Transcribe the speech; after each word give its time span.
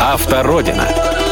Автородина. 0.00 0.88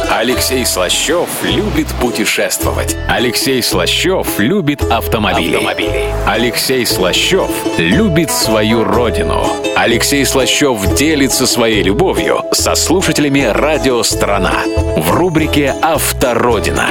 Алексей 0.09 0.65
Слащев 0.65 1.29
любит 1.43 1.87
путешествовать. 1.99 2.95
Алексей 3.07 3.61
Слащев 3.61 4.39
любит 4.39 4.81
автомобили. 4.83 5.55
автомобили. 5.55 6.05
Алексей 6.25 6.85
Слащев 6.85 7.49
любит 7.77 8.31
свою 8.31 8.83
родину. 8.83 9.45
Алексей 9.75 10.25
Слащев 10.25 10.95
делится 10.95 11.45
своей 11.45 11.83
любовью 11.83 12.43
со 12.51 12.75
слушателями 12.75 13.41
«Радио 13.41 14.01
Страна» 14.03 14.63
в 14.97 15.11
рубрике 15.11 15.75
«Автородина» 15.81 16.87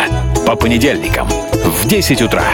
по 0.46 0.54
понедельникам 0.54 1.28
в 1.28 1.88
10 1.88 2.22
утра. 2.22 2.44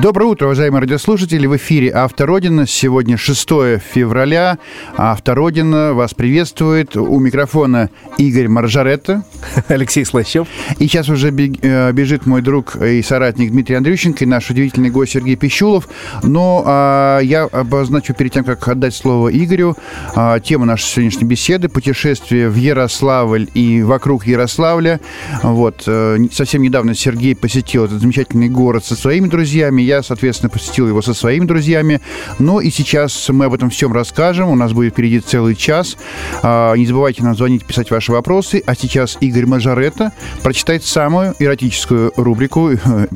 Доброе 0.00 0.26
утро, 0.26 0.46
уважаемые 0.46 0.82
радиослушатели. 0.82 1.46
В 1.46 1.56
эфире 1.56 1.90
«Автородина». 1.90 2.66
Сегодня 2.66 3.16
6 3.16 3.48
февраля. 3.80 4.58
«Автородина» 4.96 5.92
вас 5.92 6.14
приветствует. 6.14 6.96
У 6.96 7.18
микрофона 7.18 7.90
Игорь 8.16 8.48
Маржаретта. 8.48 9.24
Алексей 9.68 10.04
Слащев. 10.04 10.46
И 10.78 10.86
сейчас 10.86 11.08
уже 11.08 11.30
э, 11.30 11.92
бежит 11.92 12.26
мой 12.26 12.42
друг 12.42 12.76
и 12.76 13.02
соратник 13.02 13.50
Дмитрий 13.50 13.74
Андрющенко 13.74 14.24
и 14.24 14.26
наш 14.26 14.48
удивительный 14.50 14.90
гость 14.90 15.12
Сергей 15.12 15.34
Пищулов. 15.34 15.88
Но 16.22 16.62
а, 16.64 17.18
я 17.18 17.44
обозначу 17.44 18.14
перед 18.14 18.32
тем, 18.32 18.44
как 18.44 18.68
отдать 18.68 18.94
слово 18.94 19.30
Игорю, 19.36 19.76
а, 20.14 20.38
тему 20.38 20.64
нашей 20.64 20.84
сегодняшней 20.84 21.26
беседы– 21.26 21.68
путешествие 21.70 22.48
в 22.48 22.54
Ярославль 22.54 23.48
и 23.54 23.82
вокруг 23.82 24.26
Ярославля. 24.28 25.00
Вот. 25.42 25.82
Э, 25.86 26.18
совсем 26.30 26.62
недавно 26.62 26.94
Сергей 26.94 27.34
посетил 27.34 27.86
этот 27.86 28.00
замечательный 28.00 28.48
город 28.48 28.84
со 28.84 28.94
своими 28.94 29.26
друзьями 29.26 29.48
друзьями. 29.48 29.82
Я, 29.88 30.02
соответственно, 30.02 30.50
посетил 30.50 30.86
его 30.86 31.00
со 31.00 31.14
своими 31.14 31.46
друзьями. 31.46 32.02
Ну 32.38 32.60
и 32.60 32.68
сейчас 32.68 33.30
мы 33.30 33.46
об 33.46 33.54
этом 33.54 33.70
всем 33.70 33.90
расскажем. 33.90 34.50
У 34.50 34.54
нас 34.54 34.74
будет 34.74 34.92
впереди 34.92 35.20
целый 35.20 35.56
час. 35.56 35.96
А, 36.42 36.74
не 36.74 36.84
забывайте 36.84 37.22
нам 37.22 37.34
звонить, 37.34 37.64
писать 37.64 37.90
ваши 37.90 38.12
вопросы. 38.12 38.62
А 38.66 38.74
сейчас 38.74 39.16
Игорь 39.20 39.46
Мажоретто 39.46 40.12
прочитает 40.42 40.84
самую 40.84 41.34
эротическую 41.38 42.12
рубрику 42.16 42.72
э, 42.72 43.06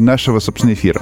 нашего, 0.00 0.40
собственно, 0.40 0.72
эфира. 0.72 1.00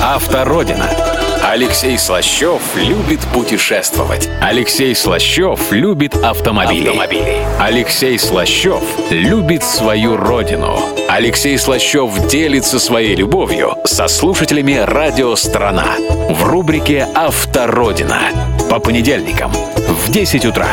Автородина. 0.00 1.07
Алексей 1.50 1.96
Слащев 1.96 2.60
любит 2.76 3.20
путешествовать. 3.32 4.28
Алексей 4.42 4.94
Слащев 4.94 5.72
любит 5.72 6.14
автомобили. 6.14 6.88
автомобили. 6.88 7.38
Алексей 7.58 8.18
Слащев 8.18 8.82
любит 9.10 9.64
свою 9.64 10.18
родину. 10.18 10.78
Алексей 11.08 11.56
Слащев 11.56 12.28
делится 12.28 12.78
своей 12.78 13.16
любовью 13.16 13.78
со 13.84 14.08
слушателями 14.08 14.74
«Радио 14.74 15.34
Страна» 15.36 15.96
в 16.28 16.44
рубрике 16.44 17.08
«Автородина» 17.14 18.20
по 18.68 18.78
понедельникам 18.78 19.50
в 19.50 20.10
10 20.10 20.44
утра. 20.44 20.68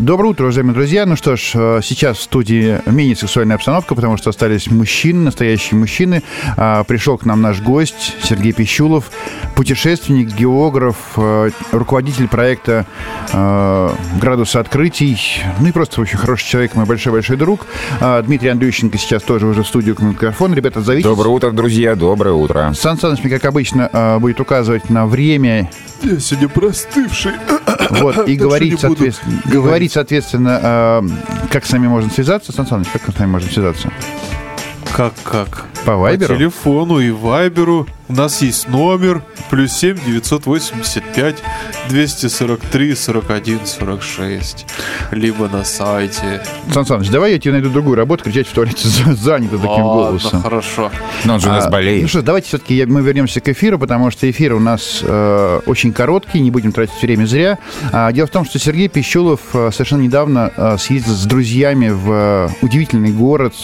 Доброе 0.00 0.30
утро, 0.30 0.44
уважаемые 0.44 0.72
друзья. 0.72 1.04
Ну 1.04 1.14
что 1.14 1.36
ж, 1.36 1.52
э, 1.54 1.80
сейчас 1.82 2.16
в 2.16 2.22
студии 2.22 2.80
менее 2.90 3.14
сексуальная 3.14 3.56
обстановка, 3.56 3.94
потому 3.94 4.16
что 4.16 4.30
остались 4.30 4.70
мужчины, 4.70 5.24
настоящие 5.24 5.78
мужчины. 5.78 6.22
А, 6.56 6.84
пришел 6.84 7.18
к 7.18 7.26
нам 7.26 7.42
наш 7.42 7.60
гость 7.60 8.16
Сергей 8.22 8.54
Пищулов, 8.54 9.10
путешественник, 9.54 10.34
географ, 10.34 10.96
э, 11.18 11.50
руководитель 11.72 12.28
проекта 12.28 12.86
э, 13.30 13.90
«Градуса 14.18 14.60
открытий». 14.60 15.42
Ну 15.60 15.68
и 15.68 15.72
просто 15.72 16.00
очень 16.00 16.16
хороший 16.16 16.48
человек, 16.48 16.74
мой 16.76 16.86
большой-большой 16.86 17.36
друг. 17.36 17.66
А, 18.00 18.22
Дмитрий 18.22 18.48
Андрющенко 18.48 18.96
сейчас 18.96 19.22
тоже 19.22 19.46
уже 19.46 19.64
в 19.64 19.66
студию 19.66 19.96
к 19.96 20.00
микрофону. 20.00 20.54
Ребята, 20.54 20.80
зовите. 20.80 21.06
Доброе 21.06 21.28
утро, 21.28 21.50
друзья, 21.50 21.94
доброе 21.94 22.32
утро. 22.32 22.72
Сан 22.74 22.98
Саныч 22.98 23.22
мне, 23.22 23.34
как 23.34 23.44
обычно, 23.44 24.16
будет 24.18 24.40
указывать 24.40 24.88
на 24.88 25.06
время 25.06 25.68
я 26.04 26.18
сегодня 26.20 26.48
простывший. 26.48 27.32
Вот, 27.90 28.28
и 28.28 28.36
говорить, 28.36 28.80
соответственно, 28.80 29.42
говорить, 29.46 29.92
соответственно, 29.92 30.60
э, 30.62 31.48
как 31.50 31.66
с 31.66 31.72
нами 31.72 31.88
можно 31.88 32.10
связаться, 32.10 32.52
Сан 32.52 32.66
Саныч, 32.66 32.88
как 32.92 33.14
с 33.14 33.18
нами 33.18 33.30
можно 33.30 33.50
связаться? 33.50 33.90
Как, 34.96 35.14
как? 35.24 35.66
По 35.84 35.96
Вайберу? 35.96 36.34
По 36.34 36.38
телефону 36.38 37.00
и 37.00 37.10
Вайберу. 37.10 37.86
У 38.10 38.12
нас 38.12 38.42
есть 38.42 38.68
номер 38.68 39.22
плюс 39.50 39.70
7 39.70 39.96
985 40.04 41.36
243 41.90 42.94
41 42.96 43.60
46. 43.64 44.66
Либо 45.12 45.48
на 45.48 45.62
сайте. 45.62 46.42
Сан 46.72 46.84
Саныч, 46.84 47.08
давай 47.08 47.34
я 47.34 47.38
тебе 47.38 47.52
найду 47.52 47.70
другую 47.70 47.94
работу, 47.94 48.24
кричать 48.24 48.48
в 48.48 48.52
туалете 48.52 48.88
занято 48.88 49.58
таким 49.58 49.84
Ладно, 49.84 49.92
голосом. 49.92 50.42
хорошо. 50.42 50.90
Но 51.24 51.34
он 51.34 51.40
же 51.40 51.50
у 51.50 51.52
нас 51.52 51.66
а, 51.66 51.70
болеет. 51.70 52.02
Ну 52.02 52.08
что, 52.08 52.22
давайте 52.22 52.48
все-таки 52.48 52.84
мы 52.84 53.00
вернемся 53.00 53.40
к 53.40 53.48
эфиру, 53.48 53.78
потому 53.78 54.10
что 54.10 54.28
эфир 54.28 54.54
у 54.54 54.58
нас 54.58 55.02
э, 55.04 55.60
очень 55.66 55.92
короткий, 55.92 56.40
не 56.40 56.50
будем 56.50 56.72
тратить 56.72 57.00
время 57.00 57.26
зря. 57.26 57.60
А, 57.92 58.10
дело 58.10 58.26
в 58.26 58.30
том, 58.30 58.44
что 58.44 58.58
Сергей 58.58 58.88
Пищулов 58.88 59.40
э, 59.52 59.70
совершенно 59.70 60.02
недавно 60.02 60.50
э, 60.56 60.78
съездил 60.78 61.14
с 61.14 61.26
друзьями 61.26 61.90
в 61.90 62.10
э, 62.10 62.48
удивительный 62.60 63.12
город, 63.12 63.54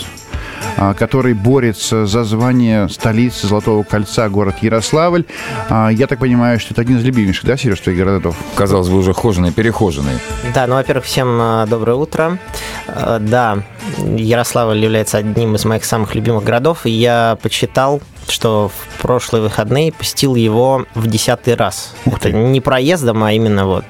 а, 0.77 0.95
который 0.95 1.33
борется 1.33 2.07
за 2.07 2.25
звание 2.25 2.89
столицы 2.89 3.47
Золотого 3.47 3.83
кольца, 3.83 4.28
город 4.37 4.57
Ярославль. 4.61 5.25
А, 5.69 5.89
я 5.89 6.07
так 6.07 6.19
понимаю, 6.19 6.61
что 6.61 6.75
это 6.75 6.83
один 6.83 6.99
из 6.99 7.05
любимейших, 7.05 7.45
да, 7.45 7.57
Сереж, 7.57 7.81
твоих 7.81 7.99
городов? 7.99 8.37
Казалось 8.55 8.89
бы, 8.89 8.99
уже 8.99 9.15
хоженый, 9.15 9.51
перехоженный. 9.51 10.19
Да, 10.55 10.67
ну, 10.67 10.75
во-первых, 10.75 11.05
всем 11.07 11.39
а, 11.41 11.67
доброе 11.67 11.95
утро. 11.95 12.39
Да, 12.87 13.59
Ярославль 13.99 14.79
является 14.79 15.19
одним 15.19 15.55
из 15.57 15.65
моих 15.65 15.85
самых 15.85 16.15
любимых 16.15 16.45
городов, 16.45 16.87
и 16.87 16.91
я 16.91 17.39
почитал 17.43 18.01
что 18.29 18.73
в 18.75 19.01
прошлые 19.03 19.43
выходные 19.43 19.93
посетил 19.93 20.35
его 20.35 20.85
в 20.95 21.07
десятый 21.07 21.55
раз. 21.55 21.95
Ух 22.07 22.17
Это 22.17 22.31
ты. 22.31 22.33
не 22.33 22.61
проездом, 22.61 23.23
а 23.23 23.33
именно 23.33 23.67
вот 23.67 23.85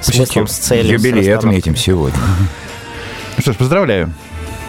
смыслом, 0.00 0.46
с 0.46 0.52
целью. 0.52 0.92
Юбилей 0.92 1.34
отметим 1.34 1.74
сегодня. 1.74 2.18
Ну 3.36 3.42
что 3.42 3.52
ж, 3.52 3.56
поздравляю. 3.56 4.12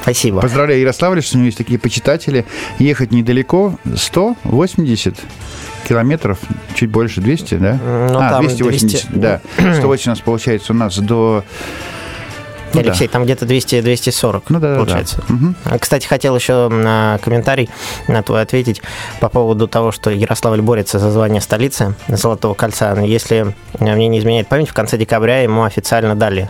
Спасибо. 0.01 0.41
Поздравляю 0.41 0.81
Ярославль, 0.81 1.21
что 1.21 1.35
у 1.35 1.39
него 1.39 1.47
есть 1.47 1.57
такие 1.57 1.79
почитатели. 1.79 2.45
Ехать 2.79 3.11
недалеко, 3.11 3.77
180 3.95 5.15
километров, 5.87 6.39
чуть 6.75 6.89
больше, 6.89 7.21
200, 7.21 7.55
да? 7.55 7.79
Ну, 7.83 8.17
а, 8.19 8.39
280, 8.39 9.09
200... 9.09 9.19
да. 9.19 9.41
180 9.57 10.07
у 10.07 10.09
нас 10.09 10.19
получается 10.19 10.73
у 10.73 10.75
нас 10.75 10.97
до 10.97 11.43
ну, 12.73 12.79
Алексей, 12.79 13.07
да. 13.07 13.13
там 13.13 13.23
где-то 13.25 13.45
200-240 13.45 14.43
ну, 14.49 14.59
да, 14.59 14.75
получается. 14.77 15.17
Да, 15.27 15.35
да. 15.35 15.35
Угу. 15.73 15.79
Кстати, 15.79 16.07
хотел 16.07 16.35
еще 16.35 16.69
на 16.69 17.19
комментарий 17.21 17.69
на 18.07 18.23
твой 18.23 18.41
ответить 18.41 18.81
по 19.19 19.29
поводу 19.29 19.67
того, 19.67 19.91
что 19.91 20.09
Ярославль 20.09 20.61
борется 20.61 20.99
за 20.99 21.11
звание 21.11 21.41
столицы 21.41 21.95
Золотого 22.07 22.53
кольца. 22.53 22.97
Если 23.01 23.53
мне 23.79 24.07
не 24.07 24.19
изменяет 24.19 24.47
память, 24.47 24.69
в 24.69 24.73
конце 24.73 24.97
декабря 24.97 25.41
ему 25.41 25.63
официально 25.63 26.15
дали 26.15 26.49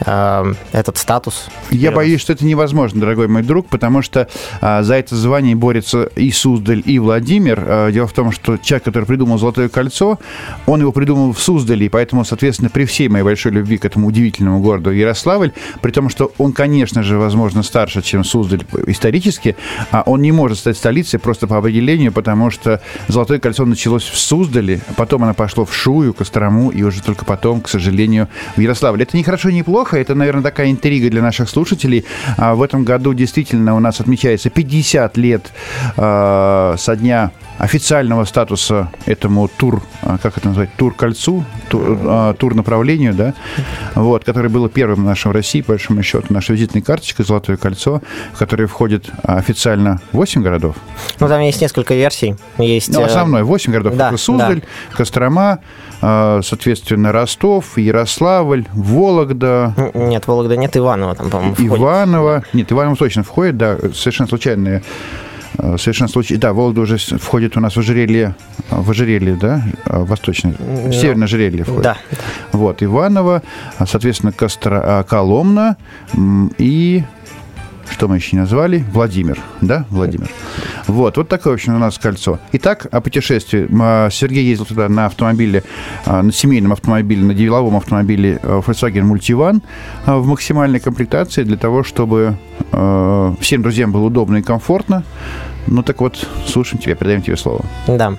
э, 0.00 0.54
этот 0.72 0.96
статус. 0.98 1.48
Я 1.70 1.92
боюсь, 1.92 2.20
что 2.20 2.32
это 2.32 2.44
невозможно, 2.44 3.00
дорогой 3.00 3.28
мой 3.28 3.42
друг, 3.42 3.68
потому 3.68 4.02
что 4.02 4.28
э, 4.60 4.82
за 4.82 4.94
это 4.94 5.16
звание 5.16 5.54
борется 5.54 6.04
и 6.16 6.30
Суздаль, 6.30 6.82
и 6.84 6.98
Владимир. 6.98 7.64
Э, 7.66 7.90
дело 7.92 8.06
в 8.06 8.12
том, 8.12 8.32
что 8.32 8.56
человек, 8.56 8.84
который 8.84 9.04
придумал 9.04 9.38
«Золотое 9.38 9.68
кольцо», 9.68 10.18
он 10.66 10.80
его 10.80 10.92
придумал 10.92 11.32
в 11.32 11.40
Суздале, 11.40 11.86
и 11.86 11.88
поэтому, 11.88 12.24
соответственно, 12.24 12.70
при 12.70 12.84
всей 12.84 13.08
моей 13.08 13.24
большой 13.24 13.52
любви 13.52 13.78
к 13.78 13.84
этому 13.84 14.08
удивительному 14.08 14.60
городу 14.60 14.90
Ярославль, 14.90 15.52
при 15.80 15.90
том, 15.90 16.08
что 16.08 16.32
он, 16.38 16.52
конечно 16.52 17.02
же, 17.02 17.18
возможно, 17.18 17.62
старше, 17.62 18.02
чем 18.02 18.24
Суздаль 18.24 18.64
исторически, 18.86 19.56
а 19.90 20.02
он 20.06 20.22
не 20.22 20.32
может 20.32 20.58
стать 20.58 20.76
столицей 20.76 21.18
просто 21.18 21.46
по 21.46 21.58
определению, 21.58 22.12
потому 22.12 22.50
что 22.50 22.80
«Золотое 23.08 23.38
кольцо» 23.38 23.64
началось 23.64 24.04
в 24.04 24.18
Суздале, 24.18 24.80
потом 24.96 25.24
оно 25.24 25.34
пошло 25.34 25.64
в 25.64 25.74
Шую, 25.74 26.14
Кострому, 26.14 26.70
и 26.70 26.82
уже 26.82 27.02
только 27.02 27.24
потом, 27.24 27.60
к 27.60 27.68
сожалению, 27.68 28.28
в 28.56 28.60
Ярославль. 28.60 29.02
Это 29.02 29.16
не 29.16 29.22
хорошо, 29.22 29.50
не 29.50 29.62
плохо, 29.62 29.83
плохо. 29.84 29.98
Это, 29.98 30.14
наверное, 30.14 30.42
такая 30.42 30.70
интрига 30.70 31.10
для 31.10 31.22
наших 31.22 31.48
слушателей. 31.48 32.04
А 32.36 32.54
в 32.54 32.62
этом 32.62 32.84
году 32.84 33.14
действительно 33.14 33.76
у 33.76 33.80
нас 33.80 34.00
отмечается 34.00 34.50
50 34.50 35.16
лет 35.18 35.52
э, 35.96 36.74
со 36.78 36.96
дня 36.96 37.30
официального 37.58 38.24
статуса 38.24 38.90
этому 39.06 39.48
тур, 39.48 39.82
а, 40.02 40.18
как 40.18 40.36
это 40.38 40.48
назвать, 40.48 40.70
тур-кольцу, 40.76 41.44
тур, 41.68 41.98
а, 42.02 42.34
тур 42.34 42.54
направлению, 42.54 43.14
да, 43.14 43.34
вот, 43.94 44.24
который 44.24 44.50
было 44.50 44.68
первым 44.68 45.02
в 45.02 45.04
нашем 45.04 45.32
России, 45.32 45.60
по 45.60 45.72
большому 45.72 46.02
счету, 46.02 46.26
наша 46.30 46.52
визитная 46.52 46.82
карточка 46.82 47.22
«Золотое 47.22 47.56
кольцо», 47.56 48.02
в 48.32 48.38
которое 48.38 48.66
входит 48.66 49.10
официально 49.22 50.00
8 50.12 50.42
городов. 50.42 50.76
Ну, 51.20 51.28
там 51.28 51.40
есть 51.40 51.60
несколько 51.60 51.94
версий. 51.94 52.36
Есть, 52.58 52.92
ну, 52.92 53.04
основной 53.04 53.42
8 53.42 53.72
городов. 53.72 53.96
Да, 53.96 54.08
это 54.08 54.16
Суздаль, 54.16 54.60
да. 54.60 54.96
Кострома, 54.96 55.60
а, 56.00 56.40
соответственно, 56.42 57.12
Ростов, 57.12 57.78
Ярославль, 57.78 58.66
Вологда. 58.72 59.74
Нет, 59.94 60.26
Вологда 60.26 60.56
нет, 60.56 60.76
Иваново 60.76 61.14
там, 61.14 61.30
по-моему, 61.30 61.54
входит. 61.54 61.72
Иваново. 61.72 62.42
Нет, 62.52 62.72
Иваново 62.72 62.96
точно 62.96 63.22
входит, 63.22 63.56
да, 63.56 63.78
совершенно 63.94 64.28
случайные 64.28 64.74
Э, 64.74 64.80
совершенно 65.56 66.08
случайно. 66.08 66.40
Да, 66.40 66.52
Вологда 66.52 66.80
уже 66.82 66.96
входит 66.96 67.56
у 67.56 67.60
нас 67.60 67.76
в 67.76 67.78
ожерелье, 67.78 68.34
э, 68.70 68.80
в 68.80 68.90
ожерелье, 68.90 69.34
да, 69.34 69.62
э, 69.86 70.04
восточное, 70.04 70.54
в 70.58 70.92
северное 70.92 71.24
ожерелье 71.24 71.64
входит. 71.64 71.82
Да. 71.82 71.96
Вот, 72.52 72.82
Иваново, 72.82 73.42
соответственно, 73.86 74.32
Костро, 74.32 75.04
Коломна 75.08 75.76
и 76.58 77.04
что 77.90 78.08
мы 78.08 78.16
еще 78.16 78.36
назвали? 78.36 78.84
Владимир, 78.92 79.38
да, 79.60 79.84
Владимир. 79.90 80.28
Вот, 80.86 81.16
вот 81.16 81.28
такое, 81.28 81.52
в 81.52 81.54
общем, 81.54 81.74
у 81.74 81.78
нас 81.78 81.98
кольцо. 81.98 82.38
Итак, 82.52 82.86
о 82.90 83.00
путешествии. 83.00 83.68
А, 83.80 84.10
Сергей 84.10 84.44
ездил 84.44 84.66
туда 84.66 84.88
на 84.88 85.06
автомобиле, 85.06 85.64
а, 86.06 86.22
на 86.22 86.32
семейном 86.32 86.72
автомобиле, 86.72 87.22
на 87.22 87.34
деловом 87.34 87.76
автомобиле 87.76 88.40
Volkswagen 88.42 89.10
Multivan 89.10 89.62
в 90.06 90.26
максимальной 90.26 90.80
комплектации 90.80 91.42
для 91.42 91.56
того, 91.56 91.84
чтобы 91.84 92.36
всем 93.40 93.62
друзьям 93.62 93.92
было 93.92 94.04
удобно 94.04 94.38
и 94.38 94.42
комфортно. 94.42 95.04
Ну 95.66 95.82
так 95.82 96.00
вот, 96.00 96.26
слушаем 96.46 96.80
тебя, 96.80 96.94
передаем 96.94 97.22
тебе 97.22 97.36
слово. 97.36 97.64
Да. 97.86 98.14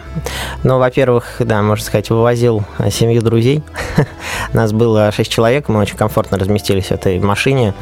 Ну, 0.63 0.79
во-первых, 0.79 1.37
да, 1.39 1.61
можно 1.61 1.83
сказать, 1.83 2.09
вывозил 2.09 2.63
семью 2.89 3.21
друзей. 3.21 3.63
Нас 4.53 4.73
было 4.73 5.11
шесть 5.11 5.31
человек, 5.31 5.69
мы 5.69 5.79
очень 5.79 5.97
комфортно 5.97 6.37
разместились 6.37 6.87
в 6.87 6.91
этой 6.91 7.19
машине. 7.19 7.73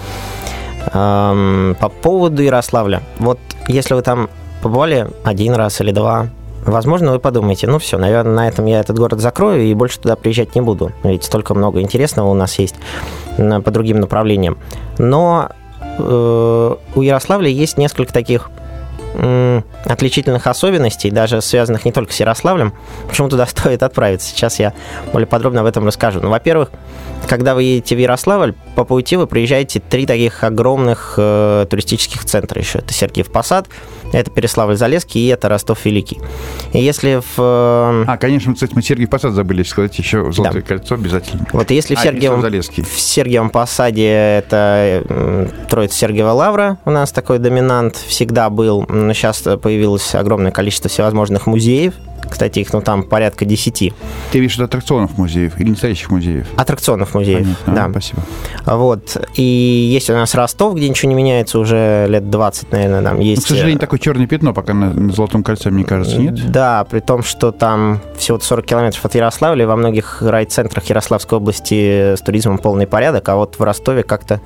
По 0.91 1.91
поводу 2.01 2.41
Ярославля. 2.41 3.01
Вот 3.19 3.39
если 3.68 3.94
вы 3.94 4.01
там 4.01 4.30
побывали 4.62 5.07
один 5.24 5.53
раз 5.53 5.81
или 5.81 5.91
два, 5.91 6.30
Возможно, 6.65 7.12
вы 7.12 7.19
подумаете, 7.19 7.68
ну 7.68 7.77
все, 7.77 7.97
наверное, 7.97 8.35
на 8.35 8.47
этом 8.47 8.65
я 8.65 8.80
этот 8.80 8.97
город 8.97 9.19
закрою 9.19 9.63
и 9.63 9.74
больше 9.74 10.00
туда 10.00 10.15
приезжать 10.15 10.56
не 10.56 10.62
буду. 10.62 10.91
Ведь 11.03 11.25
столько 11.25 11.53
много 11.53 11.81
интересного 11.81 12.30
у 12.30 12.33
нас 12.33 12.57
есть 12.57 12.75
по 13.38 13.71
другим 13.71 14.00
направлениям. 14.00 14.57
Но 14.97 15.50
э, 15.97 16.75
у 16.95 17.01
Ярославля 17.01 17.50
есть 17.50 17.77
несколько 17.77 18.13
таких 18.13 18.50
отличительных 19.86 20.48
особенностей, 20.48 21.12
даже 21.12 21.42
связанных 21.42 21.86
не 21.86 21.92
только 21.92 22.13
с 22.13 22.19
Ярославлем, 22.19 22.74
почему 23.07 23.30
туда 23.30 23.45
стоит 23.48 23.83
отправиться. 23.83 24.30
Сейчас 24.30 24.60
я 24.60 24.74
более 25.12 25.27
подробно 25.27 25.62
об 25.62 25.68
этом 25.68 25.86
расскажу. 25.86 26.19
Ну, 26.21 26.30
во-первых, 26.30 26.71
когда 27.27 27.56
вы 27.56 27.63
едете 27.63 27.95
в 27.95 28.00
Ярославль, 28.00 28.54
по 28.75 28.83
пути 28.83 29.15
вы 29.15 29.27
проезжаете 29.27 29.80
три 29.80 30.06
таких 30.06 30.44
огромных 30.44 31.15
э, 31.18 31.65
туристических 31.69 32.25
центра 32.25 32.60
еще. 32.60 32.80
Это 32.80 32.94
Сергиев 32.94 33.31
Посад, 33.31 33.68
это 34.13 34.31
Переславль-Залесский 34.31 35.21
и 35.21 35.27
это 35.27 35.50
Ростов-Великий. 35.50 36.19
И 36.74 36.80
если 36.80 37.15
в... 37.21 37.39
Э, 37.39 38.06
а, 38.07 38.18
конечно, 38.18 38.54
кстати, 38.54 38.74
мы 38.75 38.81
Сергиев 38.81 39.10
Посад 39.10 39.33
забыли 39.33 39.63
сказать, 39.63 39.98
еще 39.98 40.31
Золотое 40.31 40.62
да. 40.62 40.68
кольцо 40.68 40.95
обязательно. 40.95 41.45
Вот 41.51 41.71
если 41.71 41.95
а, 41.95 41.98
в, 41.98 42.01
Сергиевом, 42.01 42.42
в 42.42 43.00
Сергиевом 43.00 43.50
Посаде 43.50 44.07
это 44.07 45.50
Троица 45.69 45.98
Сергиева 45.98 46.31
Лавра, 46.31 46.77
у 46.86 46.92
нас 46.92 47.12
такой 47.12 47.39
доминант 47.39 47.95
всегда 47.98 48.50
был, 48.50 48.86
но 48.88 49.13
сейчас 49.13 49.42
появилось 49.42 50.15
огромное 50.15 50.51
количество 50.51 50.89
всевозможных 50.89 51.48
музеев, 51.48 51.94
кстати, 52.33 52.59
их 52.59 52.74
ну, 52.74 52.81
там 52.81 53.03
порядка 53.03 53.45
10. 53.45 53.94
Ты 54.31 54.39
видишь 54.39 54.59
аттракционов 54.59 55.18
музеев 55.18 55.59
или 55.59 55.69
настоящих 55.69 56.09
музеев? 56.09 56.47
Аттракционов 56.57 57.13
музеев, 57.13 57.45
Понятно. 57.65 57.74
да. 57.74 57.85
А, 57.85 57.89
спасибо. 57.91 58.24
Вот. 58.65 59.30
И 59.35 59.41
есть 59.41 60.09
у 60.09 60.13
нас 60.13 60.33
Ростов, 60.35 60.75
где 60.75 60.89
ничего 60.89 61.09
не 61.09 61.15
меняется 61.15 61.59
уже 61.59 62.07
лет 62.09 62.30
20, 62.30 62.71
наверное, 62.71 63.03
там 63.03 63.19
есть... 63.19 63.41
Но, 63.41 63.45
к 63.45 63.47
сожалению, 63.50 63.77
э, 63.77 63.80
такое 63.80 64.00
черное 64.00 64.27
пятно 64.27 64.53
пока 64.53 64.74
на, 64.74 64.91
на 64.94 65.13
Золотом 65.13 65.44
кольце, 65.44 65.69
мне 65.69 65.83
кажется, 65.83 66.18
нет? 66.18 66.51
Да, 66.51 66.83
при 66.85 67.00
том, 67.00 67.24
что 67.24 67.51
там 67.51 68.01
всего 68.18 68.39
40 68.39 68.65
километров 68.65 69.06
от 69.06 69.15
Ярославля, 69.15 69.68
во 69.68 69.75
многих 69.75 70.21
райцентрах 70.21 70.86
Ярославской 70.86 71.38
области 71.38 72.15
с 72.15 72.21
туризмом 72.21 72.57
полный 72.57 72.88
порядок, 72.88 73.29
а 73.29 73.36
вот 73.36 73.59
в 73.59 73.63
Ростове 73.63 74.03
как-то, 74.03 74.41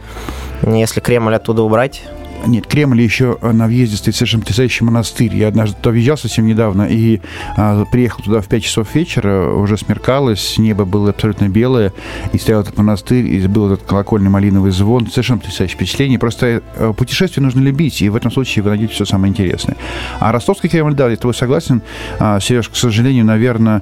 если 0.62 1.00
Кремль 1.00 1.36
оттуда 1.36 1.63
убрать, 1.63 2.04
нет, 2.45 2.68
Кремль 2.68 3.01
еще 3.01 3.38
на 3.42 3.68
въезде 3.68 3.98
стоит 3.98 4.16
совершенно 4.16 4.42
потрясающий 4.42 4.84
монастырь. 4.84 5.36
Я 5.36 5.48
однажды 5.48 5.75
туда 5.78 5.92
въезжал 5.92 6.18
совсем 6.18 6.45
недавно 6.45 6.84
и 6.84 7.19
а, 7.57 7.86
приехал 7.86 8.24
туда 8.24 8.42
в 8.42 8.48
5 8.48 8.63
часов 8.63 8.95
вечера, 8.95 9.51
уже 9.51 9.78
смеркалось, 9.78 10.57
небо 10.57 10.86
было 10.86 11.10
абсолютно 11.10 11.50
белое, 11.50 11.94
и 12.34 12.38
стоял 12.38 12.62
этот 12.62 12.78
монастырь, 12.78 13.25
и 13.25 13.45
был 13.48 13.72
этот 13.72 13.86
колокольный 13.88 14.30
малиновый 14.30 14.72
звон. 14.72 15.07
Совершенно 15.07 15.39
потрясающее 15.39 15.75
впечатление. 15.75 16.19
Просто 16.19 16.62
э, 16.75 16.94
путешествие 16.95 17.44
нужно 17.44 17.60
любить, 17.60 18.01
и 18.01 18.10
в 18.10 18.16
этом 18.16 18.31
случае 18.31 18.63
вы 18.63 18.69
найдете 18.69 18.94
все 18.94 19.06
самое 19.06 19.31
интересное. 19.31 19.75
А 20.19 20.31
ростовский 20.31 20.69
Кремль, 20.69 20.94
да, 20.94 21.10
я 21.10 21.16
с 21.16 21.19
тобой 21.19 21.33
согласен. 21.33 21.81
А, 22.19 22.40
Сереж, 22.40 22.69
к 22.69 22.75
сожалению, 22.75 23.25
наверное, 23.25 23.81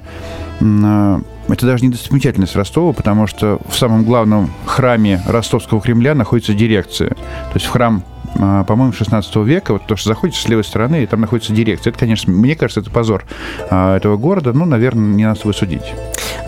а, 0.60 1.20
это 1.48 1.66
даже 1.66 1.84
не 1.84 1.90
достопримечательность 1.90 2.56
Ростова, 2.56 2.92
потому 2.92 3.26
что 3.26 3.60
в 3.68 3.76
самом 3.76 4.04
главном 4.04 4.50
храме 4.64 5.22
Ростовского 5.26 5.80
Кремля 5.80 6.14
находится 6.14 6.54
дирекция. 6.54 7.10
То 7.10 7.52
есть 7.54 7.66
в 7.66 7.70
храм 7.70 8.02
по-моему, 8.36 8.92
16 8.92 9.36
века, 9.36 9.72
вот 9.74 9.86
то, 9.86 9.96
что 9.96 10.08
заходишь 10.08 10.40
с 10.40 10.48
левой 10.48 10.64
стороны, 10.64 11.02
и 11.02 11.06
там 11.06 11.20
находится 11.20 11.52
дирекция. 11.52 11.90
Это, 11.90 11.98
конечно, 11.98 12.32
мне 12.32 12.54
кажется, 12.54 12.80
это 12.80 12.90
позор 12.90 13.24
а, 13.70 13.96
этого 13.96 14.16
города, 14.16 14.52
ну, 14.52 14.64
наверное, 14.64 15.14
не 15.14 15.24
надо 15.24 15.40
с 15.40 15.56
судить. 15.56 15.94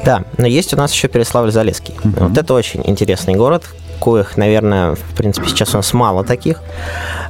Да, 0.05 0.25
но 0.37 0.47
есть 0.47 0.73
у 0.75 0.77
нас 0.77 0.93
еще 0.93 1.09
Переславль-Залесский. 1.09 1.95
Uh-huh. 1.97 2.29
Вот 2.29 2.39
это 2.39 2.55
очень 2.55 2.83
интересный 2.85 3.35
город, 3.35 3.65
коих, 4.01 4.37
наверное, 4.37 4.95
в 4.95 5.17
принципе, 5.17 5.49
сейчас 5.49 5.75
у 5.75 5.79
нас 5.79 5.93
мало 5.93 6.25
таких. 6.25 6.61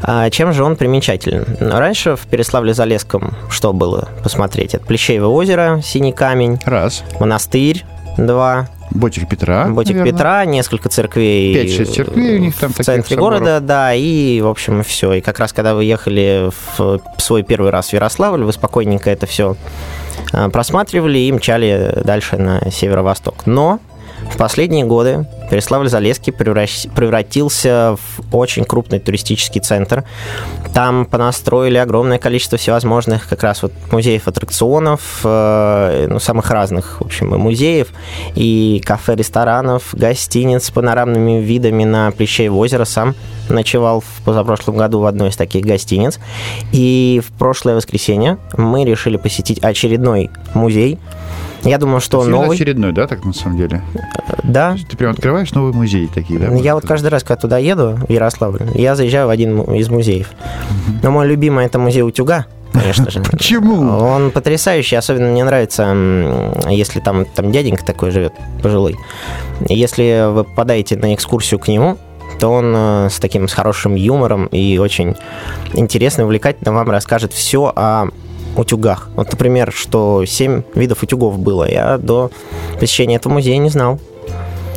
А 0.02 0.28
чем 0.30 0.52
же 0.52 0.64
он 0.64 0.76
примечателен? 0.76 1.44
Раньше 1.60 2.16
в 2.16 2.26
Переславле-Залесском 2.26 3.34
что 3.50 3.72
было 3.72 4.08
посмотреть? 4.22 4.74
Это 4.74 4.84
Плещеево 4.84 5.28
озеро, 5.28 5.80
Синий 5.82 6.12
камень. 6.12 6.58
Раз. 6.64 7.04
Монастырь, 7.20 7.84
два. 8.16 8.68
Ботик 8.90 9.28
Петра. 9.28 9.66
Ботик 9.66 9.96
наверное. 9.96 10.12
Петра, 10.12 10.44
несколько 10.44 10.88
церквей. 10.88 11.54
5-6 11.66 11.84
церквей 11.84 12.36
у 12.36 12.38
них 12.40 12.56
там 12.56 12.72
В 12.72 12.76
центре 12.76 13.16
соборов. 13.16 13.40
города, 13.40 13.60
да, 13.60 13.94
и, 13.94 14.40
в 14.40 14.46
общем, 14.46 14.82
все. 14.82 15.14
И 15.14 15.20
как 15.20 15.38
раз, 15.38 15.52
когда 15.52 15.74
вы 15.74 15.84
ехали 15.84 16.50
в 16.76 17.00
свой 17.18 17.42
первый 17.42 17.70
раз 17.70 17.90
в 17.90 17.92
Ярославль, 17.92 18.42
вы 18.44 18.52
спокойненько 18.52 19.10
это 19.10 19.26
все 19.26 19.56
а, 20.32 20.48
просматривали 20.50 21.18
и 21.18 21.32
мчали 21.32 21.92
дальше 22.04 22.36
на 22.36 22.70
северо-восток. 22.70 23.46
Но 23.46 23.80
в 24.30 24.36
последние 24.36 24.84
годы 24.84 25.26
Переславль-Залесский 25.50 26.32
превратился 26.32 27.96
в 27.96 28.36
очень 28.36 28.64
крупный 28.64 28.98
туристический 28.98 29.60
центр. 29.60 30.04
Там 30.74 31.06
понастроили 31.06 31.78
огромное 31.78 32.18
количество 32.18 32.58
всевозможных 32.58 33.28
как 33.28 33.42
раз 33.42 33.62
вот 33.62 33.72
музеев 33.90 34.28
аттракционов, 34.28 35.20
э, 35.24 36.06
ну, 36.08 36.18
самых 36.20 36.50
разных, 36.50 37.00
в 37.00 37.06
общем, 37.06 37.34
и 37.34 37.38
музеев, 37.38 37.88
и 38.34 38.82
кафе, 38.84 39.14
ресторанов, 39.14 39.88
гостиниц 39.92 40.66
с 40.66 40.70
панорамными 40.70 41.40
видами 41.40 41.84
на 41.84 42.10
Плещеево 42.10 42.56
озеро. 42.56 42.84
Сам 42.84 43.14
ночевал 43.48 44.00
в 44.00 44.24
позапрошлом 44.24 44.76
году 44.76 45.00
в 45.00 45.06
одной 45.06 45.30
из 45.30 45.36
таких 45.36 45.64
гостиниц. 45.64 46.18
И 46.72 47.22
в 47.26 47.36
прошлое 47.38 47.74
воскресенье 47.74 48.38
мы 48.56 48.84
решили 48.84 49.16
посетить 49.16 49.58
очередной 49.60 50.30
музей, 50.54 50.98
я 51.64 51.78
думаю, 51.78 52.00
что 52.00 52.20
он 52.20 52.30
новый. 52.30 52.56
очередной, 52.56 52.92
да, 52.92 53.06
так 53.06 53.24
на 53.24 53.32
самом 53.32 53.56
деле? 53.58 53.82
Да. 54.42 54.76
Ты 54.88 54.96
прям 54.96 55.12
открываешь 55.12 55.52
новый 55.52 55.72
музей 55.72 56.08
такие, 56.12 56.38
да? 56.38 56.54
Я 56.54 56.74
вот 56.74 56.86
каждый 56.86 57.08
раз, 57.08 57.22
когда 57.22 57.40
туда 57.40 57.58
еду, 57.58 57.98
в 58.08 58.10
Ярославль, 58.10 58.62
я 58.74 58.96
заезжаю 58.96 59.26
в 59.26 59.30
один 59.30 59.60
из 59.62 59.88
музеев. 59.88 60.30
Но 61.02 61.10
мой 61.10 61.26
любимый 61.26 61.66
это 61.66 61.78
музей 61.78 62.02
утюга 62.02 62.46
конечно 62.72 63.10
же. 63.10 63.20
Почему? 63.30 63.80
Он 63.80 64.30
потрясающий, 64.30 64.96
особенно 64.96 65.30
мне 65.30 65.44
нравится, 65.44 65.94
если 66.68 67.00
там, 67.00 67.24
там 67.24 67.52
дяденька 67.52 67.84
такой 67.84 68.10
живет, 68.10 68.32
пожилой. 68.62 68.96
Если 69.68 70.30
вы 70.30 70.44
попадаете 70.44 70.96
на 70.96 71.14
экскурсию 71.14 71.58
к 71.60 71.68
нему, 71.68 71.98
то 72.38 72.48
он 72.48 72.72
э, 72.76 73.08
с 73.10 73.18
таким 73.18 73.48
с 73.48 73.52
хорошим 73.52 73.94
юмором 73.94 74.46
и 74.46 74.78
очень 74.78 75.16
интересно, 75.72 76.24
увлекательно 76.24 76.72
вам 76.72 76.90
расскажет 76.90 77.32
все 77.32 77.72
о 77.74 78.08
утюгах. 78.58 79.10
Вот, 79.14 79.30
например, 79.30 79.72
что 79.72 80.24
7 80.24 80.62
видов 80.74 81.02
утюгов 81.02 81.38
было. 81.38 81.68
Я 81.70 81.98
до 81.98 82.30
посещения 82.78 83.16
этого 83.16 83.32
музея 83.32 83.58
не 83.58 83.68
знал. 83.68 83.98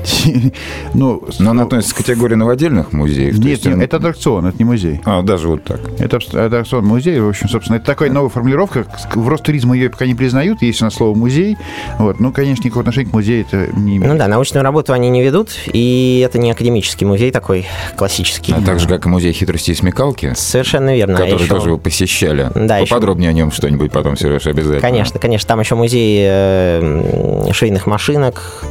Ну, 0.94 1.24
Но 1.40 1.52
она 1.52 1.64
относится 1.64 1.96
к 1.96 2.00
категории 2.00 2.36
новодельных 2.36 2.92
музеев? 2.94 3.38
Нет, 3.38 3.66
нет, 3.66 3.80
это 3.80 3.98
аттракцион, 3.98 4.46
это 4.46 4.58
не 4.58 4.66
музей. 4.66 5.02
А, 5.06 5.22
даже 5.22 5.48
вот 5.48 5.64
так. 5.64 5.80
Это 6.00 6.18
аттракцион 6.18 6.86
музей, 6.86 7.20
в 7.20 7.30
общем, 7.30 7.50
собственно, 7.50 7.78
это 7.78 7.86
такая 7.86 8.12
новая 8.12 8.30
формулировка. 8.30 8.86
В 9.16 9.28
Ростуризме 9.28 9.80
ее 9.80 9.90
пока 9.90 10.06
не 10.06 10.16
признают, 10.16 10.62
есть 10.62 10.82
у 10.82 10.86
нас 10.86 10.96
слово 10.96 11.18
музей. 11.18 11.58
Вот. 11.98 12.20
Ну, 12.20 12.32
конечно, 12.32 12.64
никакого 12.64 12.82
отношения 12.82 13.10
к 13.10 13.14
музею 13.14 13.46
это 13.48 13.72
не 13.78 13.98
имеет. 13.98 14.12
Ну 14.12 14.18
да, 14.18 14.28
научную 14.28 14.64
работу 14.64 14.94
они 14.94 15.10
не 15.10 15.24
ведут, 15.24 15.52
и 15.72 16.24
это 16.26 16.38
не 16.40 16.52
академический 16.52 17.06
музей 17.08 17.32
такой 17.32 17.66
классический. 17.96 18.54
А 18.54 18.62
так 18.62 18.80
же, 18.80 18.88
как 18.88 19.06
и 19.06 19.10
музей 19.10 19.34
хитрости 19.34 19.72
и 19.72 19.76
смекалки. 19.76 20.34
Совершенно 20.36 20.96
верно. 20.96 21.16
А 21.16 21.18
который 21.18 21.44
еще... 21.44 21.54
тоже 21.54 21.72
вы 21.72 21.78
посещали. 21.78 22.50
Да, 22.56 22.80
Поподробнее 22.80 23.30
еще... 23.30 23.36
о 23.36 23.38
нем 23.38 23.52
что-нибудь 23.52 23.92
потом, 23.92 24.18
Сереж, 24.18 24.48
обязательно. 24.48 24.82
Конечно, 24.82 25.20
конечно. 25.20 25.48
Там 25.48 25.60
еще 25.60 25.76
музей 25.76 26.26
э, 26.28 27.52
швейных 27.52 27.88
машинок. 27.88 28.64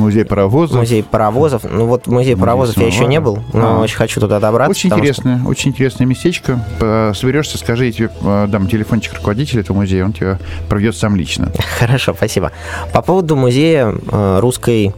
Музей 0.00 0.24
паровозов. 0.24 0.78
Музей 0.78 1.02
паровозов. 1.02 1.64
Ну 1.70 1.86
вот 1.86 2.06
музей 2.06 2.36
паровозов 2.36 2.76
я 2.78 2.86
еще 2.86 3.06
не 3.06 3.20
был, 3.20 3.38
но 3.52 3.78
а. 3.78 3.80
очень 3.80 3.96
хочу 3.96 4.20
туда 4.20 4.40
добраться. 4.40 4.70
Очень 4.70 4.90
интересное, 4.90 5.38
что... 5.38 5.48
очень 5.48 5.70
интересное 5.70 6.06
местечко. 6.06 7.12
Соберешься, 7.14 7.58
скажи, 7.58 7.86
я 7.86 7.92
тебе 7.92 8.10
э, 8.22 8.46
дам 8.48 8.66
телефончик 8.66 9.14
руководителя 9.14 9.60
этого 9.60 9.76
музея, 9.76 10.04
он 10.04 10.12
тебя 10.12 10.38
проведет 10.68 10.96
сам 10.96 11.16
лично. 11.16 11.52
Хорошо, 11.78 12.14
спасибо. 12.14 12.52
По 12.92 13.02
поводу 13.02 13.36
музея 13.36 13.94
э, 14.10 14.38
русской 14.40 14.92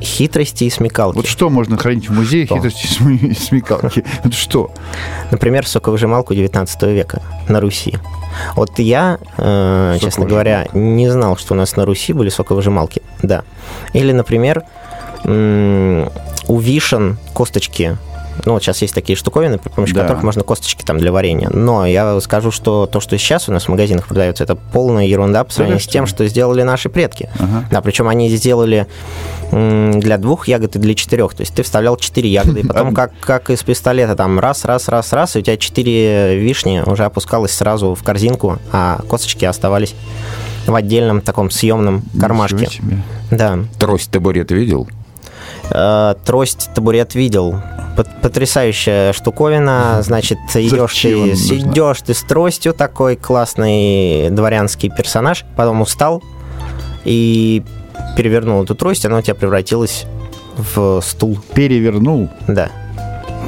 хитрости 0.00 0.64
и 0.64 0.70
смекалки. 0.70 1.16
Вот 1.16 1.26
что 1.26 1.50
можно 1.50 1.76
хранить 1.76 2.08
в 2.08 2.12
музее 2.12 2.46
что? 2.46 2.56
хитрости 2.56 2.86
и 3.24 3.34
смекалки? 3.34 4.04
Это 4.24 4.34
что? 4.34 4.70
Например, 5.30 5.66
соковыжималку 5.66 6.34
19 6.34 6.82
века 6.84 7.22
на 7.48 7.60
Руси. 7.60 7.98
Вот 8.54 8.78
я, 8.78 9.18
э, 9.38 9.98
честно 10.00 10.26
говоря, 10.26 10.68
не 10.72 11.08
знал, 11.10 11.36
что 11.36 11.54
у 11.54 11.56
нас 11.56 11.76
на 11.76 11.84
Руси 11.84 12.12
были 12.12 12.28
соковыжималки. 12.28 13.02
Да. 13.22 13.44
Или, 13.92 14.12
например, 14.12 14.64
у 15.24 16.58
вишен 16.58 17.18
косточки 17.32 17.96
Ну, 18.44 18.52
вот 18.52 18.62
сейчас 18.62 18.82
есть 18.82 18.94
такие 18.94 19.16
штуковины, 19.16 19.58
при 19.58 19.70
помощи 19.70 19.94
да. 19.94 20.02
которых 20.02 20.22
можно 20.22 20.42
косточки 20.42 20.82
там 20.84 20.98
для 20.98 21.12
варенья. 21.12 21.48
Но 21.50 21.86
я 21.86 22.20
скажу, 22.20 22.50
что 22.50 22.86
то, 22.86 23.00
что 23.00 23.16
сейчас 23.18 23.48
у 23.48 23.52
нас 23.52 23.64
в 23.64 23.68
магазинах 23.68 24.06
продается, 24.06 24.44
это 24.44 24.54
полная 24.56 25.06
ерунда 25.06 25.44
по 25.44 25.52
сравнению 25.52 25.80
с 25.80 25.86
тем, 25.86 26.06
что 26.06 26.26
сделали 26.28 26.62
наши 26.62 26.88
предки. 26.88 27.28
Ага. 27.38 27.66
Да, 27.70 27.80
причем 27.80 28.08
они 28.08 28.28
сделали 28.28 28.86
для 29.50 30.18
двух 30.18 30.48
ягод 30.48 30.76
и 30.76 30.78
для 30.78 30.94
четырех. 30.94 31.34
То 31.34 31.42
есть 31.42 31.54
ты 31.54 31.62
вставлял 31.62 31.96
четыре 31.96 32.28
ягоды, 32.28 32.60
и 32.60 32.66
потом 32.66 32.94
как, 32.94 33.12
как 33.20 33.50
из 33.50 33.62
пистолета 33.62 34.16
там 34.16 34.38
раз, 34.38 34.64
раз, 34.64 34.88
раз, 34.88 35.12
раз, 35.12 35.36
и 35.36 35.40
у 35.40 35.42
тебя 35.42 35.56
четыре 35.56 36.38
вишни 36.38 36.82
уже 36.84 37.04
опускалось 37.04 37.52
сразу 37.52 37.94
в 37.94 38.02
корзинку, 38.02 38.58
а 38.72 39.00
косточки 39.08 39.44
оставались 39.44 39.94
в 40.66 40.74
отдельном 40.74 41.20
таком 41.20 41.50
съемном 41.50 42.02
кармашке. 42.18 42.68
Да. 43.30 43.58
Трость 43.78 44.10
табурет 44.10 44.50
видел? 44.50 44.88
Э, 45.70 46.14
трость 46.24 46.70
табурет 46.74 47.14
видел. 47.14 47.60
Потрясающая 48.22 49.12
штуковина. 49.12 50.02
Значит, 50.02 50.38
идешь 50.54 51.00
ты, 51.00 51.30
идешь 51.30 52.02
ты 52.02 52.14
с 52.14 52.22
тростью, 52.22 52.74
такой 52.74 53.16
классный 53.16 54.28
дворянский 54.30 54.90
персонаж, 54.90 55.44
потом 55.56 55.80
устал 55.80 56.22
и 57.04 57.62
перевернул 58.16 58.64
эту 58.64 58.74
трость, 58.74 59.06
она 59.06 59.18
у 59.18 59.22
тебя 59.22 59.34
превратилась 59.34 60.04
в 60.56 61.00
стул. 61.00 61.38
Перевернул? 61.54 62.28
Да. 62.48 62.70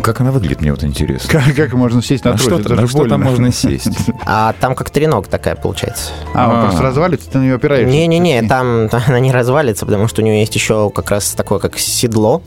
Как 0.08 0.22
она 0.22 0.32
выглядит, 0.32 0.62
мне 0.62 0.70
вот 0.70 0.82
интересно. 0.84 1.28
Как, 1.30 1.54
как 1.54 1.74
можно 1.74 2.02
сесть 2.02 2.24
на 2.24 2.30
а 2.30 2.38
трость? 2.38 2.64
Что, 2.64 2.74
на 2.74 2.88
что 2.88 3.06
там 3.06 3.20
можно 3.24 3.52
сесть? 3.52 3.92
А 4.24 4.54
там 4.58 4.74
как 4.74 4.88
треног 4.88 5.28
такая 5.28 5.54
получается. 5.54 6.12
А, 6.32 6.50
он 6.50 6.62
просто 6.62 6.82
развалится, 6.82 7.30
ты 7.30 7.36
на 7.36 7.42
нее 7.42 7.56
опираешься? 7.56 7.92
Не-не-не, 7.92 8.40
там 8.44 8.88
она 8.90 9.20
не 9.20 9.30
развалится, 9.32 9.84
потому 9.84 10.08
что 10.08 10.22
у 10.22 10.24
нее 10.24 10.40
есть 10.40 10.54
еще 10.54 10.88
как 10.88 11.10
раз 11.10 11.32
такое, 11.32 11.58
как 11.58 11.78
седло, 11.78 12.40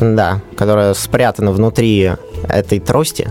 да, 0.00 0.40
которое 0.56 0.94
спрятано 0.94 1.52
внутри 1.52 2.10
этой 2.48 2.80
трости. 2.80 3.30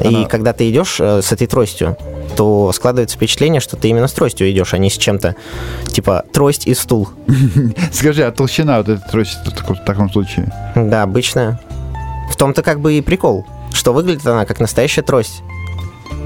И 0.00 0.24
когда 0.26 0.52
ты 0.52 0.70
идешь 0.70 1.00
э, 1.00 1.22
с 1.22 1.32
этой 1.32 1.48
тростью, 1.48 1.96
то 2.36 2.70
складывается 2.72 3.16
впечатление, 3.16 3.60
что 3.60 3.76
ты 3.76 3.88
именно 3.88 4.06
с 4.06 4.12
тростью 4.12 4.48
идешь, 4.48 4.74
а 4.74 4.78
не 4.78 4.90
с 4.90 4.96
чем-то 4.96 5.34
типа 5.88 6.24
трость 6.32 6.68
и 6.68 6.74
стул. 6.74 7.08
Скажи, 7.92 8.22
а 8.22 8.30
толщина 8.30 8.78
вот 8.78 8.90
этой 8.90 9.10
трости 9.10 9.38
в 9.44 9.84
таком 9.84 10.12
случае? 10.12 10.52
Да, 10.76 11.02
обычная. 11.02 11.58
В 12.30 12.36
том-то 12.36 12.62
как 12.62 12.80
бы 12.80 12.94
и 12.94 13.00
прикол, 13.00 13.46
что 13.72 13.92
выглядит 13.92 14.26
она 14.26 14.44
как 14.44 14.60
настоящая 14.60 15.02
трость. 15.02 15.42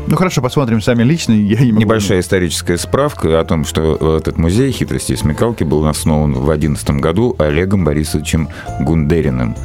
Ну 0.07 0.17
хорошо, 0.17 0.43
посмотрим 0.43 0.81
сами 0.81 1.05
лично. 1.05 1.33
Я 1.33 1.61
не 1.61 1.73
могу... 1.73 1.81
Небольшая 1.81 2.21
историческая 2.21 2.79
справка 2.79 3.39
о 3.39 3.45
том, 3.45 3.65
что 3.65 4.17
этот 4.19 4.39
музей 4.39 4.73
хитрости 4.73 5.13
и 5.13 5.17
смекалки 5.17 5.63
был 5.63 5.87
основан 5.87 6.33
в 6.33 6.45
2011 6.45 6.91
году 7.01 7.37
Олегом 7.39 7.85
Борисовичем 7.85 8.49
Гундериным. 8.81 9.57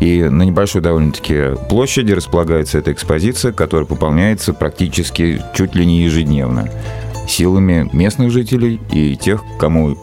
И 0.00 0.24
на 0.24 0.42
небольшой 0.42 0.82
довольно-таки 0.82 1.56
площади 1.68 2.12
располагается 2.12 2.78
эта 2.78 2.92
экспозиция, 2.92 3.52
которая 3.52 3.86
пополняется 3.86 4.52
практически 4.52 5.40
чуть 5.54 5.74
ли 5.74 5.86
не 5.86 6.02
ежедневно 6.02 6.68
силами 7.26 7.88
местных 7.94 8.30
жителей 8.30 8.80
и 8.92 9.16
тех, 9.16 9.42
кому 9.58 9.96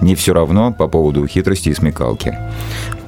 не 0.00 0.14
все 0.14 0.32
равно 0.32 0.72
по 0.72 0.88
поводу 0.88 1.26
хитрости 1.26 1.68
и 1.68 1.74
смекалки. 1.74 2.38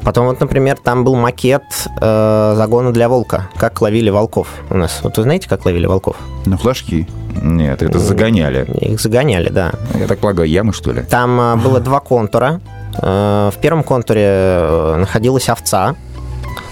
Потом 0.05 0.27
вот, 0.27 0.39
например, 0.39 0.77
там 0.77 1.03
был 1.03 1.15
макет 1.17 1.63
э, 2.01 2.55
загона 2.57 2.93
для 2.93 3.09
волка. 3.09 3.49
Как 3.57 3.81
ловили 3.81 4.11
волков 4.11 4.49
у 4.69 4.77
нас. 4.77 5.01
Вот 5.03 5.17
вы 5.17 5.23
знаете, 5.23 5.49
как 5.49 5.65
ловили 5.65 5.87
волков? 5.87 6.17
На 6.45 6.59
флажки. 6.59 7.09
Нет, 7.43 7.83
это 7.83 7.99
загоняли. 7.99 8.67
Их 8.81 9.01
загоняли, 9.01 9.49
да. 9.49 9.73
Я 9.95 10.07
так 10.07 10.19
полагаю, 10.19 10.49
ямы, 10.49 10.73
что 10.75 10.93
ли? 10.93 11.03
Там 11.03 11.41
э, 11.41 11.57
было 11.57 11.81
два 11.81 12.01
контура. 12.01 12.61
Э, 13.01 13.51
в 13.53 13.59
первом 13.61 13.83
контуре 13.83 14.25
э, 14.27 14.97
находилась 14.99 15.49
овца. 15.49 15.97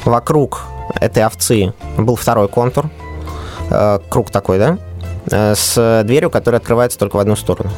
Вокруг 0.05 0.65
этой 1.01 1.25
овцы 1.25 1.73
был 1.97 2.17
второй 2.17 2.49
контур. 2.49 2.91
Э, 3.71 3.99
круг 4.11 4.31
такой, 4.31 4.59
да? 4.59 4.79
Э, 5.31 5.55
с 5.57 6.03
дверью, 6.05 6.31
которая 6.31 6.61
открывается 6.61 6.99
только 6.99 7.17
в 7.17 7.19
одну 7.19 7.37
сторону. 7.37 7.71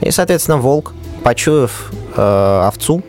И, 0.00 0.10
соответственно, 0.10 0.56
волк, 0.56 0.94
почуяв 1.22 1.90
э, 2.16 2.62
овцу, 2.66 3.02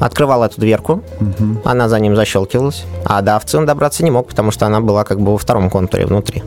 открывал 0.00 0.42
эту 0.42 0.60
дверку, 0.60 1.02
угу. 1.20 1.60
она 1.64 1.88
за 1.88 2.00
ним 2.00 2.16
защелкивалась, 2.16 2.84
а 3.04 3.22
до 3.22 3.36
овцы 3.36 3.58
он 3.58 3.66
добраться 3.66 4.02
не 4.02 4.10
мог, 4.10 4.28
потому 4.28 4.50
что 4.50 4.66
она 4.66 4.80
была 4.80 5.04
как 5.04 5.20
бы 5.20 5.32
во 5.32 5.38
втором 5.38 5.70
контуре 5.70 6.06
внутри. 6.06 6.42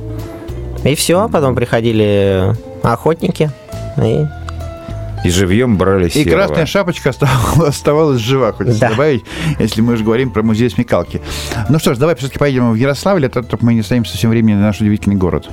И 0.84 0.96
все, 0.96 1.30
потом 1.30 1.56
приходили 1.56 2.54
охотники 2.82 3.50
и 4.02 4.26
и 5.24 5.30
живьем 5.30 5.78
брали 5.78 6.10
серого. 6.10 6.30
И 6.30 6.34
красная 6.34 6.66
шапочка 6.66 7.12
оставалась, 7.66 8.22
жива, 8.22 8.52
хочется 8.52 8.80
да. 8.80 8.90
добавить, 8.90 9.24
если 9.60 9.82
мы 9.82 9.94
уже 9.94 10.04
говорим 10.04 10.32
про 10.32 10.44
музей 10.44 10.70
смекалки. 10.70 11.22
Ну 11.70 11.80
что 11.80 11.94
ж, 11.94 11.98
давай 11.98 12.16
все-таки 12.16 12.40
поедем 12.40 12.72
в 12.72 12.76
Ярославль, 12.76 13.26
а 13.26 13.30
то 13.30 13.58
мы 13.62 13.74
не 13.74 13.82
стоим 13.82 14.06
совсем 14.06 14.30
времени 14.30 14.56
на 14.56 14.62
наш 14.62 14.82
удивительный 14.82 15.16
город. 15.16 15.50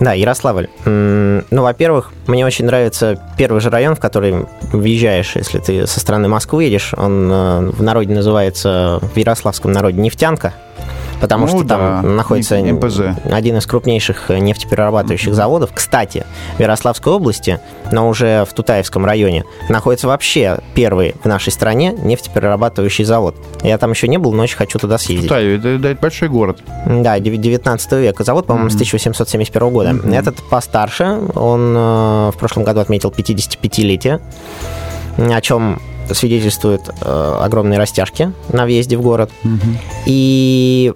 Да, 0.00 0.12
Ярославль. 0.12 0.68
Ну, 0.84 1.62
во-первых, 1.62 2.12
мне 2.26 2.44
очень 2.44 2.66
нравится 2.66 3.20
первый 3.36 3.60
же 3.60 3.70
район, 3.70 3.94
в 3.94 4.00
который 4.00 4.46
въезжаешь, 4.72 5.36
если 5.36 5.58
ты 5.58 5.86
со 5.86 6.00
стороны 6.00 6.28
Москвы 6.28 6.64
едешь. 6.64 6.92
Он 6.96 7.30
э, 7.30 7.70
в 7.70 7.82
народе 7.82 8.14
называется, 8.14 9.00
в 9.02 9.16
Ярославском 9.16 9.72
народе 9.72 10.00
нефтянка 10.00 10.54
потому 11.20 11.46
ну, 11.46 11.58
что 11.58 11.62
да. 11.64 11.76
там 11.76 12.16
находится 12.16 12.58
МПЗ. 12.58 13.00
один 13.24 13.56
из 13.56 13.66
крупнейших 13.66 14.30
нефтеперерабатывающих 14.30 15.28
mm-hmm. 15.28 15.34
заводов. 15.34 15.70
Кстати, 15.74 16.24
в 16.56 16.60
Ярославской 16.60 17.12
области, 17.12 17.60
но 17.92 18.08
уже 18.08 18.44
в 18.48 18.52
Тутаевском 18.54 19.04
районе, 19.04 19.44
находится 19.68 20.08
вообще 20.08 20.58
первый 20.74 21.14
в 21.22 21.26
нашей 21.26 21.52
стране 21.52 21.92
нефтеперерабатывающий 21.92 23.04
завод. 23.04 23.36
Я 23.62 23.78
там 23.78 23.90
еще 23.90 24.08
не 24.08 24.18
был, 24.18 24.32
но 24.32 24.42
очень 24.42 24.56
хочу 24.56 24.78
туда 24.78 24.98
съездить. 24.98 25.28
Тутаев, 25.28 25.60
это, 25.60 25.68
это, 25.68 25.88
это 25.88 26.00
большой 26.00 26.28
город. 26.28 26.60
Да, 26.86 27.18
19 27.18 27.92
века. 27.92 28.24
Завод, 28.24 28.46
по-моему, 28.46 28.68
mm-hmm. 28.68 28.72
с 28.72 28.74
1871 28.74 29.70
года. 29.70 29.90
Mm-hmm. 29.90 30.18
Этот 30.18 30.36
постарше, 30.48 31.20
он 31.34 31.74
э, 31.76 32.30
в 32.30 32.34
прошлом 32.38 32.64
году 32.64 32.80
отметил 32.80 33.10
55-летие, 33.10 34.20
о 35.18 35.40
чем 35.40 35.80
свидетельствуют 36.14 36.82
э, 36.88 37.38
огромные 37.40 37.78
растяжки 37.78 38.32
на 38.52 38.64
въезде 38.64 38.96
в 38.96 39.02
город. 39.02 39.30
Угу. 39.44 39.60
И 40.06 40.94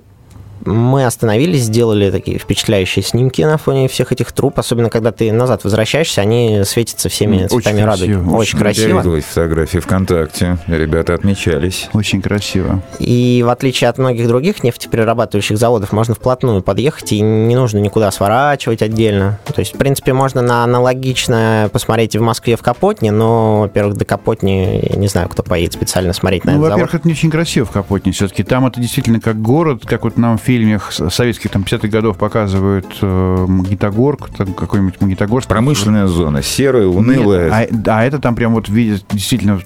мы 0.64 1.04
остановились, 1.04 1.62
сделали 1.62 2.10
такие 2.10 2.38
впечатляющие 2.38 3.02
снимки 3.02 3.42
на 3.42 3.58
фоне 3.58 3.88
всех 3.88 4.12
этих 4.12 4.32
труб, 4.32 4.58
особенно 4.58 4.90
когда 4.90 5.12
ты 5.12 5.32
назад 5.32 5.64
возвращаешься, 5.64 6.20
они 6.20 6.62
светятся 6.64 7.08
всеми 7.08 7.46
цветами 7.46 7.80
радуги. 7.82 8.12
Очень, 8.12 8.30
очень 8.30 8.58
красиво. 8.58 8.88
Я 8.88 9.02
видел 9.02 9.20
фотографии 9.20 9.78
ВКонтакте, 9.78 10.58
ребята 10.66 11.14
отмечались. 11.14 11.88
Очень 11.92 12.22
красиво. 12.22 12.82
И 12.98 13.42
в 13.44 13.50
отличие 13.50 13.90
от 13.90 13.98
многих 13.98 14.26
других 14.28 14.62
нефтеперерабатывающих 14.62 15.56
заводов, 15.56 15.92
можно 15.92 16.14
вплотную 16.14 16.62
подъехать, 16.62 17.12
и 17.12 17.20
не 17.20 17.54
нужно 17.54 17.78
никуда 17.78 18.10
сворачивать 18.10 18.82
отдельно. 18.82 19.38
То 19.44 19.60
есть, 19.60 19.74
в 19.74 19.78
принципе, 19.78 20.12
можно 20.12 20.42
на 20.42 20.64
аналогично 20.64 21.70
посмотреть 21.72 22.14
и 22.14 22.18
в 22.18 22.22
Москве, 22.22 22.56
в 22.56 22.62
Капотне, 22.62 23.12
но, 23.12 23.60
во-первых, 23.62 23.96
до 23.96 24.04
Капотни, 24.04 24.88
я 24.90 24.96
не 24.96 25.08
знаю, 25.08 25.28
кто 25.28 25.42
поедет 25.42 25.74
специально 25.74 26.12
смотреть 26.12 26.44
на 26.44 26.52
ну, 26.52 26.58
этот 26.58 26.70
во-первых, 26.70 26.94
это 26.94 27.08
не 27.08 27.14
очень 27.14 27.30
красиво 27.30 27.66
в 27.66 27.70
Капотне 27.70 28.12
все-таки. 28.12 28.42
Там 28.42 28.66
это 28.66 28.80
действительно 28.80 29.20
как 29.20 29.40
город, 29.40 29.82
как 29.84 30.04
вот 30.04 30.16
нам 30.16 30.38
в 30.38 30.42
фильмах 30.50 30.92
советских 30.92 31.50
там 31.50 31.62
50-х 31.62 31.86
годов 31.86 32.18
показывают 32.18 32.98
э, 33.00 33.46
Магнитогорск, 33.46 34.30
там 34.30 34.52
какой-нибудь 34.52 35.00
Магнитогорск. 35.00 35.48
Промышленная 35.48 36.08
зона, 36.08 36.42
серая, 36.42 36.88
унылая. 36.88 37.68
Нет, 37.70 37.86
а, 37.86 37.98
а 37.98 38.04
это 38.04 38.18
там 38.18 38.34
прям 38.34 38.54
вот 38.54 38.68
видят, 38.68 39.04
действительно, 39.12 39.60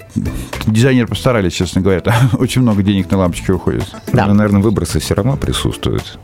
дизайнеры 0.67 1.07
постарались, 1.07 1.55
честно 1.55 1.81
говоря. 1.81 2.03
Очень 2.39 2.61
много 2.61 2.83
денег 2.83 3.11
на 3.11 3.17
лампочки 3.17 3.51
уходит. 3.51 3.87
Да. 4.13 4.27
Но, 4.27 4.35
наверное, 4.35 4.61
выбросы 4.61 5.01
все 5.01 5.15
равно 5.15 5.39
присутствуют 5.39 6.19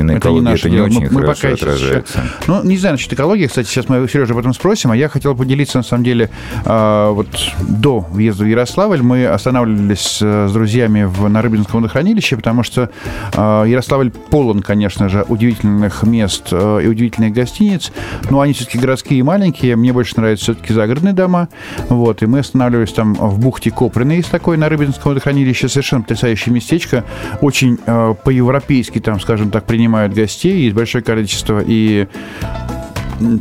и 0.00 0.02
на 0.02 0.18
экологии 0.18 0.40
это 0.40 0.50
не, 0.50 0.54
это 0.54 0.70
не 0.70 0.80
очень 0.80 1.10
мы, 1.10 1.22
хорошо 1.22 1.48
мы 1.48 1.52
отражается. 1.54 2.20
Еще, 2.20 2.32
ну, 2.46 2.64
не 2.64 2.76
знаю 2.76 2.94
насчет 2.94 3.12
экологии, 3.12 3.46
кстати, 3.46 3.68
сейчас 3.68 3.88
мы 3.88 4.06
Сережа 4.08 4.32
об 4.32 4.38
этом 4.38 4.52
спросим, 4.54 4.90
а 4.90 4.96
я 4.96 5.08
хотел 5.08 5.36
поделиться, 5.36 5.78
на 5.78 5.84
самом 5.84 6.04
деле, 6.04 6.30
э, 6.64 7.10
вот 7.10 7.28
до 7.60 8.00
въезда 8.00 8.44
в 8.44 8.46
Ярославль 8.46 9.02
мы 9.02 9.26
останавливались 9.26 10.18
э, 10.20 10.48
с 10.48 10.52
друзьями 10.52 11.04
в, 11.04 11.28
на 11.28 11.42
Рыбинском 11.42 11.80
водохранилище, 11.80 12.36
потому 12.36 12.62
что 12.62 12.90
э, 13.32 13.64
Ярославль 13.68 14.10
полон, 14.10 14.62
конечно 14.62 15.08
же, 15.08 15.24
удивительных 15.28 16.02
мест 16.02 16.48
э, 16.50 16.80
и 16.82 16.86
удивительных 16.86 17.32
гостиниц, 17.32 17.92
но 18.30 18.40
они 18.40 18.52
все-таки 18.52 18.78
городские 18.78 19.20
и 19.20 19.22
маленькие, 19.22 19.76
мне 19.76 19.92
больше 19.92 20.14
нравятся 20.16 20.44
все-таки 20.44 20.72
загородные 20.72 21.14
дома, 21.14 21.48
вот, 21.88 22.22
и 22.22 22.26
мы 22.26 22.40
останавливались 22.40 22.92
там 22.92 23.14
в 23.14 23.38
бухте 23.38 23.70
Коприны, 23.70 24.12
есть 24.12 24.30
такой 24.30 24.56
на 24.56 24.68
Рыбинском 24.68 25.10
водохранилище, 25.10 25.68
совершенно 25.68 26.02
потрясающее 26.02 26.52
местечко, 26.52 27.04
очень 27.40 27.78
э, 27.86 28.14
по-европейски, 28.24 28.98
там, 28.98 29.20
скажем 29.20 29.50
так, 29.50 29.64
принимается 29.64 29.89
принимают 29.90 30.14
гостей, 30.14 30.62
есть 30.62 30.76
большое 30.76 31.02
количество 31.02 31.62
и 31.66 32.06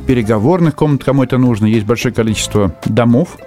переговорных 0.08 0.76
комнат, 0.76 1.04
кому 1.04 1.24
это 1.24 1.38
нужно, 1.38 1.68
есть 1.68 1.86
большое 1.86 2.14
количество 2.14 2.76
домов, 2.86 3.38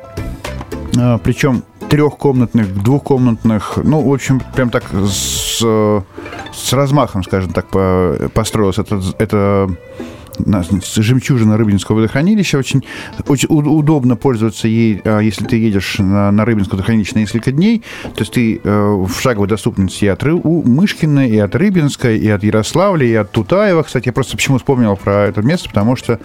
а, 0.97 1.19
причем 1.19 1.65
трехкомнатных, 1.91 2.83
двухкомнатных, 2.83 3.79
ну, 3.83 4.01
в 4.01 4.13
общем, 4.13 4.41
прям 4.55 4.71
так 4.71 4.85
с, 4.93 5.59
с 5.59 6.73
размахом, 6.73 7.25
скажем 7.25 7.53
так, 7.53 7.67
построилось 8.33 8.79
это, 8.79 9.03
это 9.19 9.69
жемчужина 10.39 11.57
Рыбинского 11.57 11.97
водохранилища. 11.97 12.59
Очень, 12.59 12.83
очень 13.27 13.49
удобно 13.51 14.17
пользоваться 14.17 14.69
ей, 14.69 15.01
а, 15.05 15.21
если 15.21 15.45
ты 15.45 15.57
едешь 15.57 15.97
на, 15.99 16.31
на 16.31 16.45
Рыбинское 16.45 16.73
водохранилище 16.73 17.15
на 17.15 17.21
несколько 17.21 17.53
дней. 17.53 17.83
То 18.03 18.21
есть 18.21 18.33
ты 18.33 18.61
э, 18.63 19.05
в 19.07 19.21
шаговой 19.21 19.49
доступности 19.49 20.05
и 20.05 20.09
от 20.09 20.23
Ры, 20.23 20.35
у 20.35 20.63
Мышкина, 20.63 21.29
и 21.29 21.39
от 21.39 21.55
Рыбинска, 21.55 22.13
и 22.13 22.29
от 22.29 22.43
Ярославля, 22.43 23.07
и 23.07 23.15
от 23.15 23.31
Тутаева. 23.31 23.83
Кстати, 23.83 24.07
я 24.09 24.13
просто 24.13 24.37
почему 24.37 24.59
вспомнил 24.59 24.97
про 24.97 25.27
это 25.27 25.43
место, 25.43 25.69
потому 25.69 25.97
что 25.97 26.19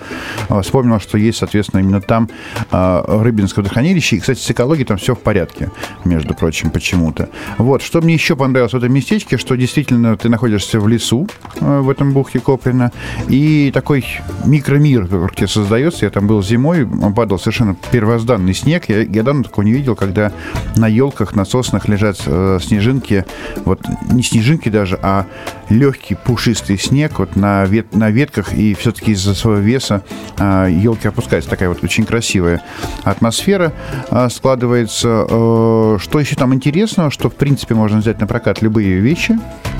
э, 0.49 0.61
вспомнил, 0.61 0.99
что 0.99 1.17
есть, 1.17 1.39
соответственно, 1.39 1.81
именно 1.81 2.01
там 2.01 2.29
э, 2.71 3.03
Рыбинское 3.07 3.63
водохранилище. 3.63 4.17
И, 4.17 4.19
кстати, 4.19 4.39
с 4.39 4.49
экологией 4.49 4.85
там 4.85 4.97
все 4.97 5.15
в 5.15 5.19
порядке, 5.19 5.71
между 6.05 6.33
прочим, 6.33 6.71
почему-то. 6.71 7.29
Вот, 7.57 7.81
что 7.81 8.01
мне 8.01 8.13
еще 8.13 8.35
понравилось 8.35 8.73
в 8.73 8.77
этом 8.77 8.93
местечке, 8.93 9.37
что 9.37 9.55
действительно 9.55 10.17
ты 10.17 10.29
находишься 10.29 10.79
в 10.79 10.87
лесу 10.87 11.27
э, 11.59 11.79
в 11.79 11.89
этом 11.89 12.13
бухте 12.13 12.39
Коплина, 12.39 12.91
и 13.27 13.71
такой 13.73 13.96
микромир 14.45 15.03
вокруг 15.03 15.35
тебя 15.35 15.47
создается. 15.47 16.05
Я 16.05 16.11
там 16.11 16.27
был 16.27 16.41
зимой, 16.43 16.87
падал 17.15 17.39
совершенно 17.39 17.75
первозданный 17.91 18.53
снег. 18.53 18.89
Я, 18.89 19.01
я 19.01 19.23
давно 19.23 19.43
такого 19.43 19.65
не 19.65 19.71
видел, 19.71 19.95
когда 19.95 20.31
на 20.75 20.87
елках, 20.87 21.35
на 21.35 21.45
соснах 21.45 21.87
лежат 21.87 22.17
э, 22.25 22.59
снежинки, 22.61 23.25
вот 23.65 23.81
не 24.11 24.23
снежинки 24.23 24.69
даже, 24.69 24.99
а 25.01 25.25
легкий 25.69 26.15
пушистый 26.15 26.77
снег 26.77 27.19
вот 27.19 27.35
на, 27.35 27.65
вет, 27.65 27.95
на 27.95 28.09
ветках, 28.09 28.53
и 28.53 28.73
все-таки 28.73 29.11
из-за 29.11 29.35
своего 29.35 29.61
веса 29.61 30.03
э, 30.37 30.67
елки 30.71 31.07
опускаются. 31.07 31.49
Такая 31.49 31.69
вот 31.69 31.83
очень 31.83 32.05
красивая 32.05 32.61
атмосфера 33.03 33.73
э, 34.09 34.29
складывается. 34.29 35.25
Э, 35.29 35.97
что 35.99 36.19
еще 36.19 36.35
там 36.35 36.53
интересного, 36.53 37.11
что 37.11 37.29
в 37.29 37.35
принципе 37.35 37.75
можно 37.75 37.99
взять 37.99 38.19
на 38.19 38.27
прокат 38.27 38.61
любые 38.61 38.99
вещи, 38.99 39.37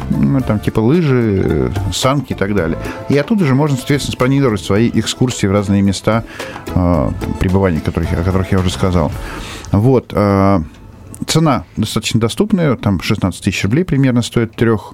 ну, 0.10 0.42
там 0.42 0.60
типа 0.60 0.80
лыжи, 0.80 1.42
э, 1.44 1.70
санки 1.94 2.34
и 2.34 2.36
так 2.36 2.56
далее. 2.56 2.78
И 3.10 3.18
оттуда 3.18 3.46
же 3.46 3.56
можно, 3.56 3.78
соответственно, 3.78 4.07
спланировать 4.12 4.62
свои 4.62 4.90
экскурсии 4.94 5.48
в 5.48 5.52
разные 5.52 5.82
места 5.82 6.24
э, 6.68 7.12
пребывания, 7.40 7.80
которых, 7.80 8.12
о 8.14 8.24
которых 8.24 8.52
я 8.52 8.60
уже 8.60 8.70
сказал. 8.70 9.12
Вот. 9.72 10.12
Э, 10.14 10.60
цена 11.26 11.66
достаточно 11.76 12.20
доступная, 12.20 12.76
там 12.76 13.02
16 13.02 13.44
тысяч 13.44 13.64
рублей 13.64 13.84
примерно 13.84 14.22
стоит 14.22 14.56
трех 14.56 14.94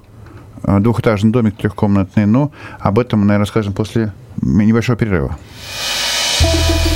э, 0.62 0.78
двухэтажный 0.80 1.30
домик 1.30 1.56
трехкомнатный, 1.56 2.26
но 2.26 2.52
об 2.78 2.98
этом 2.98 3.20
мы, 3.20 3.26
наверное, 3.26 3.44
расскажем 3.44 3.72
после 3.72 4.12
небольшого 4.40 4.96
перерыва. 4.96 5.36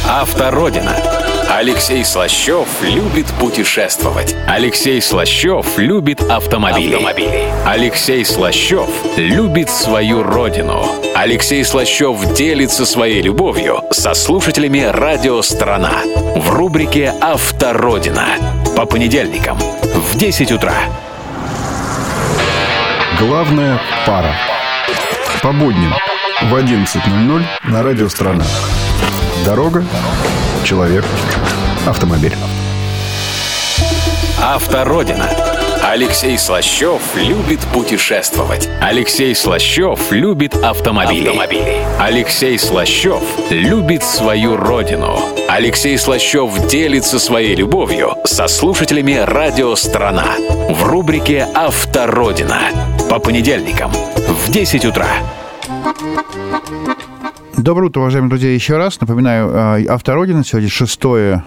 Автородина. 0.07 1.18
Алексей 1.51 2.05
Слащев 2.05 2.69
любит 2.83 3.27
путешествовать. 3.41 4.37
Алексей 4.47 5.01
Слащев 5.01 5.79
любит 5.79 6.21
автомобили. 6.21 6.95
автомобили. 6.95 7.45
Алексей 7.65 8.23
Слащев 8.25 8.89
любит 9.17 9.71
свою 9.71 10.23
родину. 10.23 10.85
Алексей 11.15 11.65
Слащев 11.65 12.35
делится 12.35 12.85
своей 12.85 13.23
любовью 13.23 13.81
со 13.91 14.13
слушателями 14.13 14.81
«Радио 14.81 15.41
Страна» 15.41 16.03
в 16.37 16.51
рубрике 16.51 17.15
«Автородина» 17.21 18.27
по 18.77 18.85
понедельникам 18.85 19.59
в 19.59 20.19
10 20.19 20.53
утра. 20.53 20.75
Главная 23.19 23.81
пара. 24.07 24.35
По 25.43 25.53
будням 25.53 25.95
в 26.43 26.55
11.00 26.55 27.43
на 27.65 27.83
«Радио 27.83 28.09
Страна». 28.09 28.45
Дорога, 29.45 29.85
человек, 30.69 31.03
автомобиль. 31.87 32.35
Автородина. 34.39 35.31
Алексей 35.83 36.37
Слащев 36.37 37.01
любит 37.17 37.61
путешествовать. 37.73 38.69
Алексей 38.79 39.35
Слащев 39.35 40.13
любит 40.13 40.55
автомобили. 40.55 41.29
автомобили. 41.29 41.77
Алексей 41.99 42.59
Слащев 42.59 43.23
любит 43.49 44.05
свою 44.05 44.59
родину. 44.59 45.19
Алексей 45.49 45.97
Слащев 45.97 46.67
делится 46.67 47.19
своей 47.19 47.55
любовью 47.55 48.13
со 48.25 48.47
слушателями 48.47 49.15
«Радио 49.15 49.75
Страна» 49.75 50.35
в 50.69 50.83
рубрике 50.83 51.49
«Автородина» 51.55 52.61
по 53.09 53.19
понедельникам 53.19 53.91
в 53.91 54.51
10 54.51 54.85
утра. 54.85 55.09
Доброе 57.69 57.89
утро, 57.89 58.01
уважаемые 58.01 58.31
друзья, 58.31 58.51
еще 58.51 58.79
раз. 58.79 58.99
Напоминаю, 58.99 59.51
э, 59.51 59.85
Автородина, 59.89 60.43
сегодня 60.43 60.71
6 60.71 61.01
э, 61.05 61.43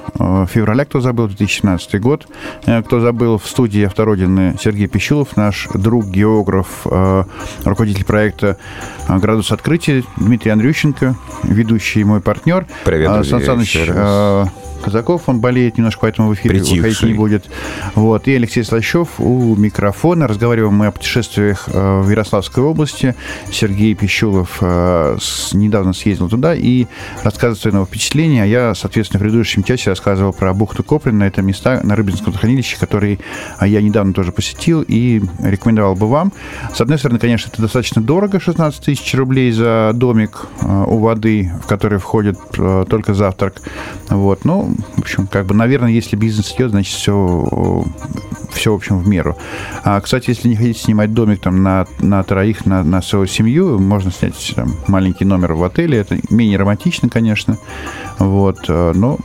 февраля, 0.47 0.85
кто 0.85 1.01
забыл, 1.01 1.25
2017 1.25 1.99
год. 1.99 2.27
Э, 2.67 2.83
кто 2.83 2.99
забыл, 2.99 3.39
в 3.39 3.47
студии 3.47 3.81
Автородины 3.83 4.55
Сергей 4.61 4.85
Пищулов, 4.85 5.35
наш 5.35 5.67
друг, 5.73 6.05
географ, 6.05 6.85
руководитель 7.65 8.05
проекта 8.05 8.57
«Градус 9.09 9.51
открытия», 9.51 10.03
Дмитрий 10.17 10.51
Андрющенко, 10.51 11.15
ведущий 11.41 12.03
мой 12.03 12.21
партнер. 12.21 12.67
Привет, 12.85 13.25
Сан 13.25 13.41
Саныч, 13.41 13.75
Казаков, 14.81 15.23
он 15.27 15.39
болеет 15.39 15.77
немножко, 15.77 16.01
поэтому 16.01 16.29
в 16.29 16.33
эфире 16.33 16.55
Притихший. 16.55 16.77
выходить 16.77 17.03
не 17.03 17.13
будет. 17.13 17.45
Вот. 17.95 18.27
И 18.27 18.35
Алексей 18.35 18.63
Слащев 18.63 19.19
у 19.19 19.55
микрофона. 19.55 20.27
Разговариваем 20.27 20.73
мы 20.73 20.87
о 20.87 20.91
путешествиях 20.91 21.67
э, 21.67 22.01
в 22.01 22.09
Ярославской 22.09 22.63
области. 22.63 23.15
Сергей 23.51 23.93
Пищулов 23.95 24.57
э, 24.61 25.17
недавно 25.53 25.93
съездил 25.93 26.29
туда 26.29 26.55
и 26.55 26.87
рассказывает 27.23 27.59
свои 27.59 27.73
новые 27.73 27.87
впечатления. 27.87 28.43
А 28.43 28.45
я, 28.45 28.75
соответственно, 28.75 29.19
в 29.19 29.23
предыдущем 29.23 29.63
часе 29.63 29.89
рассказывал 29.89 30.33
про 30.33 30.53
бухту 30.53 30.83
Коплина. 30.83 31.23
Это 31.23 31.41
места 31.41 31.81
на 31.83 31.95
Рыбинском 31.95 32.33
хранилище, 32.33 32.77
которые 32.79 33.19
я 33.61 33.81
недавно 33.81 34.13
тоже 34.13 34.31
посетил 34.31 34.83
и 34.87 35.21
рекомендовал 35.39 35.95
бы 35.95 36.07
вам. 36.07 36.33
С 36.73 36.81
одной 36.81 36.97
стороны, 36.97 37.19
конечно, 37.19 37.49
это 37.51 37.61
достаточно 37.61 38.01
дорого, 38.01 38.39
16 38.39 38.83
тысяч 38.83 39.13
рублей 39.13 39.51
за 39.51 39.91
домик 39.93 40.47
э, 40.61 40.83
у 40.87 40.97
воды, 40.97 41.51
в 41.63 41.67
который 41.67 41.99
входит 41.99 42.37
только 42.51 43.13
завтрак. 43.13 43.61
Вот. 44.09 44.45
Но 44.45 44.70
в 44.95 44.99
общем, 44.99 45.27
как 45.27 45.45
бы, 45.45 45.53
наверное, 45.53 45.91
если 45.91 46.15
бизнес 46.15 46.53
идет, 46.53 46.71
значит, 46.71 46.93
все, 46.93 47.85
все 48.51 48.71
в 48.71 48.75
общем, 48.75 48.99
в 48.99 49.07
меру. 49.07 49.37
А, 49.83 49.99
кстати, 50.01 50.29
если 50.29 50.47
не 50.47 50.55
хотите 50.55 50.79
снимать 50.79 51.13
домик 51.13 51.41
там 51.41 51.63
на, 51.63 51.87
на 51.99 52.23
троих, 52.23 52.65
на, 52.65 52.83
на 52.83 53.01
свою 53.01 53.27
семью, 53.27 53.79
можно 53.79 54.11
снять 54.11 54.53
там, 54.55 54.75
маленький 54.87 55.25
номер 55.25 55.53
в 55.53 55.63
отеле. 55.63 55.99
Это 55.99 56.17
менее 56.29 56.57
романтично, 56.57 57.09
конечно. 57.09 57.57
Вот, 58.19 58.65
э, 58.67 58.91
но 58.95 59.17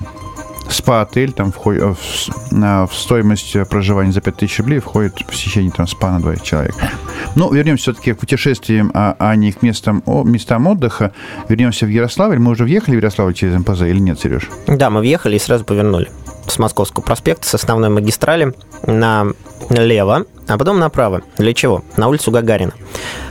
спа-отель, 0.69 1.33
там 1.33 1.53
входит, 1.53 1.83
э, 1.83 1.95
в, 1.95 2.87
в 2.87 2.95
стоимость 2.95 3.57
проживания 3.69 4.13
за 4.13 4.21
5000 4.21 4.59
рублей 4.61 4.79
входит 4.79 5.25
посещение 5.27 5.71
там 5.71 5.87
спа 5.87 6.11
на 6.11 6.21
двоих 6.21 6.43
человек. 6.43 6.75
Ну, 7.35 7.53
вернемся 7.53 7.85
все-таки 7.85 8.13
к 8.13 8.19
путешествиям, 8.19 8.91
а, 8.95 9.17
а 9.19 9.37
не 9.37 9.53
к 9.53 9.63
местам, 9.63 10.03
о, 10.07 10.25
местам 10.25 10.67
отдыха. 10.67 11.13
Вернемся 11.49 11.87
в 11.87 11.89
Ярославль. 11.89 12.39
Мы 12.39 12.53
уже 12.53 12.65
въехали 12.65 12.97
в 12.97 12.99
Ярославль 12.99 13.35
через 13.35 13.59
МПЗ 13.59 13.83
или 13.83 13.99
нет, 13.99 14.19
Сереж? 14.19 14.49
Да, 14.67 14.91
мы 14.91 15.01
въехали 15.01 15.37
и 15.37 15.39
сразу 15.39 15.65
повернули 15.65 16.11
с 16.49 16.59
Московского 16.59 17.03
проспекта, 17.03 17.47
с 17.49 17.55
основной 17.55 17.91
магистрали 17.91 18.55
налево, 18.87 20.25
а 20.49 20.59
потом 20.59 20.79
направо. 20.79 21.23
Для 21.39 21.53
чего? 21.55 21.83
На 21.97 22.09
улицу 22.09 22.31
Гагарина. 22.31 22.73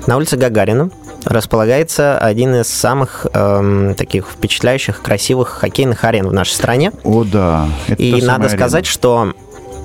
На 0.08 0.18
улице 0.18 0.38
Гагарина 0.38 0.90
располагается 1.26 2.18
один 2.18 2.56
из 2.56 2.68
самых 2.68 3.28
эм, 3.34 3.96
таких 3.96 4.28
впечатляющих, 4.28 5.02
красивых 5.02 5.50
хоккейных 5.50 6.04
арен 6.04 6.28
в 6.28 6.34
нашей 6.34 6.54
стране. 6.54 6.92
О, 7.04 7.24
да. 7.24 7.68
Это 7.88 8.02
и 8.02 8.22
надо 8.22 8.50
сказать, 8.50 8.86
арена. 8.86 8.92
что 8.92 9.34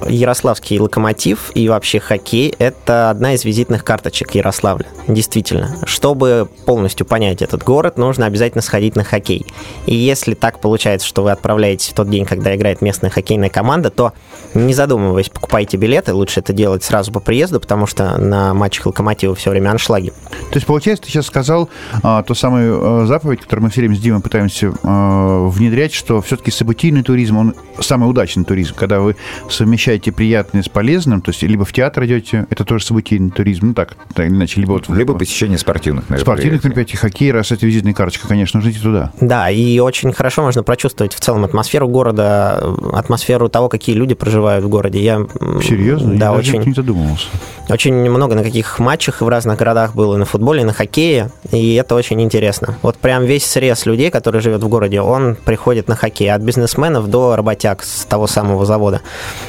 Ярославский 0.09 0.79
локомотив 0.79 1.51
и 1.55 1.69
вообще 1.69 2.01
хоккей– 2.01 2.55
это 2.59 3.11
одна 3.11 3.35
из 3.35 3.45
визитных 3.45 3.85
карточек 3.85 4.35
Ярославля. 4.35 4.87
Действительно. 5.07 5.77
Чтобы 5.85 6.49
полностью 6.67 7.07
понять 7.07 7.43
этот 7.43 7.63
город, 7.63 7.99
нужно 7.99 8.27
обязательно 8.27 8.63
сходить 8.63 8.97
на 8.97 9.05
хоккей. 9.05 9.47
И 9.87 9.95
если 9.95 10.35
так 10.35 10.61
получается, 10.61 11.07
что 11.07 11.23
вы 11.23 11.31
отправляетесь 11.31 11.89
в 11.89 11.95
тот 11.95 12.09
день, 12.11 12.25
когда 12.25 12.55
играет 12.57 12.83
местная 12.83 13.11
хоккейная 13.11 13.51
команда, 13.51 13.91
то 13.91 14.13
не 14.55 14.75
задумываясь, 14.75 15.29
покупайте 15.29 15.77
билеты. 15.77 16.13
Лучше 16.13 16.41
это 16.41 16.53
делать 16.53 16.83
сразу 16.83 17.13
по 17.13 17.21
приезду, 17.21 17.61
потому 17.61 17.87
что 17.87 18.19
на 18.19 18.55
матчах 18.55 18.87
локомотива 18.87 19.35
все 19.35 19.51
время 19.51 19.71
аншлаги. 19.71 20.13
То 20.31 20.57
есть, 20.57 20.67
получается, 20.67 21.05
ты 21.05 21.11
сейчас 21.11 21.27
сказал 21.27 21.69
а, 22.03 22.23
ту 22.23 22.35
самую 22.35 23.03
а, 23.03 23.07
заповедь, 23.07 23.41
которую 23.41 23.65
мы 23.65 23.71
все 23.71 23.81
время 23.83 23.97
с 23.97 24.01
Димой 24.01 24.21
пытаемся 24.21 24.73
а, 24.83 25.47
внедрять, 25.49 25.93
что 25.93 26.21
все-таки 26.23 26.51
событийный 26.51 27.03
туризм, 27.03 27.37
он 27.37 27.55
самый 27.81 28.09
удачный 28.09 28.45
туризм, 28.45 28.75
когда 28.75 29.01
вы 29.01 29.17
совмещаете 29.49 29.90
совмещаете 29.91 30.13
приятное 30.13 30.63
с 30.63 30.69
полезным, 30.69 31.21
то 31.21 31.31
есть 31.31 31.43
либо 31.43 31.65
в 31.65 31.73
театр 31.73 32.05
идете, 32.05 32.47
это 32.51 32.65
тоже 32.65 32.85
событийный 32.85 33.31
туризм, 33.31 33.69
ну 33.69 33.75
так, 33.75 33.97
так 34.15 34.27
или 34.27 34.35
иначе, 34.35 34.61
либо 34.61 34.73
вот... 34.73 34.89
Либо 34.89 35.15
посещение 35.15 35.59
спортивных 35.59 36.05
мероприятий. 36.09 36.25
Спортивных 36.25 36.65
мероприятий, 36.65 36.97
хоккей, 36.97 37.33
раз 37.33 37.51
это 37.51 37.67
визитная 37.67 37.93
карточка, 37.93 38.29
конечно, 38.29 38.59
нужно 38.59 38.71
идти 38.71 38.81
туда. 38.81 39.13
Да, 39.21 39.51
и 39.51 39.79
очень 39.81 40.13
хорошо 40.13 40.43
можно 40.43 40.63
прочувствовать 40.63 41.15
в 41.15 41.21
целом 41.21 41.45
атмосферу 41.45 41.89
города, 41.89 42.63
атмосферу 42.93 43.49
того, 43.49 43.69
какие 43.69 43.97
люди 43.97 44.15
проживают 44.15 44.65
в 44.65 44.69
городе. 44.69 45.01
Я, 45.01 45.27
Серьезно? 45.63 46.17
Да, 46.17 46.27
Я 46.27 46.33
очень, 46.33 46.63
не 46.63 46.73
задумывался. 46.73 47.27
Очень 47.69 47.95
много 47.95 48.35
на 48.35 48.43
каких 48.43 48.79
матчах 48.79 49.21
в 49.21 49.29
разных 49.29 49.59
городах 49.59 49.95
было, 49.95 50.17
на 50.17 50.25
футболе, 50.25 50.65
на 50.65 50.73
хоккее, 50.73 51.31
и 51.51 51.75
это 51.75 51.95
очень 51.95 52.21
интересно. 52.21 52.77
Вот 52.83 52.97
прям 52.97 53.25
весь 53.25 53.47
срез 53.47 53.87
людей, 53.87 54.11
которые 54.11 54.43
живет 54.43 54.63
в 54.63 54.69
городе, 54.69 55.01
он 55.01 55.37
приходит 55.37 55.89
на 55.89 55.97
хоккей, 55.97 56.33
от 56.33 56.43
бизнесменов 56.43 57.09
до 57.09 57.37
работяг 57.37 57.83
с 57.83 58.05
того 58.05 58.27
самого 58.27 58.65
завода, 58.67 59.01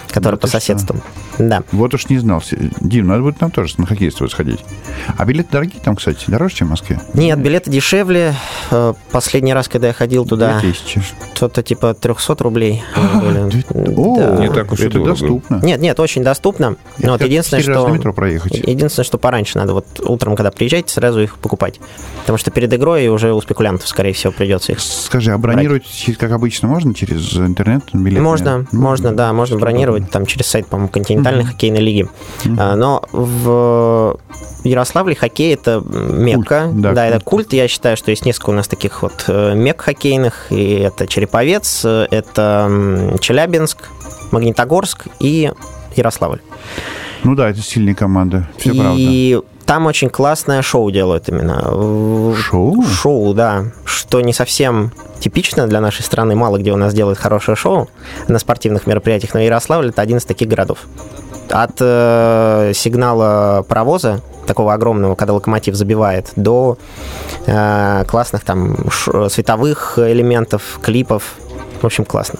который 0.10 0.31
который 0.32 0.39
по 0.39 0.48
соседству. 0.48 0.96
Да. 1.38 1.63
Вот 1.72 1.94
уж 1.94 2.10
не 2.10 2.17
знал. 2.17 2.41
Дим, 2.82 3.08
надо 3.08 3.24
будет 3.24 3.41
нам 3.41 3.52
тоже 3.52 3.76
на 3.78 3.86
хоккеиста 3.86 4.28
сходить. 4.28 4.60
А 5.17 5.26
билеты 5.26 5.50
дорогие 5.52 5.82
там, 5.84 5.96
кстати, 5.96 6.26
дороже, 6.28 6.56
чем 6.56 6.67
в 6.67 6.72
Москве? 6.72 7.00
Нет, 7.13 7.39
билеты 7.39 7.70
дешевле. 7.70 8.36
Э, 8.70 8.94
последний 9.12 9.54
раз, 9.54 9.67
когда 9.67 9.88
я 9.88 9.94
ходил 9.94 10.26
туда, 10.26 10.62
что-то 11.36 11.63
типа 11.63 11.94
300 11.94 12.36
рублей. 12.44 12.84
О, 12.96 14.38
не 14.39 14.50
так 14.50 14.72
уж 14.72 14.80
это 14.80 15.04
доступно. 15.04 15.60
Нет, 15.63 15.82
нет, 15.82 16.00
очень 16.00 16.24
доступно. 16.24 16.76
Но 17.00 17.13
вот 17.13 17.22
единственное, 17.22 17.63
что... 17.63 17.88
метро 17.88 18.13
проехать. 18.13 18.54
Единственное, 18.54 19.06
что 19.06 19.17
пораньше 19.17 19.58
надо. 19.58 19.74
Вот 19.74 19.86
утром, 20.00 20.36
когда 20.36 20.52
приезжаете, 20.52 20.94
сразу 20.94 21.22
их 21.22 21.38
покупать. 21.38 21.80
Потому 22.22 22.38
что 22.38 22.52
перед 22.52 22.74
игрой 22.74 23.08
уже 23.08 23.34
у 23.34 23.41
спекулянтов, 23.41 23.88
скорее 23.88 24.13
всего, 24.13 24.32
придется 24.32 24.74
их 24.74 24.80
Скажи, 24.80 25.32
а 25.32 25.38
бронировать, 25.38 25.84
как 26.20 26.32
обычно, 26.32 26.67
можно 26.67 26.94
через 26.94 27.36
интернет? 27.36 27.84
Билет, 27.94 28.22
можно, 28.22 28.65
можно, 28.72 29.12
да, 29.13 29.34
можно 29.34 29.58
бронировать 29.58 30.10
там 30.10 30.20
через 30.25 30.47
сайт, 30.47 30.67
по-моему, 30.67 30.89
континентальной 30.89 31.43
хоккейной 31.45 31.81
лиги. 31.81 32.07
Но 32.45 33.03
в 33.12 34.17
Ярославле 34.63 35.15
хоккей 35.15 35.53
это 35.53 35.81
мекка, 35.81 36.67
культ, 36.67 36.81
да, 36.81 36.93
да 36.93 37.03
культ. 37.03 37.15
это 37.15 37.25
культ. 37.25 37.53
Я 37.53 37.67
считаю, 37.67 37.97
что 37.97 38.12
есть 38.12 38.25
несколько 38.25 38.51
у 38.51 38.53
нас 38.53 38.67
таких 38.67 39.01
вот 39.01 39.25
э, 39.27 39.55
мек 39.55 39.81
хоккейных, 39.81 40.51
и 40.51 40.73
это 40.75 41.07
Череповец, 41.07 41.84
это 41.84 43.17
Челябинск, 43.19 43.89
Магнитогорск 44.31 45.07
и 45.19 45.51
Ярославль. 45.95 46.41
Ну 47.23 47.36
да, 47.36 47.49
это 47.49 47.62
сильные 47.62 47.95
команды, 47.95 48.47
все 48.57 48.71
и 48.71 48.79
правда. 48.79 48.95
И 48.97 49.39
там 49.71 49.86
очень 49.86 50.10
классное 50.10 50.62
шоу 50.62 50.91
делают 50.91 51.29
именно. 51.29 51.62
Шоу? 52.36 52.84
Шоу, 52.84 53.34
да. 53.34 53.67
Что 53.86 54.19
не 54.19 54.34
совсем 54.34 54.91
типично 55.21 55.65
для 55.65 55.79
нашей 55.79 56.01
страны. 56.01 56.36
Мало 56.36 56.57
где 56.57 56.73
у 56.73 56.75
нас 56.75 56.93
делают 56.93 57.17
хорошее 57.17 57.55
шоу 57.55 57.88
на 58.27 58.38
спортивных 58.38 58.86
мероприятиях, 58.86 59.34
но 59.34 59.39
Ярославль 59.39 59.88
это 59.88 60.01
один 60.01 60.17
из 60.17 60.25
таких 60.25 60.49
городов. 60.49 60.79
От 61.49 61.77
э, 61.79 62.73
сигнала 62.75 63.63
паровоза 63.65 64.19
такого 64.45 64.73
огромного, 64.73 65.15
когда 65.15 65.36
локомотив 65.36 65.75
забивает, 65.75 66.34
до 66.36 66.77
э, 67.47 68.03
классных 68.10 68.43
там 68.43 68.75
световых 69.29 69.93
элементов, 69.99 70.79
клипов. 70.81 71.36
В 71.81 71.86
общем, 71.86 72.03
классно. 72.03 72.39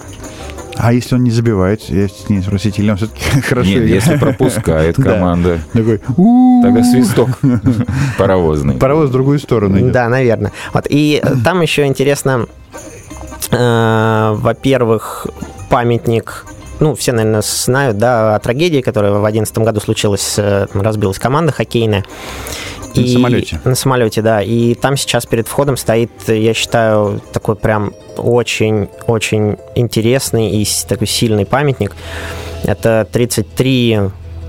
А 0.76 0.92
если 0.92 1.14
он 1.14 1.24
не 1.24 1.30
забивает, 1.30 1.82
если 1.88 2.32
не 2.32 2.42
спросить, 2.42 2.78
или 2.78 2.90
он 2.90 2.96
все-таки 2.96 3.40
хорошо 3.42 3.68
Нет, 3.68 3.78
играет? 3.84 3.94
если 3.94 4.16
пропускает 4.16 4.96
команда, 5.02 5.58
такой, 5.72 5.98
тогда 5.98 6.82
свисток 6.82 7.30
паровозный. 8.18 8.74
Паровоз 8.76 9.10
в 9.10 9.12
другую 9.12 9.38
сторону 9.38 9.78
идет. 9.78 9.92
Да, 9.92 10.08
наверное. 10.08 10.52
Вот. 10.72 10.86
И 10.88 11.22
там 11.44 11.60
еще 11.60 11.86
интересно, 11.86 12.46
э, 13.50 14.32
во-первых, 14.36 15.26
памятник 15.68 16.46
ну, 16.82 16.96
все, 16.96 17.12
наверное, 17.12 17.42
знают, 17.42 17.96
да, 17.98 18.34
о 18.34 18.40
трагедии, 18.40 18.80
которая 18.80 19.12
в 19.12 19.22
2011 19.22 19.58
году 19.58 19.80
случилась, 19.80 20.34
э, 20.36 20.66
разбилась 20.74 21.18
команда 21.20 21.52
хоккейная. 21.52 22.04
И, 22.94 23.02
на 23.02 23.06
самолете. 23.06 23.60
На 23.64 23.74
самолете, 23.76 24.20
да. 24.20 24.42
И 24.42 24.74
там 24.74 24.96
сейчас 24.96 25.24
перед 25.24 25.46
входом 25.46 25.76
стоит, 25.76 26.10
я 26.26 26.52
считаю, 26.54 27.20
такой 27.32 27.54
прям 27.54 27.92
очень-очень 28.16 29.58
интересный 29.76 30.50
и 30.50 30.66
такой 30.88 31.06
сильный 31.06 31.46
памятник. 31.46 31.94
Это 32.64 33.06
33 33.12 34.00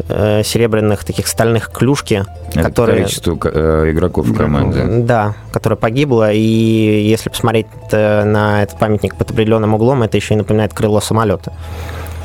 э, 0.09 0.41
серебряных 0.43 1.03
таких 1.05 1.27
стальных 1.27 1.69
клюшки, 1.71 2.25
Это 2.49 2.63
которые... 2.63 3.03
количество 3.03 3.37
э, 3.43 3.91
игроков 3.91 4.25
в 4.25 4.35
команде. 4.35 4.83
Да, 5.03 5.35
которое 5.51 5.75
погибло, 5.75 6.33
и 6.33 6.39
если 6.39 7.29
посмотреть 7.29 7.67
э, 7.91 8.23
на 8.23 8.63
этот 8.63 8.79
памятник 8.79 9.15
под 9.15 9.29
определенным 9.29 9.75
углом, 9.75 10.01
это 10.01 10.17
еще 10.17 10.33
и 10.33 10.37
напоминает 10.37 10.73
крыло 10.73 10.99
самолета. 10.99 11.53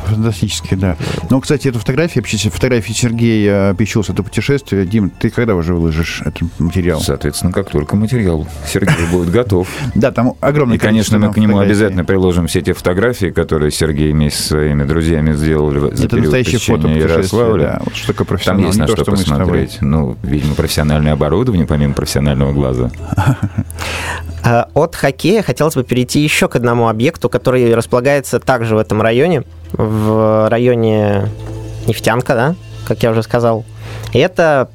Фантастически, 0.09 0.75
да. 0.75 0.97
Ну, 1.31 1.41
кстати, 1.41 1.69
эту 1.69 1.79
фотографию, 1.79 2.25
фотографии 2.25 2.93
Сергея 2.93 3.75
Печулс, 3.75 4.09
это 4.09 4.23
путешествие. 4.23 4.87
Дим, 4.87 5.11
ты 5.11 5.31
когда 5.31 5.55
уже 5.55 5.75
выложишь 5.75 6.23
этот 6.25 6.43
материал? 6.59 7.01
Соответственно, 7.01 7.53
как 7.53 7.71
только 7.71 7.97
материал 7.97 8.47
Сергей 8.67 9.07
будет 9.11 9.31
готов. 9.31 9.69
Да, 9.95 10.11
там 10.11 10.35
огромное 10.41 10.77
И, 10.77 10.79
конечно, 10.79 11.19
мы 11.19 11.33
к 11.33 11.37
нему 11.37 11.59
обязательно 11.59 12.05
приложим 12.05 12.47
все 12.47 12.63
те 12.63 12.73
фотографии, 12.73 13.27
которые 13.31 13.71
Сергей 13.71 14.13
вместе 14.13 14.43
со 14.43 14.49
своими 14.49 14.85
друзьями 14.85 15.33
сделали 15.33 15.95
за 15.95 16.09
период 16.09 16.33
посещения 16.33 16.99
Ярославля. 16.99 17.81
Что 17.93 18.15
такое 18.15 18.39
Там 18.39 18.59
есть 18.59 18.79
на 18.79 18.87
что 18.87 19.05
посмотреть. 19.05 19.79
Ну, 19.81 20.17
видимо, 20.23 20.55
профессиональное 20.55 21.13
оборудование, 21.13 21.67
помимо 21.67 21.95
профессионального 21.95 22.53
глаза. 22.53 22.91
А, 24.45 24.69
от 24.75 24.95
хоккея 24.95 25.43
хотелось 25.43 25.75
бы 25.75 25.83
перейти 25.83 26.21
еще 26.21 26.49
к 26.49 26.57
одному 26.57 26.89
объекту, 26.89 27.29
который 27.29 27.75
располагается 27.75 28.39
также 28.39 28.77
в 28.77 28.79
этом 28.79 29.03
районе, 29.03 29.43
в 29.73 30.49
районе 30.49 31.29
Нефтянка, 31.87 32.35
да, 32.35 32.55
как 32.87 33.03
я 33.03 33.11
уже 33.11 33.23
сказал. 33.23 33.65
И 34.13 34.19
это 34.19 34.69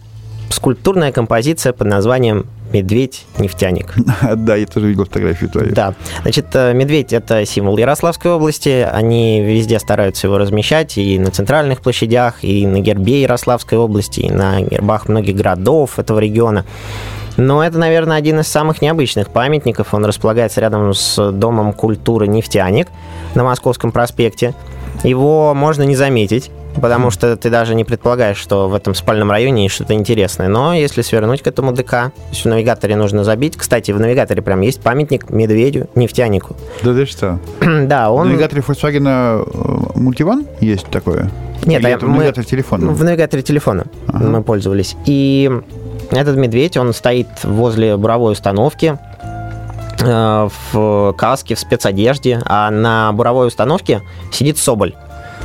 скульптурная 0.50 1.12
композиция 1.12 1.74
под 1.74 1.88
названием 1.88 2.46
медведь-нефтяник. 2.74 3.94
Да, 4.36 4.56
я 4.56 4.66
тоже 4.66 4.88
видел 4.88 5.06
фотографию 5.06 5.50
твою. 5.50 5.74
Да. 5.74 5.94
Значит, 6.24 6.48
э, 6.54 6.74
медведь– 6.74 7.14
это 7.14 7.46
символ 7.46 7.78
Ярославской 7.78 8.32
области. 8.32 8.88
Они 8.92 9.42
везде 9.42 9.80
стараются 9.80 10.28
его 10.28 10.38
размещать 10.38 10.98
и 10.98 11.20
на 11.20 11.30
центральных 11.30 11.82
площадях, 11.82 12.44
и 12.44 12.66
на 12.66 12.80
гербе 12.80 13.22
Ярославской 13.22 13.78
области, 13.78 14.22
и 14.22 14.32
на 14.32 14.62
гербах 14.62 15.08
многих 15.08 15.36
городов 15.36 16.00
этого 16.00 16.20
региона. 16.20 16.66
Но 17.38 17.64
это, 17.64 17.80
наверное, 17.80 18.18
один 18.18 18.40
из 18.40 18.48
самых 18.48 18.82
необычных 18.82 19.30
памятников. 19.30 19.94
Он 19.94 20.06
располагается 20.06 20.62
рядом 20.62 20.94
с 20.94 21.32
Домом 21.32 21.74
культуры 21.74 22.28
«Нефтяник» 22.28 22.88
на 23.34 23.44
Московском 23.44 23.92
проспекте. 23.92 24.54
Его 25.04 25.54
можно 25.54 25.84
не 25.84 25.96
заметить, 25.96 26.52
потому 26.82 27.12
что 27.12 27.36
ты 27.38 27.50
даже 27.50 27.76
не 27.76 27.84
предполагаешь, 27.84 28.38
что 28.38 28.68
в 28.70 28.74
этом 28.74 28.96
спальном 28.96 29.32
районе 29.32 29.64
есть 29.64 29.76
что-то 29.76 29.94
интересное. 29.94 30.48
Но 30.48 30.74
если 30.74 31.02
свернуть 31.02 31.42
к 31.42 31.48
этому 31.48 31.74
ДК, 31.74 31.90
то 31.90 32.12
есть 32.32 32.44
в 32.44 32.48
навигаторе 32.48 32.96
нужно 32.96 33.24
забить. 33.24 33.58
Кстати, 33.58 33.92
в 33.92 34.00
навигаторе 34.00 34.42
прям 34.42 34.62
есть 34.62 34.82
памятник 34.82 35.30
медведю, 35.30 35.88
нефтянику. 35.96 36.56
Да 36.84 36.94
ты 36.94 37.06
что? 37.06 37.40
да, 37.86 38.12
он... 38.12 38.28
В 38.28 38.32
навигаторе 38.32 38.62
Volkswagen 38.62 39.08
э, 39.08 40.00
Multivan 40.00 40.48
есть 40.62 40.88
такое? 40.88 41.30
Нет, 41.66 41.82
Или 41.82 41.88
а 41.88 41.92
это 41.92 42.06
мы... 42.06 42.14
в 42.14 42.18
навигаторе 42.18 42.46
телефона? 42.46 42.92
В 42.92 43.04
навигаторе 43.04 43.44
телефона 43.44 43.86
ага. 44.08 44.26
мы 44.26 44.44
пользовались. 44.44 44.96
И 45.06 45.50
этот 46.12 46.38
медведь, 46.38 46.78
он 46.78 46.94
стоит 46.94 47.28
возле 47.44 47.98
буровой 47.98 48.34
установки, 48.34 48.98
э, 48.98 49.13
в 50.04 51.14
каске, 51.18 51.56
в 51.56 51.60
спецодежде, 51.60 52.42
а 52.46 52.70
на 52.70 53.12
буровой 53.14 53.48
установке 53.48 54.02
сидит 54.32 54.58
соболь. 54.58 54.94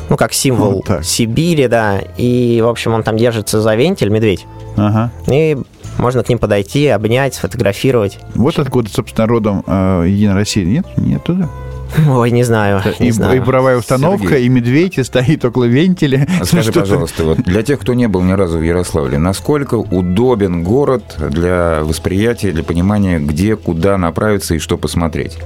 Ну, 0.08 0.16
как 0.16 0.32
символ 0.32 0.82
вот 0.86 1.04
Сибири, 1.04 1.68
да. 1.68 2.00
И, 2.16 2.60
в 2.62 2.68
общем, 2.68 2.94
он 2.94 3.02
там 3.02 3.16
держится 3.16 3.60
за 3.60 3.74
вентиль, 3.74 4.08
медведь. 4.08 4.46
Ага. 4.76 5.10
И 5.26 5.58
можно 5.98 6.22
к 6.22 6.28
ним 6.28 6.38
подойти, 6.38 6.86
обнять, 6.86 7.34
сфотографировать. 7.34 8.18
Вот 8.34 8.58
откуда, 8.58 8.88
собственно, 8.88 9.26
родом 9.26 9.64
э, 9.66 10.04
Единая 10.06 10.36
Россия. 10.36 10.64
Нет? 10.64 10.86
Нет 10.96 11.22
туда? 11.24 11.48
Ой, 12.08 12.30
не 12.30 12.42
знаю. 12.42 12.82
И, 12.98 13.04
не 13.04 13.10
знаю. 13.10 13.36
и 13.36 13.40
буровая 13.40 13.76
установка, 13.76 14.28
Сергей. 14.28 14.46
и 14.46 14.48
медведь, 14.48 14.98
и 14.98 15.04
стоит 15.04 15.44
около 15.44 15.64
вентиля. 15.64 16.26
А 16.40 16.44
скажи, 16.44 16.72
пожалуйста, 16.72 17.24
вот 17.24 17.38
для 17.38 17.62
тех, 17.62 17.80
кто 17.80 17.94
не 17.94 18.08
был 18.08 18.22
ни 18.22 18.32
разу 18.32 18.58
в 18.58 18.62
Ярославле, 18.62 19.18
насколько 19.18 19.76
удобен 19.76 20.62
город 20.62 21.16
для 21.18 21.80
восприятия, 21.82 22.52
для 22.52 22.62
понимания, 22.62 23.18
где, 23.18 23.56
куда 23.56 23.96
направиться 23.96 24.54
и 24.54 24.58
что 24.58 24.76
посмотреть? 24.76 25.38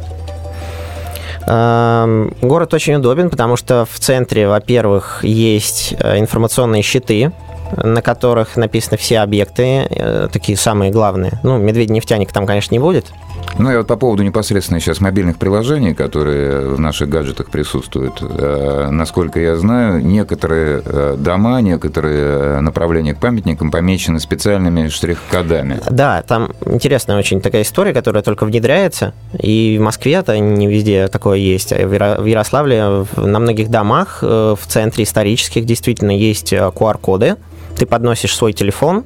Эм, 1.47 2.35
город 2.41 2.73
очень 2.75 2.95
удобен, 2.95 3.31
потому 3.31 3.57
что 3.57 3.87
в 3.91 3.99
центре, 3.99 4.47
во-первых, 4.47 5.21
есть 5.25 5.95
э, 5.99 6.19
информационные 6.19 6.83
щиты, 6.83 7.33
на 7.77 8.03
которых 8.03 8.57
написаны 8.57 8.97
все 8.97 9.21
объекты, 9.21 9.87
э, 9.89 10.29
такие 10.33 10.57
самые 10.57 10.93
главные. 10.93 11.41
Ну, 11.43 11.59
медведь-нефтяник 11.59 12.33
там, 12.33 12.47
конечно, 12.47 12.75
не 12.75 12.79
будет. 12.79 13.13
Ну 13.59 13.71
и 13.71 13.77
вот 13.77 13.87
по 13.87 13.97
поводу 13.97 14.23
непосредственно 14.23 14.81
сейчас 14.81 15.01
мобильных 15.01 15.37
приложений, 15.37 15.95
которые 15.95 16.69
в 16.69 16.81
наших 16.81 17.09
гаджетах 17.09 17.51
присутствуют, 17.51 18.23
э, 18.23 18.89
насколько 18.91 19.39
я 19.39 19.57
знаю, 19.57 20.05
некоторые 20.05 20.83
э, 20.85 21.17
дома, 21.19 21.61
некоторые 21.61 22.61
направления 22.61 23.15
к 23.15 23.21
памятникам 23.21 23.71
помечены 23.71 24.21
специальными 24.21 24.89
штрих-кодами. 24.89 25.81
Да, 25.91 26.23
там 26.23 26.53
интересная 26.67 27.19
очень 27.19 27.41
такая 27.41 27.63
история, 27.63 27.93
которая 27.93 28.23
только 28.23 28.47
внедряется, 28.47 29.13
и 29.39 29.77
в 29.79 29.83
Москве 29.83 30.15
это 30.15 30.39
не 30.39 30.67
везде 30.67 31.09
такое 31.09 31.39
есть, 31.39 31.73
а 31.73 31.87
в 31.87 32.25
Ярославле 32.25 33.07
на 33.17 33.39
многих 33.39 33.69
домах 33.71 34.23
в 34.23 34.59
центре 34.67 35.05
исторических 35.05 35.67
действительно 35.67 36.11
есть 36.11 36.53
QR-коды, 36.53 37.37
ты 37.77 37.87
подносишь 37.87 38.35
свой 38.35 38.53
телефон, 38.53 39.05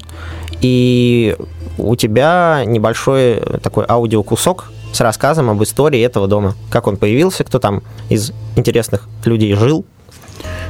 и 0.61 1.37
у 1.79 1.97
тебя 1.97 2.63
небольшой 2.67 3.43
такой 3.63 3.85
аудиокусок 3.89 4.73
с 4.93 5.01
рассказом 5.01 5.51
об 5.51 5.63
истории 5.63 6.01
этого 6.01 6.29
дома. 6.29 6.55
Как 6.71 6.87
он 6.87 6.97
появился, 6.97 7.45
кто 7.45 7.59
там 7.59 7.83
из 8.09 8.33
интересных 8.57 9.09
людей 9.25 9.55
жил. 9.55 9.85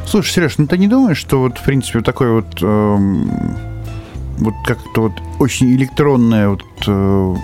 Слушай, 0.07 0.33
Сереж, 0.33 0.59
ну 0.59 0.67
ты 0.67 0.79
не 0.79 0.89
думаешь, 0.89 1.19
что 1.19 1.41
вот, 1.41 1.59
в 1.59 1.63
принципе, 1.63 2.01
такой 2.01 2.33
вот... 2.33 2.63
Эм 2.63 3.57
вот 4.39 4.55
как-то 4.65 5.03
вот 5.03 5.13
очень 5.39 5.75
электронная 5.75 6.51
вот, 6.51 6.63
э, 6.87 7.35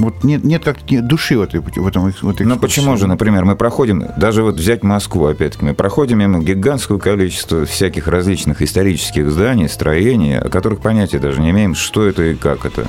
вот 0.00 0.24
нет, 0.24 0.44
нет 0.44 0.64
как 0.64 0.78
души 0.86 1.38
в, 1.38 1.42
этой, 1.42 1.60
в 1.60 1.86
этом 1.86 2.12
в 2.12 2.28
этой 2.28 2.46
Ну 2.46 2.58
почему 2.58 2.96
же, 2.96 3.06
например, 3.06 3.44
мы 3.44 3.56
проходим, 3.56 4.04
даже 4.16 4.42
вот 4.42 4.56
взять 4.56 4.82
Москву, 4.82 5.26
опять-таки, 5.26 5.64
мы 5.64 5.74
проходим 5.74 6.18
мимо 6.18 6.40
гигантского 6.40 6.98
количества 6.98 7.64
всяких 7.64 8.08
различных 8.08 8.62
исторических 8.62 9.30
зданий, 9.30 9.68
строений, 9.68 10.38
о 10.38 10.48
которых 10.48 10.80
понятия 10.80 11.18
даже 11.18 11.40
не 11.40 11.50
имеем, 11.50 11.74
что 11.74 12.06
это 12.06 12.22
и 12.22 12.34
как 12.34 12.66
это. 12.66 12.86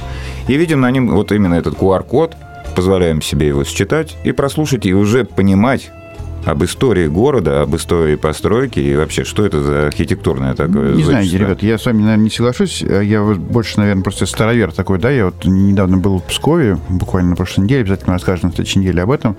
И 0.47 0.55
видим 0.55 0.81
на 0.81 0.91
нем 0.91 1.09
вот 1.09 1.31
именно 1.31 1.55
этот 1.55 1.75
QR-код, 1.75 2.35
позволяем 2.75 3.21
себе 3.21 3.47
его 3.47 3.63
считать 3.63 4.17
и 4.23 4.31
прослушать, 4.31 4.85
и 4.85 4.93
уже 4.93 5.23
понимать, 5.23 5.91
об 6.45 6.63
истории 6.63 7.07
города, 7.07 7.61
об 7.61 7.75
истории 7.75 8.15
постройки 8.15 8.79
и 8.79 8.95
вообще, 8.95 9.23
что 9.23 9.45
это 9.45 9.61
за 9.61 9.87
архитектурное 9.87 10.53
такое 10.53 10.93
Не 10.93 11.03
знаю, 11.03 11.29
ребят, 11.29 11.63
я 11.63 11.77
с 11.77 11.85
вами, 11.85 12.03
наверное, 12.03 12.25
не 12.25 12.29
соглашусь. 12.29 12.81
Я 12.81 13.23
больше, 13.23 13.79
наверное, 13.79 14.03
просто 14.03 14.25
старовер 14.25 14.71
такой, 14.71 14.99
да, 14.99 15.09
я 15.09 15.25
вот 15.25 15.45
недавно 15.45 15.97
был 15.97 16.19
в 16.19 16.23
Пскове, 16.23 16.77
буквально 16.89 17.31
на 17.31 17.35
прошлой 17.35 17.63
неделе, 17.63 17.81
обязательно 17.81 18.13
расскажем 18.13 18.49
на 18.49 18.55
следующей 18.55 18.79
неделе 18.79 19.01
об 19.01 19.11
этом, 19.11 19.37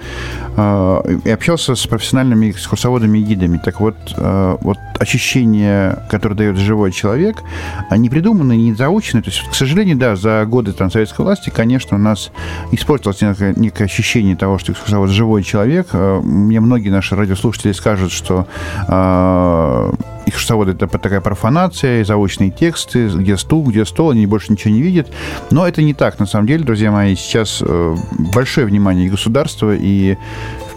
а, 0.57 1.03
и 1.25 1.31
общался 1.31 1.75
с 1.75 1.87
профессиональными 1.87 2.51
экскурсоводами 2.51 3.19
и 3.19 3.23
гидами. 3.23 3.61
Так 3.64 3.81
вот, 3.81 3.97
а, 4.16 4.59
вот 4.61 4.79
ощущение, 4.99 5.99
которое 6.11 6.35
дает 6.35 6.57
живой 6.57 6.90
человек, 6.90 7.42
они 7.90 8.11
придуманы, 8.11 8.57
не 8.57 8.75
заучены. 8.75 9.23
То 9.23 9.31
есть, 9.31 9.49
к 9.49 9.55
сожалению, 9.55 9.97
да, 9.97 10.16
за 10.16 10.45
годы 10.47 10.73
там, 10.73 10.90
советской 10.90 11.23
власти, 11.23 11.51
конечно, 11.51 11.97
у 11.97 12.01
нас 12.01 12.31
испортилось 12.73 13.21
некое, 13.21 13.55
некое 13.57 13.85
ощущение 13.85 14.37
того, 14.37 14.59
что 14.59 14.73
экскурсовод 14.73 15.11
живой 15.11 15.42
человек. 15.42 15.88
А, 15.92 16.21
мне 16.21 16.61
многие 16.61 16.90
наши 16.97 17.15
радиослушатели 17.15 17.73
скажут, 17.73 18.11
что 18.11 18.47
э, 18.89 19.93
их 20.27 20.39
шосовод 20.39 20.69
это 20.69 20.87
такая 20.87 21.21
профанация, 21.21 22.05
заочные 22.05 22.51
тексты, 22.51 23.09
где 23.09 23.37
стул, 23.37 23.65
где 23.65 23.85
стол, 23.85 24.11
они 24.11 24.27
больше 24.27 24.53
ничего 24.53 24.75
не 24.75 24.83
видят. 24.83 25.09
Но 25.51 25.67
это 25.67 25.83
не 25.83 25.95
так, 25.95 26.19
на 26.19 26.27
самом 26.27 26.47
деле, 26.49 26.65
друзья 26.65 26.91
мои. 26.91 27.15
Сейчас 27.15 27.62
э, 27.65 27.97
большое 28.33 28.67
внимание 28.67 29.07
и 29.07 29.11
государства, 29.11 29.75
и 29.75 30.17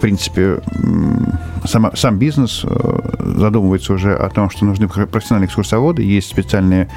принципе, 0.00 0.60
сам, 1.66 1.94
сам 1.94 2.18
бизнес 2.18 2.62
э, 2.64 2.98
задумывается 3.36 3.92
уже 3.92 4.14
о 4.14 4.30
том, 4.30 4.48
что 4.48 4.64
нужны 4.64 4.88
профессиональные 4.88 5.46
экскурсоводы, 5.46 6.02
есть 6.02 6.30
специальные, 6.30 6.88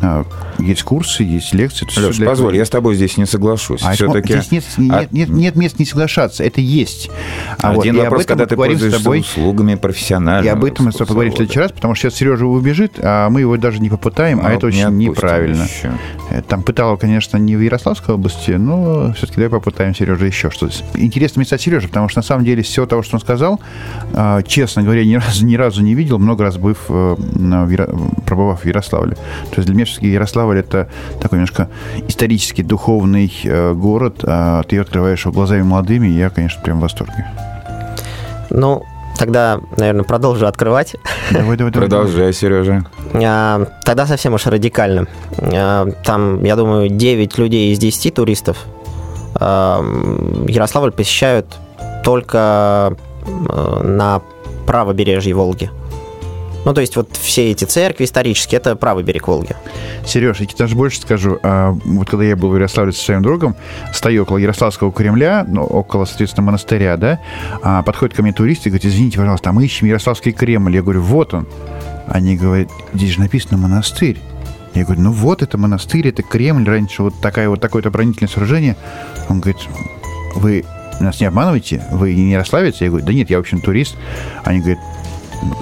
э, 0.00 0.22
есть 0.60 0.84
курсы, 0.84 1.24
есть 1.24 1.52
лекции. 1.52 1.84
Леш, 1.98 2.18
позволь, 2.18 2.50
этого... 2.50 2.50
я 2.52 2.64
с 2.64 2.70
тобой 2.70 2.94
здесь 2.94 3.16
не 3.16 3.26
соглашусь. 3.26 3.82
А 3.82 3.94
Все-таки... 3.94 4.34
Здесь 4.34 4.50
нет, 4.52 4.64
нет, 4.78 5.12
нет, 5.12 5.28
нет 5.30 5.56
мест 5.56 5.80
не 5.80 5.84
соглашаться, 5.84 6.44
это 6.44 6.60
есть. 6.60 7.10
А 7.60 7.72
Один 7.72 7.96
вот, 7.96 8.04
вопрос, 8.04 8.26
когда 8.26 8.46
ты 8.46 8.54
пользуешься 8.54 8.98
тобой, 8.98 9.18
услугами 9.18 9.74
профессионального 9.74 10.44
И 10.44 10.48
об 10.48 10.64
этом 10.64 10.86
мы 10.86 10.92
с 10.92 10.94
тобой 10.94 11.08
поговорим 11.08 11.32
в 11.32 11.36
следующий 11.36 11.58
раз, 11.58 11.72
потому 11.72 11.93
что 11.94 12.08
сейчас 12.08 12.18
Сережа 12.18 12.46
убежит, 12.46 12.98
а 13.02 13.28
мы 13.30 13.40
его 13.40 13.56
даже 13.56 13.80
не 13.80 13.90
попытаем, 13.90 14.40
а 14.40 14.48
ну, 14.48 14.56
это 14.56 14.66
очень 14.66 14.88
неправильно. 14.96 15.62
Еще. 15.62 15.92
Э, 16.30 16.42
там 16.42 16.62
пытало, 16.62 16.96
конечно, 16.96 17.36
не 17.36 17.56
в 17.56 17.60
Ярославской 17.60 18.14
области, 18.14 18.52
но 18.52 19.12
все-таки 19.12 19.40
давай 19.40 19.60
попытаем 19.60 19.94
Сережа 19.94 20.26
еще 20.26 20.50
что-то. 20.50 20.74
Интересно 20.94 21.40
места 21.40 21.58
Сережа, 21.58 21.88
потому 21.88 22.08
что 22.08 22.20
на 22.20 22.22
самом 22.22 22.44
деле, 22.44 22.62
из 22.62 22.66
всего 22.66 22.86
того, 22.86 23.02
что 23.02 23.16
он 23.16 23.20
сказал, 23.20 23.60
а, 24.12 24.42
честно 24.42 24.82
говоря, 24.82 25.04
ни 25.04 25.14
разу, 25.26 25.46
ни 25.46 25.56
разу 25.56 25.82
не 25.82 25.94
видел, 25.94 26.18
много 26.18 26.44
раз 26.44 26.56
быв, 26.56 26.78
э, 26.88 27.16
пробывав 28.26 28.62
в 28.62 28.66
Ярославле. 28.66 29.14
То 29.14 29.56
есть 29.56 29.66
для 29.66 29.74
меня 29.74 29.84
все-таки 29.84 30.08
Ярославль 30.08 30.58
это 30.58 30.88
такой 31.20 31.38
немножко 31.38 31.68
исторический, 32.08 32.62
духовный 32.62 33.32
э, 33.44 33.72
город, 33.74 34.20
а 34.22 34.62
ты 34.64 34.78
открываешь 34.78 35.24
его 35.24 35.32
глазами 35.32 35.62
молодыми, 35.62 36.08
и 36.08 36.18
я, 36.18 36.30
конечно, 36.30 36.62
прям 36.62 36.78
в 36.78 36.82
восторге. 36.82 37.26
Ну, 38.50 38.84
Тогда, 39.18 39.60
наверное, 39.76 40.04
продолжу 40.04 40.46
открывать. 40.46 40.96
Давай, 41.30 41.56
давай, 41.56 41.72
давай. 41.72 41.88
Продолжай, 41.88 42.32
Сережа. 42.32 42.84
А, 43.14 43.66
тогда 43.84 44.06
совсем 44.06 44.34
уж 44.34 44.46
радикально. 44.46 45.06
А, 45.38 45.88
там, 46.04 46.42
я 46.44 46.56
думаю, 46.56 46.88
9 46.88 47.38
людей 47.38 47.72
из 47.72 47.78
10 47.78 48.14
туристов 48.14 48.58
Ярославль 49.40 50.92
посещают 50.92 51.46
только 52.04 52.96
на 53.82 54.22
правобережье 54.66 55.34
Волги. 55.34 55.70
Ну, 56.64 56.72
то 56.72 56.80
есть 56.80 56.96
вот 56.96 57.16
все 57.20 57.50
эти 57.50 57.64
церкви 57.64 58.04
исторические, 58.04 58.58
это 58.58 58.76
правый 58.76 59.04
берег 59.04 59.28
Волги. 59.28 59.54
Сереж, 60.06 60.40
я 60.40 60.46
тебе 60.46 60.56
даже 60.58 60.74
больше 60.74 61.00
скажу. 61.00 61.38
А, 61.42 61.76
вот 61.84 62.08
когда 62.08 62.24
я 62.24 62.36
был 62.36 62.50
в 62.50 62.56
Ярославле 62.56 62.92
со 62.92 63.04
своим 63.04 63.22
другом, 63.22 63.54
стою 63.92 64.22
около 64.22 64.38
Ярославского 64.38 64.92
Кремля, 64.92 65.44
ну, 65.46 65.62
около, 65.62 66.04
соответственно, 66.04 66.46
монастыря, 66.46 66.96
да, 66.96 67.20
а 67.62 67.82
подходит 67.82 68.16
ко 68.16 68.22
мне 68.22 68.32
туристы 68.32 68.68
и 68.68 68.72
говорит, 68.72 68.86
извините, 68.86 69.18
пожалуйста, 69.18 69.50
а 69.50 69.52
мы 69.52 69.64
ищем 69.64 69.86
Ярославский 69.86 70.32
Кремль. 70.32 70.74
Я 70.74 70.82
говорю, 70.82 71.02
вот 71.02 71.34
он. 71.34 71.46
Они 72.06 72.36
говорят, 72.36 72.68
здесь 72.92 73.12
же 73.12 73.20
написано 73.20 73.56
монастырь. 73.56 74.18
Я 74.74 74.84
говорю, 74.84 75.02
ну 75.02 75.12
вот 75.12 75.42
это 75.42 75.56
монастырь, 75.56 76.08
это 76.08 76.22
Кремль, 76.22 76.68
раньше 76.68 77.02
вот 77.02 77.14
такая 77.20 77.48
вот 77.48 77.60
такое-то 77.60 77.90
оборонительное 77.90 78.28
сооружение. 78.28 78.76
Он 79.28 79.40
говорит, 79.40 79.60
вы 80.34 80.64
нас 81.00 81.20
не 81.20 81.26
обманываете, 81.26 81.84
вы 81.90 82.14
не 82.14 82.32
ярославец? 82.32 82.80
Я 82.80 82.88
говорю, 82.88 83.04
да 83.04 83.12
нет, 83.12 83.30
я, 83.30 83.38
в 83.38 83.40
общем, 83.40 83.60
турист. 83.60 83.96
Они 84.44 84.60
говорят, 84.60 84.80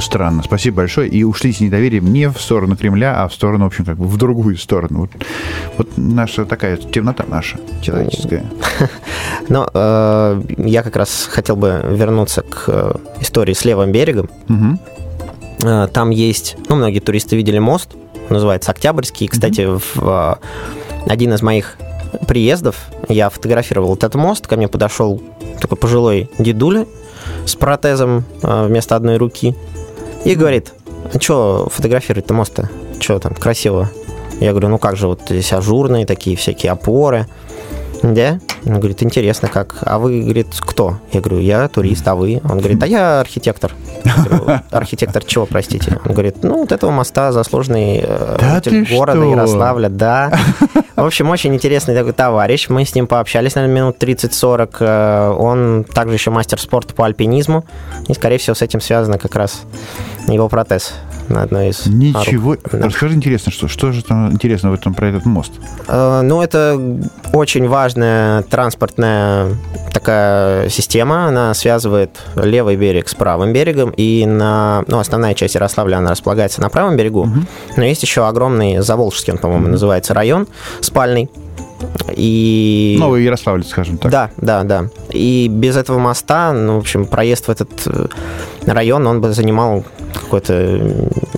странно, 0.00 0.42
спасибо 0.42 0.78
большое. 0.78 1.08
И 1.08 1.24
ушли 1.24 1.52
с 1.52 1.60
недоверием 1.60 2.12
не 2.12 2.28
в 2.28 2.38
сторону 2.38 2.76
Кремля, 2.76 3.22
а 3.22 3.28
в 3.28 3.34
сторону, 3.34 3.64
в 3.64 3.68
общем, 3.68 3.84
как 3.84 3.96
бы 3.96 4.06
в 4.06 4.16
другую 4.16 4.56
сторону. 4.56 5.00
Вот, 5.00 5.10
вот 5.78 5.88
наша 5.96 6.44
такая 6.44 6.76
темнота 6.76 7.24
наша 7.28 7.58
человеческая. 7.80 8.44
Но 9.48 9.68
э, 9.72 10.42
я 10.58 10.82
как 10.82 10.96
раз 10.96 11.28
хотел 11.30 11.56
бы 11.56 11.82
вернуться 11.88 12.42
к 12.42 12.64
э, 12.66 12.92
истории 13.20 13.54
с 13.54 13.64
левым 13.64 13.92
берегом. 13.92 14.28
Э, 15.62 15.88
там 15.92 16.10
есть, 16.10 16.56
ну, 16.68 16.76
многие 16.76 17.00
туристы 17.00 17.36
видели 17.36 17.58
мост, 17.58 17.90
называется 18.28 18.70
Октябрьский. 18.70 19.28
Кстати, 19.28 19.66
в 19.94 20.38
один 21.06 21.34
из 21.34 21.42
моих 21.42 21.76
приездов 22.26 22.76
я 23.08 23.30
фотографировал 23.30 23.94
этот 23.94 24.14
мост, 24.14 24.46
ко 24.46 24.56
мне 24.56 24.68
подошел 24.68 25.22
такой 25.60 25.78
пожилой 25.78 26.30
дедуля 26.38 26.86
с 27.46 27.54
протезом 27.54 28.24
вместо 28.42 28.96
одной 28.96 29.16
руки 29.16 29.56
и 30.24 30.34
говорит, 30.34 30.72
а 31.12 31.20
что 31.20 31.68
фотографировать-то 31.70 32.34
мост-то? 32.34 32.70
Что 33.00 33.18
там, 33.18 33.34
красиво? 33.34 33.90
Я 34.40 34.50
говорю, 34.50 34.68
ну 34.68 34.78
как 34.78 34.96
же, 34.96 35.06
вот 35.08 35.22
здесь 35.28 35.52
ажурные 35.52 36.06
такие 36.06 36.36
всякие 36.36 36.72
опоры. 36.72 37.26
Да? 38.02 38.40
Он 38.66 38.78
говорит, 38.78 39.02
интересно 39.02 39.48
как. 39.48 39.76
А 39.82 39.98
вы, 39.98 40.22
говорит, 40.22 40.48
кто? 40.60 40.98
Я 41.12 41.20
говорю, 41.20 41.40
я 41.40 41.68
турист, 41.68 42.06
а 42.06 42.14
вы? 42.14 42.40
Он 42.44 42.58
говорит, 42.58 42.82
а 42.82 42.86
я 42.86 43.20
архитектор. 43.20 43.72
Я 44.04 44.14
говорю, 44.16 44.60
архитектор 44.70 45.24
чего, 45.24 45.46
простите? 45.46 46.00
Он 46.04 46.12
говорит, 46.12 46.42
ну, 46.42 46.58
вот 46.58 46.72
этого 46.72 46.90
моста, 46.90 47.32
заслуженный 47.32 48.00
э, 48.04 48.36
да 48.38 48.60
города 48.90 49.20
что? 49.20 49.30
Ярославля, 49.30 49.88
да. 49.88 50.32
В 50.96 51.04
общем, 51.04 51.30
очень 51.30 51.54
интересный 51.54 51.94
такой 51.94 52.12
товарищ. 52.12 52.68
Мы 52.68 52.84
с 52.84 52.94
ним 52.94 53.06
пообщались, 53.06 53.54
наверное, 53.54 53.76
минут 53.76 54.02
30-40. 54.02 54.76
Э, 54.80 55.30
он 55.30 55.84
также 55.84 56.14
еще 56.14 56.30
мастер 56.30 56.60
спорта 56.60 56.94
по 56.94 57.04
альпинизму. 57.04 57.64
И, 58.08 58.14
скорее 58.14 58.38
всего, 58.38 58.54
с 58.54 58.62
этим 58.62 58.80
связано 58.80 59.18
как 59.18 59.34
раз 59.36 59.62
его 60.28 60.48
протез 60.48 60.94
на 61.28 61.42
одной 61.42 61.70
из 61.70 61.86
Ничего. 61.86 62.52
Рук. 62.52 62.60
Расскажи 62.72 63.14
интересно, 63.14 63.52
что, 63.52 63.68
что 63.68 63.92
же 63.92 64.04
там 64.04 64.32
интересно 64.32 64.70
в 64.70 64.74
этом 64.74 64.94
про 64.94 65.08
этот 65.08 65.24
мост? 65.24 65.52
Э, 65.88 66.20
ну, 66.22 66.42
это 66.42 66.78
очень 67.32 67.68
важная 67.68 68.42
транспортная 68.42 69.56
такая 69.92 70.68
система. 70.68 71.26
Она 71.26 71.54
связывает 71.54 72.10
левый 72.36 72.76
берег 72.76 73.08
с 73.08 73.14
правым 73.14 73.52
берегом. 73.52 73.90
И 73.96 74.26
на, 74.26 74.84
ну, 74.86 74.98
основная 74.98 75.34
часть 75.34 75.54
Ярославля, 75.54 75.96
она 75.96 76.10
располагается 76.10 76.60
на 76.60 76.68
правом 76.68 76.96
берегу. 76.96 77.22
Угу. 77.22 77.40
Но 77.76 77.84
есть 77.84 78.02
еще 78.02 78.26
огромный 78.26 78.80
Заволжский, 78.80 79.32
он, 79.32 79.38
по-моему, 79.38 79.64
угу. 79.64 79.72
называется 79.72 80.14
район 80.14 80.46
спальный. 80.80 81.30
И... 82.14 82.96
Новый 82.98 83.24
Ярославль, 83.24 83.64
скажем 83.64 83.98
так. 83.98 84.10
Да, 84.10 84.30
да, 84.36 84.62
да. 84.64 84.88
И 85.10 85.48
без 85.48 85.76
этого 85.76 85.98
моста, 85.98 86.52
ну, 86.52 86.76
в 86.76 86.78
общем, 86.78 87.06
проезд 87.06 87.46
в 87.46 87.50
этот 87.50 87.70
э, 87.86 88.06
район, 88.66 89.06
он 89.06 89.20
бы 89.20 89.32
занимал 89.32 89.84
какое-то 90.14 90.80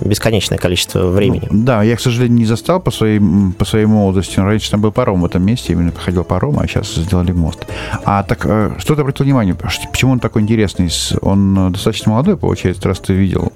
бесконечное 0.01 0.57
количество 0.57 1.07
времени. 1.07 1.47
Ну, 1.49 1.63
да, 1.65 1.83
я, 1.83 1.95
к 1.95 1.99
сожалению, 1.99 2.37
не 2.37 2.45
застал 2.45 2.79
по 2.79 2.91
своей, 2.91 3.21
по 3.57 3.65
своей 3.65 3.85
молодости. 3.85 4.39
Но 4.39 4.45
раньше 4.45 4.69
там 4.71 4.81
был 4.81 4.91
паром 4.91 5.21
в 5.21 5.25
этом 5.25 5.43
месте, 5.43 5.73
именно 5.73 5.91
проходил 5.91 6.23
паром, 6.23 6.59
а 6.59 6.67
сейчас 6.67 6.93
сделали 6.93 7.31
мост. 7.31 7.65
А 8.03 8.23
так, 8.23 8.45
э, 8.45 8.71
что 8.77 8.95
ты 8.95 9.01
обратил 9.01 9.25
внимание? 9.25 9.55
Почему 9.55 10.11
он 10.11 10.19
такой 10.19 10.41
интересный? 10.41 10.89
Он 11.21 11.71
достаточно 11.71 12.11
молодой, 12.11 12.37
получается, 12.37 12.87
раз 12.87 12.99
ты 12.99 13.13
видел? 13.13 13.51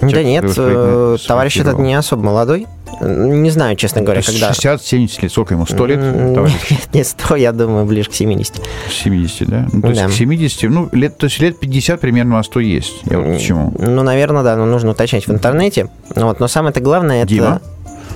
Да 0.00 0.22
нет, 0.22 0.44
э, 0.56 1.16
товарищ 1.26 1.58
этот 1.58 1.78
не 1.78 1.94
особо 1.94 2.22
молодой. 2.22 2.66
Не 3.00 3.50
знаю, 3.50 3.76
честно 3.76 4.02
говоря, 4.02 4.22
когда... 4.22 4.50
60-70 4.50 5.22
лет. 5.22 5.32
Сколько 5.32 5.54
ему? 5.54 5.66
100 5.66 5.86
лет? 5.86 6.00
Нет, 6.70 6.94
не 6.94 7.04
100, 7.04 7.36
я 7.36 7.52
думаю, 7.52 7.86
ближе 7.86 8.10
к 8.10 8.14
70. 8.14 8.60
70, 8.88 9.48
да? 9.48 9.66
Ну, 9.72 9.82
то 9.82 9.88
есть 9.88 10.02
к 10.02 10.12
70, 10.12 10.70
ну, 10.70 10.88
лет, 10.92 11.16
то 11.16 11.26
есть 11.26 11.40
лет 11.40 11.58
50 11.58 12.00
примерно 12.00 12.36
на 12.36 12.42
100 12.42 12.60
есть. 12.60 13.02
Я 13.04 13.18
вот 13.18 13.34
почему. 13.34 13.72
Ну, 13.78 14.02
наверное, 14.02 14.42
да, 14.42 14.56
но 14.56 14.66
нужно 14.66 14.90
уточнять 14.90 15.26
в 15.26 15.32
интернете. 15.32 15.88
Вот, 16.14 16.40
но 16.40 16.48
самое-то 16.48 16.80
главное, 16.80 17.22
это... 17.22 17.28
Дима? 17.28 17.62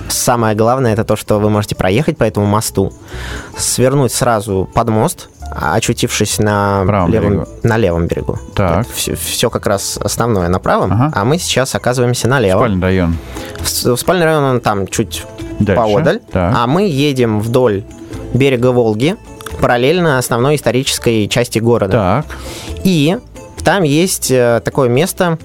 Самое 0.07 0.55
главное 0.55 0.93
это 0.93 1.03
то, 1.03 1.15
что 1.15 1.39
вы 1.39 1.49
можете 1.49 1.75
проехать 1.75 2.17
по 2.17 2.23
этому 2.23 2.45
мосту, 2.45 2.93
свернуть 3.57 4.11
сразу 4.11 4.69
под 4.73 4.89
мост, 4.89 5.29
очутившись 5.51 6.39
на, 6.39 6.83
левом, 6.83 7.11
берегу. 7.11 7.47
на 7.63 7.77
левом 7.77 8.07
берегу. 8.07 8.39
Так. 8.55 8.87
Все, 8.93 9.15
все 9.15 9.49
как 9.49 9.65
раз 9.67 9.97
основное 10.01 10.47
на 10.49 10.59
правом, 10.59 10.93
ага. 10.93 11.11
а 11.13 11.25
мы 11.25 11.37
сейчас 11.37 11.75
оказываемся 11.75 12.27
на 12.27 12.39
левом. 12.39 12.61
Спальный 12.61 12.81
район. 12.81 13.17
В, 13.59 13.95
спальный 13.95 14.25
район 14.25 14.43
он 14.43 14.61
там 14.61 14.87
чуть 14.87 15.23
Дальше. 15.59 15.81
поодаль, 15.81 16.19
так. 16.31 16.53
а 16.55 16.67
мы 16.67 16.87
едем 16.87 17.39
вдоль 17.39 17.83
берега 18.33 18.71
Волги, 18.71 19.15
параллельно 19.61 20.17
основной 20.17 20.55
исторической 20.55 21.27
части 21.27 21.59
города. 21.59 22.23
Так. 22.25 22.37
И 22.83 23.17
там 23.63 23.83
есть 23.83 24.29
э, 24.31 24.61
такое 24.63 24.89
место, 24.89 25.37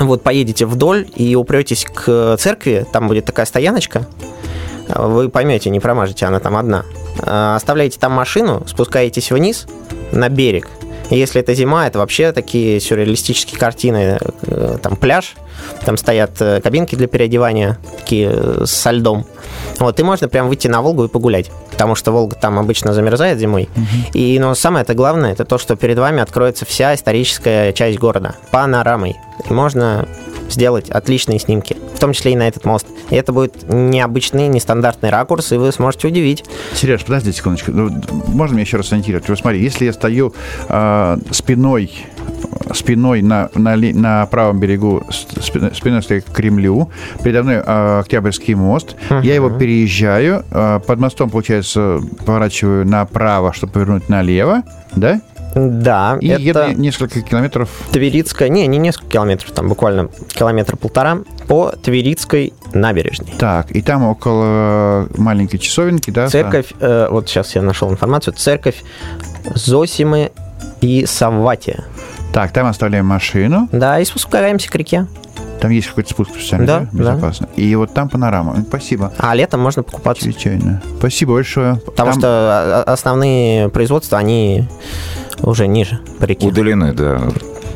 вот 0.00 0.22
поедете 0.22 0.66
вдоль 0.66 1.06
и 1.14 1.36
упретесь 1.36 1.84
к 1.84 2.36
церкви, 2.38 2.86
там 2.92 3.08
будет 3.08 3.26
такая 3.26 3.46
стояночка, 3.46 4.06
вы 4.88 5.28
поймете, 5.28 5.70
не 5.70 5.80
промажете, 5.80 6.26
она 6.26 6.40
там 6.40 6.56
одна. 6.56 6.84
Э, 7.24 7.54
оставляете 7.56 7.98
там 7.98 8.12
машину, 8.12 8.62
спускаетесь 8.66 9.30
вниз 9.30 9.66
на 10.12 10.28
берег. 10.28 10.68
Если 11.10 11.40
это 11.40 11.54
зима, 11.54 11.86
это 11.86 11.98
вообще 11.98 12.32
такие 12.32 12.80
сюрреалистические 12.80 13.58
картины. 13.58 14.18
Э, 14.42 14.78
там 14.82 14.96
пляж, 14.96 15.34
там 15.84 15.96
стоят 15.96 16.38
кабинки 16.62 16.94
для 16.94 17.06
переодевания, 17.06 17.78
такие 17.98 18.66
со 18.66 18.90
льдом. 18.90 19.26
Вот, 19.78 19.98
и 19.98 20.02
можно 20.02 20.28
прям 20.28 20.48
выйти 20.48 20.68
на 20.68 20.82
Волгу 20.82 21.04
и 21.04 21.08
погулять 21.08 21.50
потому 21.74 21.96
что 21.96 22.12
Волга 22.12 22.36
там 22.36 22.58
обычно 22.58 22.94
замерзает 22.94 23.38
зимой. 23.38 23.68
Угу. 23.76 24.12
И, 24.14 24.38
но 24.38 24.54
самое 24.54 24.84
это 24.84 24.94
главное, 24.94 25.32
это 25.32 25.44
то, 25.44 25.58
что 25.58 25.74
перед 25.74 25.98
вами 25.98 26.22
откроется 26.22 26.64
вся 26.64 26.94
историческая 26.94 27.72
часть 27.72 27.98
города 27.98 28.36
панорамой. 28.52 29.16
И 29.48 29.52
можно 29.52 30.06
сделать 30.50 30.90
отличные 30.90 31.38
снимки, 31.38 31.76
в 31.94 31.98
том 31.98 32.12
числе 32.12 32.32
и 32.32 32.36
на 32.36 32.48
этот 32.48 32.64
мост. 32.64 32.86
И 33.10 33.16
это 33.16 33.32
будет 33.32 33.68
необычный, 33.68 34.48
нестандартный 34.48 35.10
ракурс, 35.10 35.52
и 35.52 35.56
вы 35.56 35.72
сможете 35.72 36.08
удивить. 36.08 36.44
Сереж, 36.74 37.04
подожди 37.04 37.32
секундочку. 37.32 37.72
Ну, 37.72 37.90
можно 38.28 38.54
мне 38.54 38.62
еще 38.62 38.76
раз 38.76 38.88
сориентировать? 38.88 39.28
Вот 39.28 39.38
смотри, 39.38 39.62
если 39.62 39.84
я 39.84 39.92
стою 39.92 40.34
э, 40.68 41.16
спиной 41.30 41.90
спиной 42.72 43.22
на, 43.22 43.50
на, 43.54 43.76
на 43.76 44.26
правом 44.26 44.58
берегу, 44.58 45.02
спиной 45.10 46.02
стою 46.02 46.22
к 46.22 46.32
Кремлю, 46.32 46.90
передо 47.22 47.42
мной 47.42 47.56
э, 47.56 48.00
Октябрьский 48.00 48.54
мост, 48.54 48.96
uh-huh. 49.08 49.24
я 49.24 49.34
его 49.34 49.50
переезжаю, 49.50 50.44
э, 50.50 50.80
под 50.86 50.98
мостом, 50.98 51.30
получается, 51.30 52.00
поворачиваю 52.24 52.86
направо, 52.86 53.52
чтобы 53.52 53.74
повернуть 53.74 54.08
налево, 54.08 54.62
да? 54.96 55.20
Да, 55.54 56.18
и 56.20 56.28
это 56.28 56.40
еду 56.68 56.80
несколько 56.80 57.20
километров. 57.22 57.68
Тверицкая, 57.92 58.48
не, 58.48 58.66
не 58.66 58.78
несколько 58.78 59.10
километров, 59.12 59.52
там 59.52 59.68
буквально 59.68 60.08
километр 60.28 60.76
полтора 60.76 61.18
по 61.46 61.70
Тверицкой 61.70 62.52
набережной. 62.72 63.32
Так, 63.38 63.70
и 63.70 63.80
там 63.82 64.04
около 64.04 65.08
маленькой 65.16 65.58
часовенки, 65.58 66.10
да? 66.10 66.28
Церковь, 66.28 66.72
э, 66.80 67.08
вот 67.10 67.28
сейчас 67.28 67.54
я 67.54 67.62
нашел 67.62 67.90
информацию, 67.90 68.34
церковь 68.34 68.82
Зосимы 69.54 70.32
и 70.80 71.06
Савватия. 71.06 71.84
Так, 72.32 72.52
там 72.52 72.66
оставляем 72.66 73.06
машину. 73.06 73.68
Да, 73.70 74.00
и 74.00 74.04
спускаемся 74.04 74.68
к 74.68 74.74
реке. 74.74 75.06
Там 75.60 75.70
есть 75.70 75.88
какой-то 75.88 76.10
спуск 76.10 76.32
специальный, 76.32 76.66
да? 76.66 76.80
да? 76.80 76.88
Безопасно. 76.92 77.48
Да. 77.56 77.62
И 77.62 77.74
вот 77.74 77.94
там 77.94 78.08
панорама. 78.08 78.62
Спасибо. 78.68 79.12
А 79.18 79.34
летом 79.34 79.60
можно 79.60 79.82
покупаться. 79.82 80.24
Чрезвычайно. 80.24 80.82
Спасибо 80.98 81.34
большое. 81.34 81.76
Потому 81.76 82.10
там... 82.10 82.20
что 82.20 82.82
основные 82.86 83.68
производства, 83.68 84.18
они 84.18 84.68
уже 85.44 85.66
ниже 85.66 86.00
по 86.18 86.24
реке. 86.24 86.46
Удалены, 86.46 86.92
да 86.92 87.20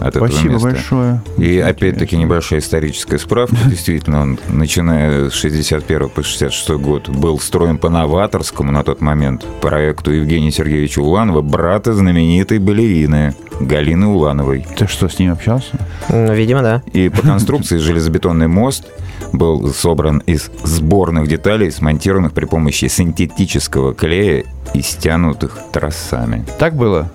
от 0.01 0.17
этого 0.17 0.29
Спасибо 0.29 0.55
места. 0.55 0.69
большое. 0.69 1.23
И 1.39 1.59
опять-таки 1.59 2.17
небольшая 2.17 2.61
историческая 2.61 3.19
справка. 3.19 3.57
Действительно, 3.67 4.23
он, 4.23 4.39
начиная 4.49 5.31
с 5.31 5.35
61 5.35 6.09
по 6.09 6.23
66 6.23 6.71
год, 6.81 7.09
был 7.09 7.39
строен 7.41 7.79
по 7.79 7.89
новаторскому 7.89 8.71
на 8.73 8.85
тот 8.85 9.01
момент 9.01 9.45
проекту 9.61 10.13
Евгения 10.13 10.51
Сергеевича 10.51 11.01
Уланова, 11.01 11.43
брата 11.43 11.93
знаменитой 11.93 12.59
балерины 12.59 13.35
Галины 13.61 14.07
Улановой. 14.07 14.67
Ты 14.77 14.87
что, 14.87 15.09
с 15.09 15.19
ним 15.19 15.33
общался? 15.33 15.79
Ну, 16.09 16.33
видимо, 16.33 16.63
да. 16.63 16.83
И 16.93 17.09
по 17.09 17.23
конструкции 17.23 17.79
железобетонный 17.79 18.47
мост 18.47 18.87
был 19.33 19.73
собран 19.73 20.19
из 20.19 20.51
сборных 20.63 21.29
деталей, 21.29 21.71
смонтированных 21.71 22.33
при 22.33 22.45
помощи 22.45 22.87
синтетического 22.87 23.95
клея 23.95 24.45
и 24.75 24.83
стянутых 24.83 25.59
трассами. 25.73 26.47
Так 26.59 26.77
было? 26.77 27.11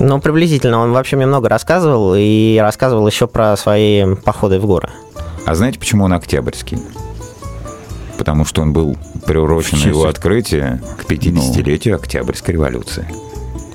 Ну, 0.00 0.20
приблизительно. 0.20 0.78
Он 0.78 0.92
вообще 0.92 1.16
мне 1.16 1.26
много 1.26 1.48
рассказывал, 1.48 2.14
и 2.16 2.58
рассказывал 2.58 3.06
еще 3.06 3.26
про 3.26 3.56
свои 3.56 4.14
походы 4.14 4.58
в 4.58 4.66
горы. 4.66 4.90
А 5.44 5.54
знаете, 5.54 5.78
почему 5.78 6.04
он 6.04 6.12
октябрьский? 6.12 6.78
Потому 8.16 8.44
что 8.44 8.62
он 8.62 8.72
был 8.72 8.96
приурочен 9.26 9.78
его 9.78 10.06
открытие 10.06 10.80
к 10.98 11.10
50-летию 11.10 11.94
ну. 11.94 12.00
Октябрьской 12.00 12.54
революции. 12.54 13.06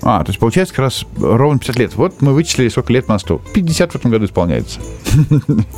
А, 0.06 0.24
то 0.24 0.30
есть 0.30 0.40
получается 0.40 0.74
как 0.74 0.84
раз 0.84 1.06
ровно 1.18 1.60
50 1.60 1.80
лет. 1.80 1.96
Вот 1.96 2.22
мы 2.22 2.34
вычислили, 2.34 2.70
сколько 2.70 2.92
лет 2.92 3.08
мосту. 3.08 3.42
50 3.54 3.92
в 3.92 3.96
этом 3.96 4.12
году 4.12 4.26
исполняется. 4.26 4.80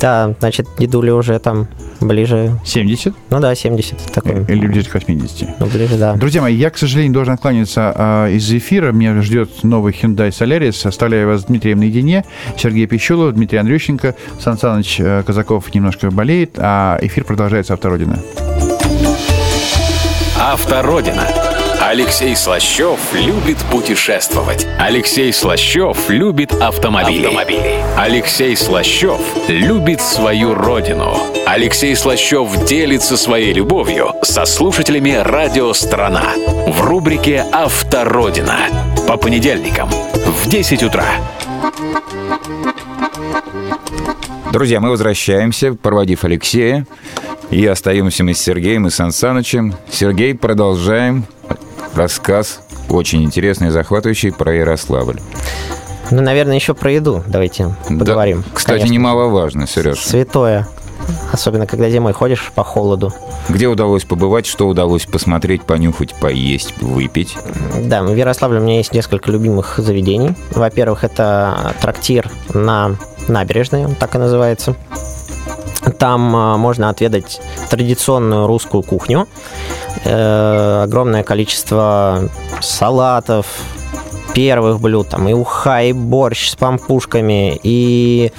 Да, 0.00 0.34
значит, 0.40 0.66
дедули 0.78 1.10
уже 1.10 1.38
там 1.38 1.68
ближе... 2.00 2.58
70? 2.64 3.14
Ну 3.30 3.40
да, 3.40 3.54
70. 3.54 4.12
Такой. 4.12 4.44
Или 4.48 4.66
ближе 4.66 4.88
к 4.88 4.94
80. 4.94 5.60
Ну, 5.60 5.66
ближе, 5.66 5.96
да. 5.96 6.14
Друзья 6.14 6.42
мои, 6.42 6.54
я, 6.54 6.70
к 6.70 6.78
сожалению, 6.78 7.12
должен 7.12 7.34
откланяться 7.34 7.94
э, 7.96 8.32
из 8.32 8.50
эфира. 8.52 8.92
Меня 8.92 9.20
ждет 9.22 9.62
новый 9.62 9.92
Hyundai 9.92 10.28
Solaris. 10.28 10.86
Оставляю 10.86 11.28
вас 11.28 11.42
с 11.42 11.44
Дмитрием 11.44 11.78
наедине. 11.78 12.24
Сергей 12.56 12.86
Пищулов, 12.86 13.34
Дмитрий 13.34 13.58
Андрющенко. 13.58 14.14
Сан 14.40 14.58
Саныч 14.58 15.00
э, 15.00 15.22
Казаков 15.26 15.74
немножко 15.74 16.10
болеет, 16.10 16.58
а 16.58 16.98
эфир 17.02 17.24
продолжается 17.24 17.74
«Автородина». 17.74 18.18
«Автородина». 20.38 21.45
Алексей 21.88 22.34
Слащев 22.34 22.98
любит 23.14 23.58
путешествовать. 23.70 24.66
Алексей 24.76 25.32
Слащев 25.32 26.10
любит 26.10 26.52
автомобили. 26.52 27.26
автомобили. 27.26 27.74
Алексей 27.96 28.56
Слащев 28.56 29.20
любит 29.46 30.00
свою 30.00 30.52
родину. 30.52 31.16
Алексей 31.46 31.94
Слащев 31.94 32.64
делится 32.64 33.16
своей 33.16 33.52
любовью 33.52 34.10
со 34.22 34.46
слушателями 34.46 35.12
«Радио 35.12 35.72
Страна» 35.74 36.32
в 36.66 36.80
рубрике 36.80 37.44
«Автородина» 37.52 38.58
по 39.06 39.16
понедельникам 39.16 39.88
в 39.88 40.48
10 40.48 40.82
утра. 40.82 41.06
Друзья, 44.52 44.80
мы 44.80 44.90
возвращаемся, 44.90 45.74
проводив 45.74 46.24
Алексея. 46.24 46.84
И 47.50 47.64
остаемся 47.64 48.24
мы 48.24 48.34
с 48.34 48.40
Сергеем 48.40 48.88
и 48.88 48.90
Сан 48.90 49.12
Санычем. 49.12 49.76
Сергей, 49.88 50.34
продолжаем 50.34 51.26
рассказ 51.96 52.60
очень 52.88 53.24
интересный 53.24 53.68
и 53.68 53.70
захватывающий 53.70 54.32
про 54.32 54.54
Ярославль. 54.54 55.20
Ну, 56.10 56.22
наверное, 56.22 56.54
еще 56.54 56.74
про 56.74 56.92
еду 56.92 57.24
давайте 57.26 57.74
поговорим. 57.88 58.44
Да, 58.46 58.54
кстати, 58.54 58.78
Конечно. 58.78 58.92
немаловажно, 58.92 59.66
Сереж. 59.66 59.98
Святое. 59.98 60.66
Особенно, 61.32 61.66
когда 61.66 61.88
зимой 61.90 62.12
ходишь 62.12 62.50
по 62.54 62.64
холоду. 62.64 63.12
Где 63.48 63.68
удалось 63.68 64.04
побывать, 64.04 64.46
что 64.46 64.66
удалось 64.66 65.06
посмотреть, 65.06 65.62
понюхать, 65.62 66.14
поесть, 66.14 66.80
выпить? 66.80 67.36
Да, 67.82 68.02
в 68.02 68.14
Ярославле 68.14 68.58
у 68.58 68.62
меня 68.62 68.78
есть 68.78 68.92
несколько 68.92 69.30
любимых 69.30 69.78
заведений. 69.78 70.34
Во-первых, 70.52 71.04
это 71.04 71.74
трактир 71.80 72.28
на 72.54 72.96
набережной, 73.28 73.84
он 73.84 73.94
так 73.94 74.14
и 74.14 74.18
называется. 74.18 74.74
Там 75.98 76.34
а, 76.36 76.56
можно 76.56 76.88
отведать 76.88 77.40
традиционную 77.70 78.46
русскую 78.46 78.82
кухню. 78.82 79.26
Э, 80.04 80.82
огромное 80.84 81.22
количество 81.22 82.28
салатов, 82.60 83.46
первых 84.34 84.80
блюд, 84.80 85.08
там 85.08 85.28
и 85.28 85.32
уха, 85.32 85.82
и 85.82 85.92
борщ 85.92 86.50
с 86.50 86.56
пампушками, 86.56 87.58
и 87.62 88.32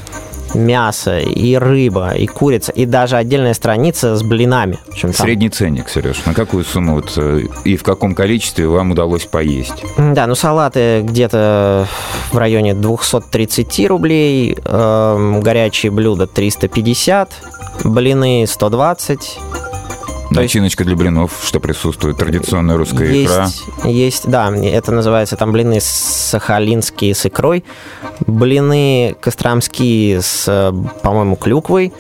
мясо, 0.58 1.20
и 1.20 1.56
рыба, 1.56 2.12
и 2.12 2.28
курица, 2.28 2.72
и 2.72 2.86
даже 2.86 3.16
отдельная 3.16 3.54
страница 3.54 4.16
с 4.16 4.24
блинами. 4.24 4.80
Там... 5.02 5.14
Средний 5.14 5.50
ценник, 5.50 5.90
Сереж, 5.90 6.26
на 6.26 6.34
какую 6.34 6.66
сумму 6.66 6.96
вот, 6.96 7.14
э, 7.18 7.44
и 7.64 7.78
в 7.78 7.84
каком 7.84 8.16
количестве 8.16 8.68
вам 8.68 8.92
удалось 8.92 9.26
поесть? 9.26 9.84
Да, 9.98 10.28
ну 10.28 10.36
салаты 10.36 11.02
где-то 11.02 11.88
в 12.32 12.38
районе 12.38 12.74
230 12.74 13.88
рублей, 13.88 14.58
э, 14.64 15.40
горячие 15.42 15.92
блюда 15.92 16.28
350, 16.28 17.32
блины 17.84 18.46
120, 18.48 19.40
Начиночка 20.32 20.84
для 20.84 20.96
блинов, 20.96 21.32
что 21.44 21.60
присутствует, 21.60 22.18
традиционная 22.18 22.78
русская 22.78 23.10
есть, 23.12 23.32
икра. 23.32 23.50
Есть, 23.86 24.30
да, 24.30 24.54
это 24.56 24.92
называется 24.92 25.36
там 25.38 25.52
блины 25.52 25.80
сахалинские 25.80 27.16
с 27.16 27.26
икрой, 27.26 27.64
блины 28.26 29.16
костромские 29.20 30.22
с, 30.22 30.74
по-моему, 31.02 31.36
клюквой, 31.36 31.94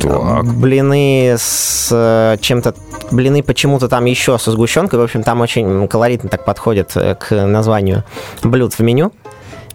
так. 0.00 0.44
блины 0.44 1.36
с 1.38 1.88
э, 1.92 2.38
чем-то 2.40 2.74
блины 3.10 3.42
почему-то 3.42 3.88
там 3.88 4.04
еще 4.06 4.38
со 4.38 4.52
сгущенкой. 4.52 4.98
В 4.98 5.02
общем, 5.02 5.22
там 5.22 5.40
очень 5.40 5.86
колоритно 5.88 6.28
так 6.28 6.44
подходит 6.44 6.92
э, 6.96 7.14
к 7.14 7.46
названию 7.46 8.04
блюд 8.42 8.74
в 8.74 8.80
меню. 8.80 9.12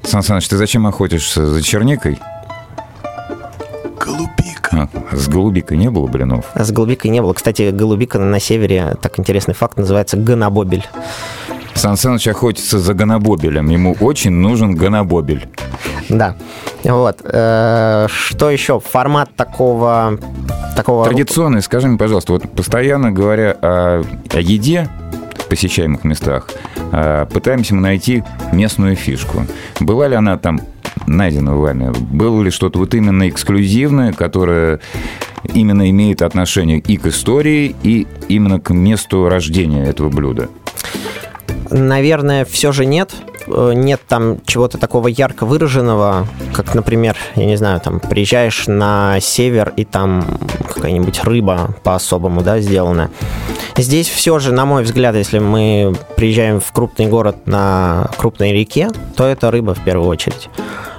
Сан 0.03 0.23
Саныч, 0.23 0.47
ты 0.47 0.57
зачем 0.57 0.87
охотишься 0.87 1.45
за 1.45 1.61
черникой? 1.61 2.19
Голубика. 3.99 4.40
А, 4.71 4.87
с 5.11 5.27
голубикой 5.27 5.77
не 5.77 5.89
было 5.89 6.07
блинов? 6.07 6.45
С 6.55 6.71
голубикой 6.71 7.11
не 7.11 7.21
было. 7.21 7.33
Кстати, 7.33 7.71
голубика 7.71 8.19
на 8.19 8.39
севере, 8.39 8.95
так 9.01 9.19
интересный 9.19 9.53
факт, 9.53 9.77
называется 9.77 10.17
ганабобель. 10.17 10.85
Сан 11.75 11.97
Саныч 11.97 12.27
охотится 12.27 12.79
за 12.79 12.93
ганабобелем. 12.93 13.69
Ему 13.69 13.95
очень 13.99 14.31
нужен 14.31 14.75
ганабобель. 14.75 15.47
Да. 16.09 16.35
Вот. 16.83 17.21
Э, 17.23 18.07
что 18.09 18.49
еще? 18.49 18.79
Формат 18.79 19.33
такого... 19.35 20.17
такого... 20.75 21.05
Традиционный, 21.05 21.61
скажи 21.61 21.87
мне, 21.87 21.97
пожалуйста, 21.97 22.33
вот 22.33 22.51
постоянно 22.51 23.11
говоря 23.11 23.57
о, 23.61 24.03
о 24.31 24.39
еде 24.39 24.89
посещаемых 25.49 26.05
местах, 26.05 26.47
а, 26.93 27.25
пытаемся 27.25 27.75
мы 27.75 27.81
найти 27.81 28.23
местную 28.53 28.95
фишку. 28.95 29.45
Была 29.81 30.07
ли 30.07 30.15
она 30.15 30.37
там 30.37 30.61
найдена 31.07 31.55
вами? 31.55 31.93
Было 32.11 32.41
ли 32.41 32.51
что-то 32.51 32.79
вот 32.79 32.93
именно 32.93 33.29
эксклюзивное, 33.29 34.13
которое 34.13 34.79
именно 35.53 35.89
имеет 35.89 36.21
отношение 36.21 36.79
и 36.79 36.97
к 36.97 37.07
истории, 37.07 37.75
и 37.83 38.07
именно 38.27 38.59
к 38.59 38.71
месту 38.71 39.27
рождения 39.29 39.85
этого 39.85 40.09
блюда? 40.09 40.49
Наверное, 41.69 42.45
все 42.45 42.71
же 42.71 42.85
нет. 42.85 43.13
Э, 43.47 43.71
нет 43.73 44.01
там 44.07 44.39
чего-то 44.45 44.77
такого 44.77 45.07
ярко 45.07 45.45
выраженного, 45.45 46.27
как, 46.53 46.75
например, 46.75 47.15
я 47.35 47.45
не 47.45 47.55
знаю, 47.55 47.79
там 47.79 47.99
приезжаешь 47.99 48.67
на 48.67 49.19
север 49.19 49.73
и 49.77 49.85
там 49.85 50.25
какая-нибудь 50.67 51.23
рыба 51.23 51.75
по-особому, 51.83 52.41
да, 52.41 52.59
сделана. 52.59 53.09
Здесь 53.77 54.09
все 54.09 54.37
же, 54.39 54.51
на 54.51 54.65
мой 54.65 54.83
взгляд, 54.83 55.15
если 55.15 55.39
мы 55.39 55.95
приезжаем 56.15 56.59
в 56.59 56.71
крупный 56.71 57.07
город 57.07 57.47
на 57.47 58.09
крупной 58.17 58.51
реке, 58.51 58.89
то 59.15 59.25
это 59.25 59.49
рыба 59.49 59.73
в 59.73 59.83
первую 59.83 60.09
очередь. 60.09 60.49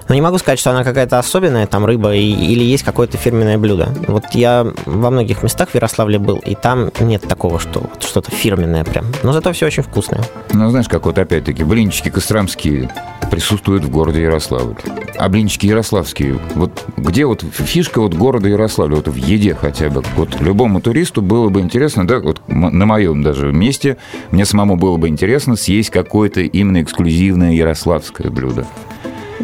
Но 0.09 0.14
не 0.14 0.20
могу 0.20 0.38
сказать, 0.38 0.59
что 0.59 0.70
она 0.70 0.84
какая-то 0.84 1.18
особенная, 1.18 1.66
там 1.66 1.84
рыба, 1.84 2.14
и, 2.14 2.20
или 2.20 2.62
есть 2.64 2.82
какое-то 2.82 3.16
фирменное 3.16 3.59
блюдо. 3.59 3.94
Вот 4.09 4.24
я 4.32 4.66
во 4.86 5.11
многих 5.11 5.42
местах 5.42 5.70
в 5.70 5.74
Ярославле 5.74 6.18
был, 6.18 6.36
и 6.36 6.55
там 6.55 6.90
нет 7.00 7.22
такого, 7.22 7.59
что 7.59 7.80
вот 7.80 8.03
что-то 8.03 8.30
фирменное 8.30 8.84
прям. 8.84 9.07
Но 9.22 9.32
зато 9.32 9.53
все 9.53 9.66
очень 9.66 9.82
вкусное. 9.82 10.22
Ну, 10.53 10.70
знаешь, 10.70 10.88
как 10.88 11.07
вот 11.07 11.18
опять-таки 11.18 11.64
блинчики 11.64 12.11
костромские 12.11 12.90
присутствуют 13.30 13.84
в 13.84 13.90
городе 13.90 14.22
Ярославль. 14.22 14.74
А 15.18 15.28
блинчики 15.28 15.66
ярославские, 15.66 16.38
вот 16.55 16.84
где 16.96 17.24
вот 17.24 17.42
фишка 17.42 18.00
вот 18.00 18.14
города 18.14 18.48
Ярославля, 18.48 18.96
вот 18.96 19.09
в 19.09 19.14
еде 19.14 19.55
хотя 19.55 19.88
бы. 19.88 20.03
Вот 20.16 20.40
любому 20.40 20.80
туристу 20.80 21.22
было 21.22 21.48
бы 21.48 21.61
интересно, 21.61 22.07
да, 22.07 22.18
вот 22.18 22.40
на 22.48 22.86
моем 22.86 23.22
даже 23.22 23.53
месте, 23.53 23.96
мне 24.30 24.44
самому 24.44 24.76
было 24.76 24.96
бы 24.96 25.09
интересно 25.09 25.57
съесть 25.57 25.90
какое-то 25.90 26.40
именно 26.40 26.82
эксклюзивное 26.82 27.53
ярославское 27.53 28.30
блюдо. 28.30 28.66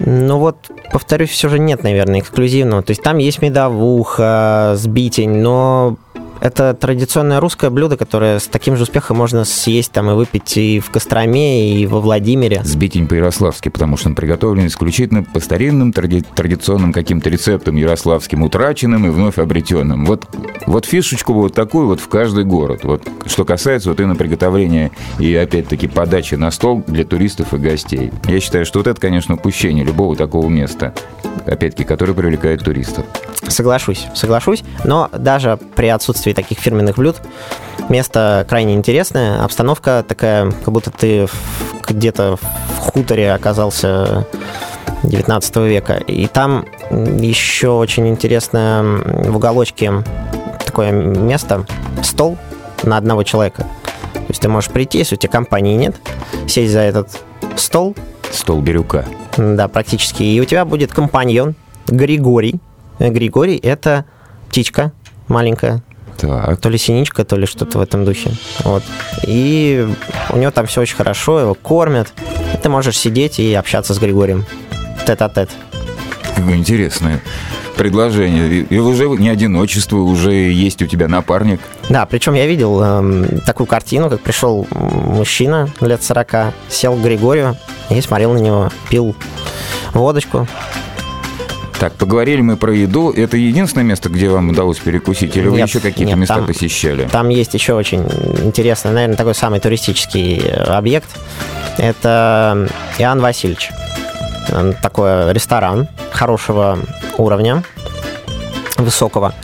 Ну 0.05 0.39
вот, 0.39 0.71
повторюсь, 0.93 1.31
все 1.31 1.49
же 1.49 1.59
нет, 1.59 1.83
наверное, 1.83 2.21
эксклюзивного. 2.21 2.83
То 2.83 2.91
есть 2.91 3.03
там 3.03 3.19
есть 3.19 3.43
медовуха, 3.43 4.75
сбитень, 4.77 5.39
но 5.39 5.97
это 6.41 6.75
традиционное 6.75 7.41
русское 7.41 7.71
блюдо, 7.71 7.97
которое 7.97 8.39
с 8.39 8.47
таким 8.47 8.77
же 8.77 8.85
успехом 8.85 9.17
можно 9.17 9.45
съесть 9.45 9.93
там 9.93 10.11
и 10.11 10.15
выпить 10.15 10.57
и 10.57 10.81
в 10.81 10.91
Костроме, 10.91 11.79
и 11.81 11.87
во 11.87 12.01
Владимире. 12.01 12.63
Сбитень 12.65 13.07
по-ярославски, 13.07 13.69
потому 13.69 13.97
что 13.97 14.09
он 14.09 14.15
приготовлен 14.15 14.67
исключительно 14.67 15.23
по 15.23 15.41
старинным 15.41 15.93
тради- 15.93 16.25
традиционным 16.35 16.93
каким-то 16.93 17.31
рецептам 17.31 17.77
ярославским, 17.77 18.43
утраченным 18.43 19.07
и 19.07 19.11
вновь 19.11 19.39
обретенным. 19.39 20.07
Вот, 20.07 20.27
вот 20.67 20.87
фишечку 20.87 21.33
вот 21.33 21.55
такую 21.55 21.87
вот 21.87 22.01
в 22.01 22.09
каждый 22.09 22.45
город. 22.45 22.85
Вот, 22.85 23.07
что 23.27 23.45
касается 23.45 23.89
вот 23.91 24.01
именно 24.01 24.17
приготовления 24.17 24.91
и, 25.19 25.35
опять-таки, 25.35 25.89
подачи 25.89 26.35
на 26.35 26.51
стол 26.51 26.85
для 26.87 27.05
туристов 27.05 27.55
и 27.55 27.57
гостей. 27.59 28.13
Я 28.27 28.41
считаю, 28.41 28.65
что 28.67 28.79
вот 28.81 28.87
это, 28.87 29.01
конечно, 29.01 29.35
упущение 29.35 29.85
любого 29.85 30.17
такого 30.17 30.49
места, 30.49 30.95
опять-таки, 31.47 31.85
которое 31.85 32.15
привлекает 32.15 32.63
туристов. 32.63 33.07
Соглашусь, 33.49 34.07
соглашусь, 34.15 34.63
но 34.85 35.09
даже 35.17 35.59
при 35.75 35.87
отсутствии 35.87 36.28
отсутствии 36.29 36.33
таких 36.33 36.59
фирменных 36.59 36.97
блюд. 36.97 37.17
Место 37.89 38.45
крайне 38.49 38.75
интересное, 38.75 39.45
обстановка 39.45 40.05
такая, 40.07 40.51
как 40.51 40.73
будто 40.73 40.91
ты 40.91 41.27
где-то 41.89 42.37
в 42.37 42.77
хуторе 42.79 43.33
оказался 43.33 44.27
19 45.05 45.57
века. 45.57 45.95
И 45.95 46.27
там 46.27 46.65
еще 46.91 47.69
очень 47.69 48.09
интересное 48.09 48.83
в 48.83 49.37
уголочке 49.37 50.05
такое 50.65 50.93
место, 50.93 51.65
стол 52.03 52.37
на 52.83 52.97
одного 52.97 53.23
человека. 53.23 53.63
То 54.13 54.29
есть 54.29 54.43
ты 54.43 54.49
можешь 54.49 54.71
прийти, 54.71 54.99
если 54.99 55.17
у 55.17 55.19
тебя 55.19 55.33
компании 55.33 55.77
нет, 55.77 55.97
сесть 56.47 56.73
за 56.73 56.81
этот 56.81 57.09
стол. 57.57 57.95
Стол 58.31 58.61
Бирюка. 58.61 59.05
Да, 59.37 59.69
практически. 59.69 60.23
И 60.23 60.41
у 60.41 60.45
тебя 60.45 60.65
будет 60.65 60.93
компаньон 60.93 61.55
Григорий. 61.87 62.61
Григорий– 62.99 63.57
это 63.63 64.05
птичка 64.49 64.93
маленькая, 65.29 65.83
так. 66.19 66.61
То 66.61 66.69
ли 66.69 66.79
синичка, 66.79 67.25
то 67.25 67.37
ли 67.37 67.47
что-то 67.47 67.79
в 67.79 67.81
этом 67.81 68.05
духе. 68.05 68.33
Вот. 68.65 68.83
И 69.27 69.87
у 70.31 70.37
него 70.37 70.51
там 70.51 70.67
все 70.67 70.81
очень 70.81 70.97
хорошо, 70.97 71.41
его 71.41 71.55
кормят. 71.55 72.13
И 72.55 72.57
ты 72.57 72.69
можешь 72.69 72.99
сидеть 72.99 73.39
и 73.39 73.55
общаться 73.55 73.95
с 73.95 73.99
Григорием. 73.99 74.45
Тет-а-тет. 75.07 75.51
Какое 76.35 76.57
интересное 76.57 77.23
предложение. 77.79 78.67
И 78.69 78.79
уже 78.79 79.09
не 79.09 79.29
одиночество, 79.29 79.99
уже 79.99 80.33
есть 80.33 80.83
у 80.83 80.87
тебя 80.87 81.09
напарник. 81.09 81.61
Да, 81.89 82.05
причем 82.05 82.35
я 82.35 82.47
видел 82.47 82.81
э, 82.83 83.41
такую 83.47 83.67
картину, 83.67 84.11
как 84.11 84.21
пришел 84.21 84.67
мужчина 84.71 85.71
лет 85.81 86.03
40, 86.03 86.53
сел 86.69 86.95
к 86.97 87.01
Григорию 87.01 87.57
и 87.89 88.01
смотрел 88.01 88.33
на 88.33 88.39
него, 88.39 88.71
пил 88.91 89.15
водочку, 89.95 90.47
так, 91.79 91.93
поговорили 91.95 92.41
мы 92.41 92.57
про 92.57 92.75
еду. 92.75 93.11
Это 93.11 93.37
единственное 93.37 93.85
место, 93.85 94.09
где 94.09 94.29
вам 94.29 94.51
удалось 94.51 94.79
перекусить? 94.79 95.37
Или 95.37 95.45
нет, 95.45 95.53
вы 95.53 95.61
еще 95.61 95.81
какие-то 95.81 96.17
места 96.17 96.35
там, 96.37 96.47
посещали? 96.47 97.09
Там 97.11 97.29
есть 97.29 97.55
еще 97.55 97.75
очень 97.75 98.01
интересный, 98.45 98.93
наверное, 98.93 99.17
такой 99.17 99.35
самый 99.35 99.61
туристический 99.61 100.39
э, 100.39 100.65
объект. 100.65 101.09
Это 101.77 102.69
Иоанн 102.99 103.21
Васильевич. 103.21 103.71
Такой 104.83 105.33
ресторан 105.33 105.89
хорошего 106.11 106.79
уровня, 107.17 107.63
высокого. 108.77 109.35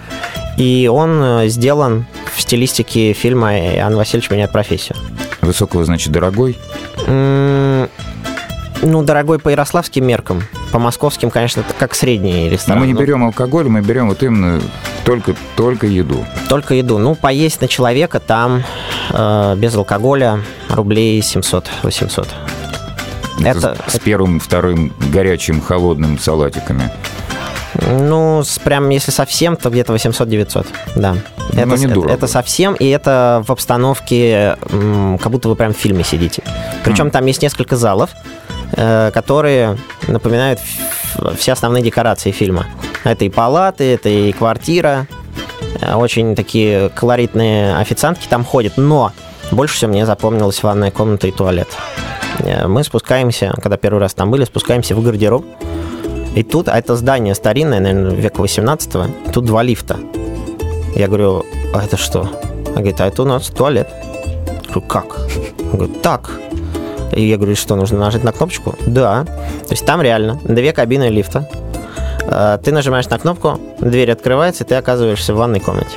И 0.56 0.88
он 0.92 1.22
э, 1.22 1.48
сделан 1.48 2.06
в 2.34 2.40
стилистике 2.40 3.12
фильма 3.12 3.56
«Иоанн 3.56 3.96
Васильевич 3.96 4.30
меняет 4.30 4.50
профессию». 4.50 4.96
Высокого, 5.40 5.84
значит, 5.84 6.12
дорогой? 6.12 6.58
Ну, 7.06 7.88
дорогой 8.82 9.38
по 9.38 9.50
ярославским 9.50 10.06
меркам. 10.06 10.42
По 10.74 10.80
московским, 10.80 11.30
конечно, 11.30 11.60
это 11.60 11.72
как 11.72 11.94
средний 11.94 12.48
ресторан. 12.50 12.80
Но 12.80 12.84
мы 12.84 12.92
не 12.92 12.98
берем 12.98 13.22
алкоголь, 13.22 13.68
мы 13.68 13.80
берем 13.80 14.08
вот 14.08 14.24
именно 14.24 14.60
только, 15.04 15.36
только 15.54 15.86
еду. 15.86 16.26
Только 16.48 16.74
еду. 16.74 16.98
Ну, 16.98 17.14
поесть 17.14 17.60
на 17.60 17.68
человека 17.68 18.18
там 18.18 18.64
э, 19.12 19.54
без 19.56 19.76
алкоголя 19.76 20.40
рублей 20.68 21.20
700-800. 21.20 22.26
Это, 23.44 23.76
с, 23.86 23.92
с 23.92 23.98
первым, 24.00 24.40
вторым 24.40 24.92
горячим, 25.12 25.60
холодным 25.60 26.18
салатиками. 26.18 26.90
Ну, 27.80 28.42
с, 28.42 28.58
прям 28.58 28.88
если 28.88 29.12
совсем, 29.12 29.56
то 29.56 29.70
где-то 29.70 29.94
800-900, 29.94 30.66
да. 30.96 31.14
Ну, 31.52 31.60
это, 31.60 31.74
это, 31.76 32.08
это 32.08 32.26
совсем, 32.26 32.74
и 32.74 32.88
это 32.88 33.44
в 33.46 33.52
обстановке, 33.52 34.56
как 35.20 35.30
будто 35.30 35.48
вы 35.48 35.54
прям 35.54 35.72
в 35.72 35.76
фильме 35.76 36.02
сидите. 36.02 36.42
Причем 36.82 37.06
mm. 37.06 37.10
там 37.10 37.26
есть 37.26 37.42
несколько 37.42 37.76
залов, 37.76 38.10
которые 38.72 39.78
напоминают 40.08 40.60
все 41.36 41.52
основные 41.52 41.82
декорации 41.82 42.30
фильма. 42.30 42.66
Это 43.04 43.24
и 43.24 43.28
палаты, 43.28 43.94
это 43.94 44.08
и 44.08 44.32
квартира. 44.32 45.06
Э, 45.80 45.94
очень 45.94 46.34
такие 46.34 46.88
колоритные 46.88 47.76
официантки 47.76 48.26
там 48.28 48.44
ходят. 48.44 48.76
Но 48.76 49.12
больше 49.50 49.76
всего 49.76 49.90
мне 49.90 50.06
запомнилась 50.06 50.62
ванная 50.62 50.90
комната 50.90 51.26
и 51.26 51.30
туалет. 51.30 51.68
Э, 52.40 52.66
мы 52.66 52.82
спускаемся, 52.84 53.54
когда 53.62 53.76
первый 53.76 53.98
раз 53.98 54.14
там 54.14 54.30
были, 54.30 54.44
спускаемся 54.44 54.94
в 54.94 55.02
гардероб. 55.02 55.44
И 56.34 56.42
тут, 56.42 56.68
а 56.68 56.78
это 56.78 56.96
здание 56.96 57.34
старинное, 57.34 57.80
наверное, 57.80 58.14
века 58.14 58.40
18 58.40 59.32
тут 59.32 59.44
два 59.44 59.62
лифта. 59.62 59.98
Я 60.96 61.06
говорю, 61.06 61.44
а 61.72 61.84
это 61.84 61.96
что? 61.96 62.22
Она 62.66 62.76
говорит, 62.76 63.00
а 63.00 63.06
это 63.06 63.22
у 63.22 63.26
нас 63.26 63.46
туалет. 63.48 63.88
Я 63.92 64.72
говорю, 64.72 64.80
как? 64.82 65.18
Он 65.72 65.78
говорит, 65.78 66.02
так. 66.02 66.30
И 67.14 67.26
я 67.26 67.36
говорю, 67.36 67.56
что 67.56 67.76
нужно 67.76 67.98
нажать 67.98 68.24
на 68.24 68.32
кнопочку? 68.32 68.74
Да. 68.86 69.24
То 69.24 69.70
есть 69.70 69.86
там 69.86 70.02
реально 70.02 70.38
две 70.44 70.72
кабины 70.72 71.08
лифта. 71.08 71.48
А, 72.26 72.58
ты 72.58 72.72
нажимаешь 72.72 73.08
на 73.08 73.18
кнопку, 73.18 73.60
дверь 73.80 74.10
открывается, 74.12 74.64
и 74.64 74.66
ты 74.66 74.74
оказываешься 74.74 75.34
в 75.34 75.36
ванной 75.36 75.60
комнате. 75.60 75.96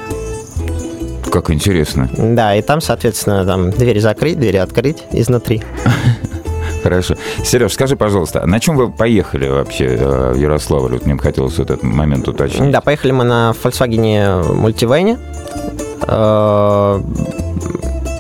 Как 1.32 1.50
интересно. 1.50 2.10
Да, 2.18 2.56
и 2.56 2.62
там, 2.62 2.82
соответственно, 2.82 3.46
там 3.46 3.72
двери 3.72 4.00
закрыть, 4.00 4.40
двери 4.40 4.58
открыть 4.58 5.04
изнутри. 5.12 5.62
Хорошо. 6.84 7.16
Сереж, 7.44 7.74
скажи, 7.74 7.96
пожалуйста, 7.96 8.46
на 8.46 8.60
чем 8.60 8.78
вы 8.78 8.92
поехали 8.92 9.50
вообще 9.50 9.98
э, 10.00 10.32
в 10.34 10.38
Ярославль? 10.38 10.94
Вот 10.94 11.06
мне 11.06 11.16
бы 11.16 11.22
хотелось 11.22 11.60
этот 11.60 11.84
момент 11.84 12.28
уточнить. 12.28 12.72
Да, 12.72 12.82
поехали 12.82 13.12
мы 13.12 13.24
на 13.24 13.54
Volkswagen 13.62 14.42
Multivan 14.44 15.18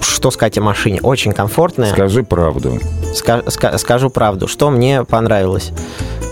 что 0.02 0.32
сказать 0.32 0.58
о 0.58 0.62
машине? 0.62 1.00
Очень 1.02 1.32
комфортная. 1.32 1.92
Скажи 1.92 2.24
правду. 2.24 2.80
Ска- 3.14 3.46
ска- 3.48 3.78
скажу 3.78 4.10
правду. 4.10 4.48
Что 4.48 4.70
мне 4.70 5.04
понравилось? 5.04 5.72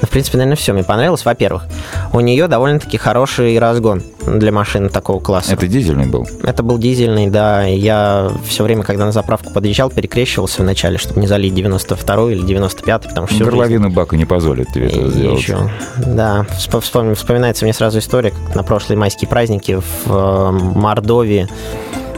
В 0.01 0.09
принципе, 0.09 0.37
наверное, 0.37 0.57
все 0.57 0.73
мне 0.73 0.83
понравилось. 0.83 1.25
Во-первых, 1.25 1.63
у 2.13 2.19
нее 2.19 2.47
довольно-таки 2.47 2.97
хороший 2.97 3.57
разгон 3.59 4.03
для 4.25 4.51
машины 4.51 4.89
такого 4.89 5.19
класса. 5.19 5.53
Это 5.53 5.67
дизельный 5.67 6.07
был? 6.07 6.27
Это 6.43 6.63
был 6.63 6.77
дизельный, 6.77 7.27
да. 7.27 7.63
Я 7.63 8.31
все 8.47 8.63
время, 8.63 8.83
когда 8.83 9.05
на 9.05 9.11
заправку 9.11 9.51
подъезжал, 9.51 9.89
перекрещивался 9.89 10.61
вначале, 10.61 10.97
чтобы 10.97 11.21
не 11.21 11.27
залить 11.27 11.53
92 11.53 12.31
или 12.31 12.41
95 12.41 13.03
потому 13.03 13.27
что... 13.27 13.43
Горловина 13.43 13.85
жизнь... 13.85 13.95
бака 13.95 14.17
не 14.17 14.25
позволит 14.25 14.71
тебе 14.73 14.87
это 14.87 15.09
сделать. 15.09 15.39
Еще. 15.39 15.57
Да. 16.05 16.45
Вспом... 16.57 17.15
Вспоминается 17.15 17.65
мне 17.65 17.73
сразу 17.73 17.99
история, 17.99 18.31
как 18.31 18.55
на 18.55 18.63
прошлые 18.63 18.97
майские 18.97 19.29
праздники 19.29 19.79
в 19.79 20.11
э, 20.11 20.51
Мордовии 20.51 21.47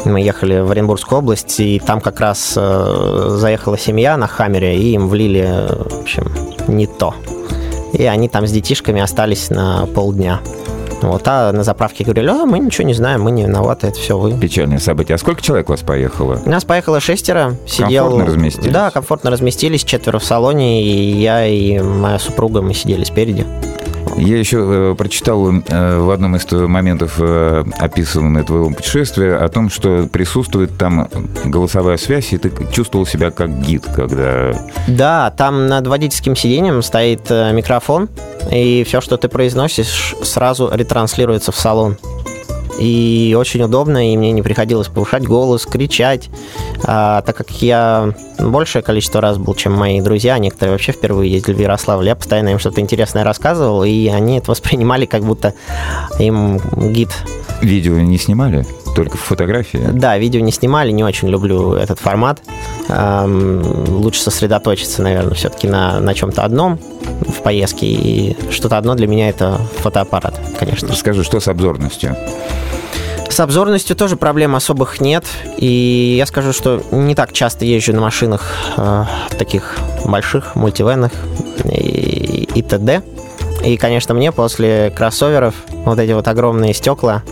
Мы 0.05 0.21
ехали 0.21 0.59
в 0.59 0.71
Оренбургскую 0.71 1.19
область, 1.19 1.59
и 1.59 1.79
там 1.79 2.01
как 2.01 2.19
раз 2.19 2.53
э, 2.55 3.27
заехала 3.37 3.77
семья 3.77 4.17
на 4.17 4.27
Хаммере, 4.27 4.77
и 4.77 4.93
им 4.93 5.07
влили, 5.07 5.67
в 5.69 6.01
общем, 6.01 6.31
не 6.67 6.87
то. 6.87 7.13
И 7.93 8.03
они 8.03 8.29
там 8.29 8.47
с 8.47 8.51
детишками 8.51 9.01
остались 9.01 9.49
на 9.49 9.85
полдня. 9.87 10.39
Вот, 11.01 11.23
а 11.25 11.51
на 11.51 11.63
заправке 11.63 12.03
говорили, 12.03 12.27
а 12.29 12.45
мы 12.45 12.57
ничего 12.59 12.87
не 12.87 12.93
знаем, 12.93 13.21
мы 13.21 13.31
не 13.31 13.43
виноваты, 13.43 13.87
это 13.87 13.99
все 13.99 14.17
вы. 14.17 14.33
Печальное 14.37 14.79
событие. 14.79 15.15
А 15.15 15.17
сколько 15.17 15.41
человек 15.41 15.69
у 15.69 15.73
вас 15.73 15.81
поехало? 15.81 16.41
У 16.43 16.49
нас 16.49 16.65
поехало 16.65 16.99
шестеро. 16.99 17.55
Сидел... 17.67 18.05
Комфортно 18.05 18.33
разместились? 18.33 18.73
Да, 18.73 18.89
комфортно 18.89 19.29
разместились, 19.29 19.83
четверо 19.83 20.19
в 20.19 20.23
салоне, 20.23 20.83
и 20.83 21.19
я 21.19 21.45
и 21.45 21.79
моя 21.79 22.17
супруга, 22.17 22.61
мы 22.61 22.73
сидели 22.73 23.03
спереди. 23.03 23.45
Я 24.16 24.38
еще 24.38 24.58
э, 24.60 24.95
прочитал 24.97 25.51
э, 25.51 25.99
в 25.99 26.10
одном 26.12 26.36
из 26.36 26.49
моментов 26.51 27.16
э, 27.20 27.64
описанного 27.78 28.45
твоего 28.45 28.70
путешествия 28.70 29.36
о 29.36 29.47
том, 29.49 29.70
что 29.70 30.08
присутствует 30.12 30.78
там 30.78 31.10
голосовая 31.45 31.97
связь, 31.97 32.34
и 32.34 32.38
ты 32.38 32.51
чувствовал 32.72 33.05
себя 33.05 33.32
как 33.32 33.62
гид, 33.62 33.86
когда... 33.95 34.53
Да, 34.88 35.32
там 35.32 35.68
над 35.68 35.88
водительским 35.88 36.36
сиденьем 36.36 36.82
стоит 36.82 37.30
э, 37.30 37.51
микрофон, 37.53 38.10
и 38.51 38.84
все, 38.86 39.01
что 39.01 39.18
ты 39.18 39.28
произносишь, 39.28 40.16
сразу 40.24 40.70
ретранслируется 40.72 41.51
в 41.51 41.55
салон 41.55 41.97
и 42.80 43.36
очень 43.38 43.61
удобно, 43.61 44.11
и 44.11 44.17
мне 44.17 44.32
не 44.32 44.41
приходилось 44.41 44.88
повышать 44.88 45.23
голос, 45.25 45.65
кричать, 45.65 46.30
а, 46.84 47.21
так 47.21 47.36
как 47.36 47.49
я 47.61 48.13
большее 48.39 48.82
количество 48.82 49.21
раз 49.21 49.38
был, 49.38 49.55
чем 49.55 49.73
мои 49.73 50.01
друзья, 50.01 50.38
некоторые 50.38 50.73
вообще 50.73 50.91
впервые 50.91 51.32
ездили 51.32 51.55
в 51.55 51.59
Ярославль, 51.59 52.07
я 52.07 52.15
постоянно 52.15 52.49
им 52.49 52.59
что-то 52.59 52.82
интересное 52.82 53.23
рассказывал, 53.23 53.84
и 53.84 54.07
они 54.07 54.38
это 54.38 54.51
воспринимали, 54.51 55.05
как 55.05 55.23
будто 55.23 55.53
им 56.19 56.59
гид. 56.91 57.09
Видео 57.61 57.97
не 57.99 58.17
снимали? 58.17 58.65
Только 58.97 59.15
фотографии? 59.15 59.77
Да, 59.93 60.17
видео 60.17 60.39
не 60.39 60.51
снимали, 60.51 60.91
не 60.91 61.03
очень 61.03 61.27
люблю 61.27 61.73
этот 61.73 61.99
формат. 61.99 62.41
Лучше 62.89 64.21
сосредоточиться, 64.21 65.03
наверное, 65.03 65.35
все-таки 65.35 65.67
на, 65.67 65.99
на 65.99 66.15
чем-то 66.15 66.43
одном 66.43 66.79
в 67.27 67.43
поездке. 67.43 67.85
И 67.85 68.35
что-то 68.49 68.75
одно 68.75 68.95
для 68.95 69.05
меня 69.05 69.29
это 69.29 69.61
фотоаппарат, 69.81 70.41
конечно. 70.57 70.95
Скажи, 70.95 71.23
что 71.23 71.39
с 71.39 71.47
обзорностью? 71.47 72.17
С 73.29 73.39
обзорностью 73.39 73.95
тоже 73.95 74.17
проблем 74.17 74.55
особых 74.55 74.99
нет. 74.99 75.25
И 75.57 76.15
я 76.17 76.25
скажу, 76.25 76.51
что 76.51 76.81
не 76.89 77.13
так 77.13 77.33
часто 77.33 77.65
езжу 77.65 77.93
на 77.93 78.01
машинах 78.01 78.51
э, 78.77 79.03
таких 79.37 79.77
больших, 80.05 80.55
мультивенных 80.55 81.11
и, 81.65 82.49
и 82.55 82.63
т.д. 82.63 83.03
И, 83.63 83.77
конечно, 83.77 84.15
мне 84.15 84.31
после 84.31 84.91
кроссоверов 84.95 85.53
вот 85.89 85.99
эти 85.99 86.11
вот 86.11 86.27
огромные 86.27 86.73
стекла 86.73 87.23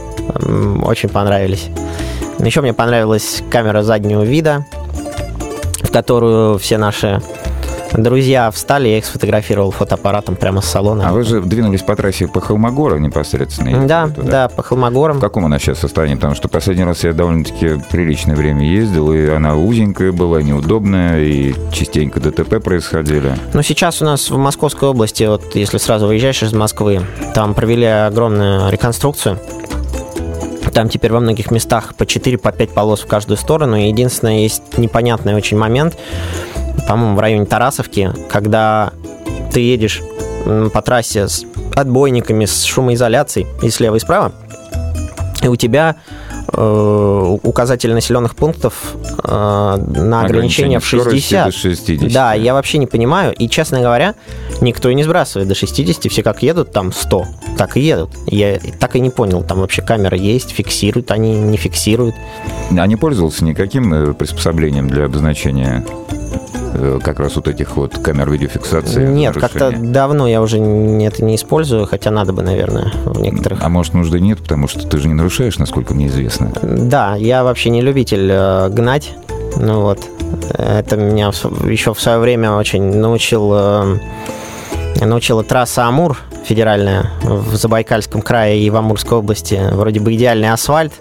очень 0.84 1.10
понравились. 1.10 1.68
Еще 2.39 2.62
мне 2.62 2.74
понравилась 2.74 3.43
камера 3.49 3.84
заднего 3.84 4.24
вида, 4.24 4.66
в 5.82 5.91
которую 5.91 6.58
все 6.58 6.78
наши 6.78 7.22
друзья 7.94 8.52
встали, 8.52 8.90
я 8.90 8.98
их 8.98 9.06
сфотографировал 9.06 9.72
фотоаппаратом 9.72 10.36
прямо 10.36 10.62
с 10.62 10.66
салона. 10.66 11.10
А 11.10 11.14
вы 11.14 11.24
же 11.24 11.42
двинулись 11.42 11.82
по 11.82 11.96
трассе 11.96 12.28
по 12.28 12.42
Холмогору 12.42 12.98
непосредственно? 12.98 13.88
Да, 13.88 14.08
туда. 14.08 14.32
да, 14.32 14.50
по 14.50 14.64
Холмогорам. 14.64 15.18
В 15.18 15.22
каком 15.22 15.46
она 15.46 15.60
сейчас 15.60 15.80
состоянии? 15.80 16.16
Потому 16.16 16.36
что 16.36 16.48
последний 16.48 16.84
раз 16.84 17.04
я 17.04 17.14
довольно-таки 17.14 17.82
приличное 17.90 18.36
время 18.36 18.68
ездил, 18.68 19.12
и 19.12 19.28
она 19.28 19.56
узенькая 19.56 20.12
была, 20.12 20.42
неудобная, 20.42 21.22
и 21.22 21.54
частенько 21.72 22.20
ДТП 22.20 22.62
происходили. 22.64 23.36
Ну, 23.54 23.62
сейчас 23.62 24.02
у 24.02 24.06
нас 24.06 24.30
в 24.30 24.38
Московской 24.38 24.90
области, 24.90 25.24
вот 25.24 25.56
если 25.56 25.78
сразу 25.78 26.08
выезжаешь 26.08 26.44
из 26.44 26.54
Москвы, 26.54 27.02
там 27.34 27.54
провели 27.54 27.86
огромную 27.86 28.72
реконструкцию. 28.72 29.40
Там 30.74 30.90
теперь 30.90 31.14
во 31.14 31.22
многих 31.22 31.52
местах 31.52 31.96
по 31.96 32.06
4, 32.06 32.38
по 32.38 32.52
5 32.52 32.72
полос 32.72 33.00
в 33.00 33.08
каждую 33.08 33.38
сторону. 33.38 33.78
И 33.78 33.88
единственное, 33.88 34.40
есть 34.40 34.78
непонятный 34.78 35.34
очень 35.34 35.58
момент 35.58 35.98
по-моему, 36.88 37.16
в 37.16 37.20
районе 37.20 37.46
Тарасовки, 37.46 38.12
когда 38.30 38.92
ты 39.52 39.62
едешь 39.62 40.02
по 40.74 40.82
трассе 40.82 41.28
с 41.28 41.46
отбойниками, 41.76 42.46
с 42.46 42.64
шумоизоляцией 42.64 43.48
и 43.62 43.70
слева 43.70 43.96
и 43.96 44.00
справа, 44.00 44.32
и 45.42 45.48
у 45.48 45.56
тебя 45.56 45.98
э, 46.52 47.38
указатель 47.44 47.94
населенных 47.94 48.36
пунктов 48.36 48.96
э, 49.24 49.28
на 49.28 50.22
ограничение, 50.22 50.78
ограничение 50.78 50.80
в 50.80 50.86
60. 50.86 51.54
60. 51.54 52.12
Да, 52.12 52.34
я 52.34 52.54
вообще 52.54 52.78
не 52.78 52.88
понимаю. 52.88 53.34
И, 53.34 53.50
честно 53.50 53.82
говоря, 53.82 54.16
никто 54.62 54.90
и 54.90 54.96
не 54.96 55.04
сбрасывает 55.04 55.48
до 55.48 55.56
60. 55.56 56.12
Все 56.12 56.24
как 56.24 56.42
едут, 56.44 56.72
там 56.72 56.92
100, 56.92 57.26
так 57.58 57.78
и 57.78 57.82
едут. 57.82 58.12
Я 58.28 58.60
так 58.80 58.96
и 58.96 59.00
не 59.00 59.10
понял, 59.10 59.44
там 59.44 59.60
вообще 59.60 59.82
камера 59.82 60.18
есть, 60.18 60.52
фиксируют 60.52 61.12
они, 61.12 61.40
не 61.40 61.58
фиксируют. 61.58 62.16
А 62.78 62.88
не 62.88 62.96
пользовался 62.96 63.44
никаким 63.44 63.94
э, 63.94 64.14
приспособлением 64.14 64.88
для 64.88 65.06
обозначения 65.06 65.86
как 67.04 67.20
раз 67.20 67.36
вот 67.36 67.48
этих 67.48 67.76
вот 67.76 67.98
камер 67.98 68.32
видеофиксации? 68.32 69.06
Нет, 69.06 69.36
как-то 69.36 69.72
давно 69.72 70.28
я 70.28 70.42
уже 70.42 70.58
это 70.58 71.24
не 71.24 71.36
использую, 71.36 71.86
хотя 71.86 72.12
надо 72.12 72.34
бы, 72.34 72.42
наверное, 72.42 72.92
в 73.06 73.20
некоторых. 73.22 73.60
А 73.62 73.70
может, 73.70 73.94
нужды 73.94 74.20
нет, 74.20 74.40
потому 74.40 74.68
что 74.68 74.88
ты 74.88 74.98
же 74.98 75.08
не 75.08 75.14
нарушаешь, 75.14 75.58
насколько 75.58 75.94
мне 75.94 76.08
известно. 76.08 76.52
Да, 76.62 77.16
я 77.16 77.44
вообще 77.44 77.70
не 77.70 77.82
любитель 77.82 78.30
э, 78.32 78.70
гнать. 78.70 79.14
Ну 79.58 79.82
вот, 79.82 80.00
это 80.58 80.98
меня 80.98 81.28
еще 81.28 81.94
в 81.94 82.02
свое 82.02 82.20
время 82.20 82.52
очень 82.52 82.84
научил 82.98 83.52
э, 83.54 83.98
научила 85.02 85.44
трасса 85.44 85.86
Амур 85.86 86.18
федеральная 86.46 87.12
в 87.24 87.56
Забайкальском 87.56 88.22
крае 88.22 88.62
и 88.62 88.70
в 88.70 88.76
Амурской 88.76 89.18
области. 89.18 89.60
Вроде 89.72 90.00
бы 90.00 90.14
идеальный 90.14 90.52
асфальт, 90.52 90.93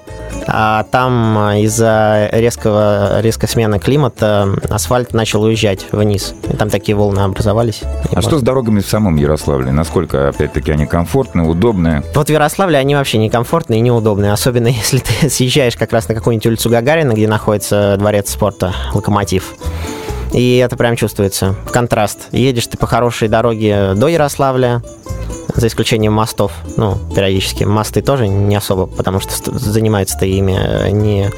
а 0.46 0.84
там 0.90 1.38
а, 1.38 1.56
из-за 1.58 2.28
резкого, 2.32 3.20
резкой 3.20 3.48
смены 3.48 3.78
климата 3.78 4.48
асфальт 4.70 5.12
начал 5.12 5.42
уезжать 5.42 5.86
вниз. 5.92 6.34
И 6.50 6.56
там 6.56 6.70
такие 6.70 6.96
волны 6.96 7.20
образовались. 7.20 7.82
А 8.12 8.22
что 8.22 8.38
с 8.38 8.42
дорогами 8.42 8.80
в 8.80 8.86
самом 8.86 9.16
Ярославле? 9.16 9.72
Насколько, 9.72 10.28
опять-таки, 10.28 10.72
они 10.72 10.86
комфортные, 10.86 11.46
удобные? 11.46 12.02
Вот 12.14 12.28
в 12.28 12.30
Ярославле 12.32 12.78
они 12.78 12.94
вообще 12.94 13.18
некомфортные 13.18 13.80
и 13.80 13.82
неудобные. 13.82 14.32
Особенно 14.32 14.66
если 14.68 14.98
ты 14.98 15.28
съезжаешь 15.28 15.76
как 15.76 15.92
раз 15.92 16.08
на 16.08 16.14
какую-нибудь 16.14 16.46
улицу 16.46 16.70
Гагарина, 16.70 17.12
где 17.12 17.28
находится 17.28 17.96
дворец 17.98 18.30
спорта 18.30 18.74
«Локомотив». 18.92 19.54
И 20.34 20.56
это 20.56 20.76
прям 20.76 20.96
чувствуется. 20.96 21.54
Контраст. 21.72 22.28
Едешь 22.32 22.66
ты 22.66 22.76
по 22.76 22.86
хорошей 22.86 23.28
дороге 23.28 23.94
до 23.94 24.08
Ярославля, 24.08 24.82
за 25.54 25.68
исключением 25.68 26.12
мостов. 26.12 26.52
Ну, 26.76 26.98
периодически. 27.14 27.64
Мосты 27.64 28.02
тоже 28.02 28.26
не 28.26 28.56
особо, 28.56 28.86
потому 28.86 29.20
что 29.20 29.56
занимается-то 29.56 30.26
ими 30.26 30.58
э, 30.58 30.90
не 30.90 31.30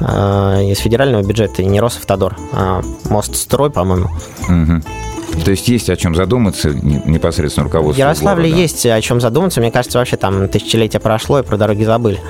э, 0.00 0.70
из 0.70 0.78
федерального 0.78 1.22
бюджета 1.22 1.62
и 1.62 1.66
не 1.66 1.80
Росавтодор, 1.80 2.36
а 2.52 2.82
мост 3.08 3.34
Строй, 3.34 3.70
по-моему. 3.70 4.08
Угу. 4.48 5.42
То 5.44 5.50
есть 5.50 5.68
есть 5.68 5.90
о 5.90 5.96
чем 5.96 6.14
задуматься 6.14 6.70
непосредственно 6.70 7.64
руководство. 7.64 7.96
В 7.96 7.98
Ярославле 7.98 8.44
города. 8.44 8.62
есть 8.62 8.86
о 8.86 9.00
чем 9.00 9.20
задуматься. 9.20 9.60
Мне 9.60 9.72
кажется, 9.72 9.98
вообще 9.98 10.16
там 10.16 10.48
тысячелетие 10.48 11.00
прошло, 11.00 11.40
и 11.40 11.42
про 11.42 11.56
дороги 11.56 11.84
забыли. 11.84 12.20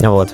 Вот. 0.00 0.30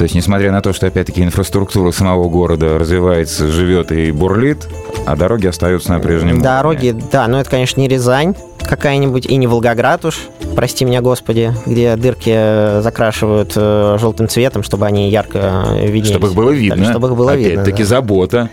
То 0.00 0.04
есть, 0.04 0.14
несмотря 0.14 0.50
на 0.50 0.62
то, 0.62 0.72
что, 0.72 0.86
опять-таки, 0.86 1.22
инфраструктура 1.22 1.90
самого 1.90 2.30
города 2.30 2.78
развивается, 2.78 3.48
живет 3.48 3.92
и 3.92 4.10
бурлит, 4.12 4.66
а 5.04 5.14
дороги 5.14 5.46
остаются 5.46 5.90
на 5.92 6.00
прежнем 6.00 6.40
Дороги, 6.40 6.88
уровне. 6.92 7.06
да, 7.12 7.28
но 7.28 7.38
это, 7.38 7.50
конечно, 7.50 7.82
не 7.82 7.86
Рязань 7.86 8.34
какая-нибудь, 8.60 9.26
и 9.26 9.36
не 9.36 9.46
Волгоград 9.46 10.06
уж, 10.06 10.20
прости 10.56 10.86
меня, 10.86 11.02
Господи, 11.02 11.52
где 11.66 11.96
дырки 11.96 12.80
закрашивают 12.80 13.52
э, 13.56 13.98
желтым 14.00 14.26
цветом, 14.26 14.62
чтобы 14.62 14.86
они 14.86 15.10
ярко 15.10 15.64
виднелись. 15.82 16.08
Чтобы 16.08 16.28
их 16.28 16.34
было 16.34 16.48
видно. 16.48 16.90
чтобы 16.90 17.08
их 17.08 17.14
было 17.14 17.32
Опять-таки 17.32 17.48
видно. 17.50 17.62
Опять-таки 17.62 17.82
да. 17.82 17.88
забота. 17.90 18.50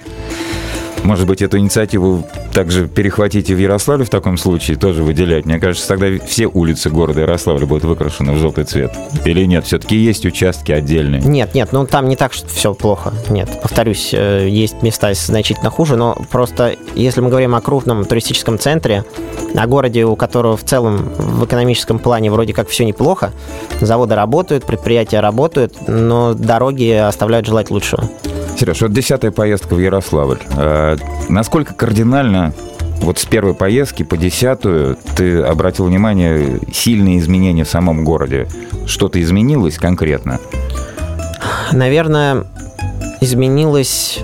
Может 1.07 1.25
быть, 1.25 1.41
эту 1.41 1.57
инициативу 1.57 2.27
также 2.51 2.85
перехватите 2.85 3.55
в 3.55 3.57
Ярославле 3.57 4.03
в 4.03 4.09
таком 4.09 4.37
случае, 4.37 4.75
тоже 4.75 5.03
выделять. 5.03 5.45
Мне 5.45 5.57
кажется, 5.57 5.87
тогда 5.87 6.07
все 6.25 6.47
улицы 6.47 6.89
города 6.89 7.21
Ярославля 7.21 7.65
будут 7.65 7.85
выкрашены 7.85 8.33
в 8.33 8.39
желтый 8.39 8.65
цвет. 8.65 8.93
Или 9.23 9.45
нет? 9.45 9.63
Все-таки 9.65 9.95
есть 9.95 10.25
участки 10.25 10.73
отдельные? 10.73 11.21
Нет, 11.21 11.55
нет, 11.55 11.69
ну 11.71 11.85
там 11.85 12.09
не 12.09 12.17
так, 12.17 12.33
что 12.33 12.49
все 12.49 12.73
плохо. 12.73 13.13
Нет, 13.29 13.47
повторюсь, 13.61 14.09
э, 14.13 14.49
есть 14.49 14.83
места 14.83 15.13
значительно 15.13 15.69
хуже, 15.69 15.95
но 15.95 16.13
просто 16.29 16.75
если 16.93 17.21
мы 17.21 17.29
говорим 17.29 17.55
о 17.55 17.61
крупном 17.61 18.03
туристическом 18.03 18.59
центре, 18.59 19.05
о 19.55 19.65
городе, 19.65 20.03
у 20.03 20.17
которого 20.17 20.57
в 20.57 20.65
целом 20.65 21.09
в 21.17 21.45
экономическом 21.45 21.99
плане 21.99 22.31
вроде 22.31 22.53
как 22.53 22.67
все 22.67 22.83
неплохо, 22.83 23.31
заводы 23.79 24.15
работают, 24.15 24.65
предприятия 24.65 25.21
работают, 25.21 25.87
но 25.87 26.33
дороги 26.33 26.91
оставляют 26.91 27.47
желать 27.47 27.69
лучшего. 27.69 28.09
Сереж, 28.57 28.81
вот 28.81 28.91
десятая 28.91 29.29
поездка 29.29 29.75
в 29.75 29.79
Ярославль. 29.79 30.39
А, 30.55 30.97
насколько 31.29 31.75
кардинально 31.75 32.53
вот 33.01 33.19
с 33.19 33.25
первой 33.25 33.53
поездки 33.53 34.01
по 34.01 34.17
десятую 34.17 34.97
ты 35.15 35.41
обратил 35.41 35.85
внимание 35.85 36.59
сильные 36.73 37.19
изменения 37.19 37.65
в 37.65 37.69
самом 37.69 38.03
городе? 38.03 38.47
Что-то 38.87 39.21
изменилось 39.21 39.77
конкретно? 39.77 40.39
Наверное, 41.71 42.45
изменилось 43.21 44.19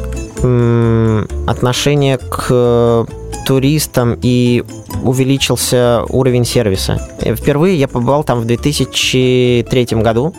отношение 1.47 2.17
к 2.17 3.05
туристам 3.45 4.17
и 4.19 4.63
увеличился 5.03 6.03
уровень 6.09 6.43
сервиса. 6.43 6.99
Впервые 7.21 7.77
я 7.77 7.87
побывал 7.87 8.23
там 8.23 8.39
в 8.39 8.45
2003 8.45 9.87
году. 9.91 10.33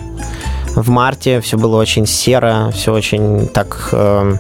В 0.75 0.91
марте 0.91 1.41
все 1.41 1.57
было 1.57 1.77
очень 1.77 2.07
серо, 2.07 2.70
все 2.72 2.93
очень 2.93 3.47
так 3.49 3.91
э, 3.93 4.37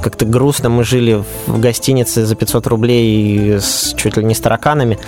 как-то 0.00 0.24
грустно. 0.24 0.68
Мы 0.68 0.84
жили 0.84 1.22
в 1.46 1.60
гостинице 1.60 2.24
за 2.24 2.34
500 2.34 2.66
рублей 2.66 3.58
с 3.60 3.94
чуть 3.96 4.16
ли 4.16 4.24
не 4.24 4.34
с 4.34 4.40
тараканами. 4.40 4.98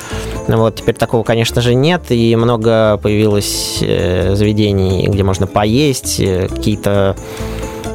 Вот, 0.47 0.77
теперь 0.77 0.95
такого, 0.95 1.23
конечно 1.23 1.61
же, 1.61 1.75
нет. 1.75 2.03
И 2.11 2.37
много 2.37 2.99
появилось 2.99 3.79
э, 3.81 4.35
заведений, 4.35 5.07
где 5.09 5.23
можно 5.23 5.47
поесть, 5.47 6.21
э, 6.21 6.49
какие-то 6.49 7.17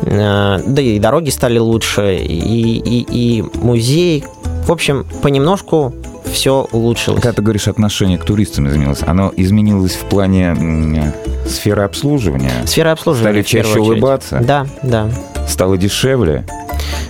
э, 0.01 0.59
да 0.65 0.81
и 0.81 0.99
дороги 0.99 1.29
стали 1.29 1.59
лучше, 1.59 2.15
и, 2.15 2.77
и, 2.77 3.05
и 3.09 3.41
музей. 3.55 4.23
В 4.65 4.71
общем, 4.71 5.05
понемножку 5.21 5.93
все 6.31 6.67
улучшилось. 6.71 7.21
Когда 7.21 7.33
ты 7.33 7.41
говоришь, 7.41 7.67
отношение 7.67 8.17
к 8.17 8.25
туристам 8.25 8.67
изменилось, 8.67 9.03
оно 9.05 9.31
изменилось 9.35 9.93
в 9.93 10.05
плане 10.05 11.13
сферы 11.47 11.83
обслуживания? 11.83 12.51
Сфера 12.65 12.91
обслуживания. 12.91 13.43
Стали 13.43 13.63
чаще 13.63 13.79
улыбаться? 13.79 14.39
Да, 14.45 14.67
да. 14.83 15.09
Стало 15.47 15.77
дешевле? 15.77 16.45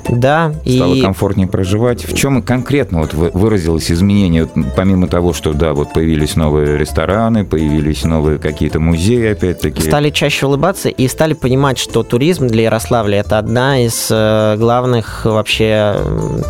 Да. 0.09 0.53
Стало 0.65 0.93
и... 0.93 1.01
комфортнее 1.01 1.47
проживать. 1.47 2.05
В 2.05 2.15
чем 2.15 2.41
конкретно 2.41 2.99
вот 2.99 3.13
выразилось 3.13 3.91
изменение, 3.91 4.47
помимо 4.75 5.07
того, 5.07 5.33
что, 5.33 5.53
да, 5.53 5.73
вот 5.73 5.93
появились 5.93 6.35
новые 6.35 6.77
рестораны, 6.77 7.45
появились 7.45 8.03
новые 8.03 8.37
какие-то 8.37 8.79
музеи, 8.79 9.31
опять-таки? 9.31 9.81
Стали 9.81 10.09
чаще 10.09 10.45
улыбаться 10.45 10.89
и 10.89 11.07
стали 11.07 11.33
понимать, 11.33 11.77
что 11.77 12.03
туризм 12.03 12.47
для 12.47 12.63
Ярославля– 12.63 13.19
это 13.19 13.39
одна 13.39 13.83
из 13.83 14.07
э, 14.11 14.55
главных 14.57 15.25
вообще 15.25 15.95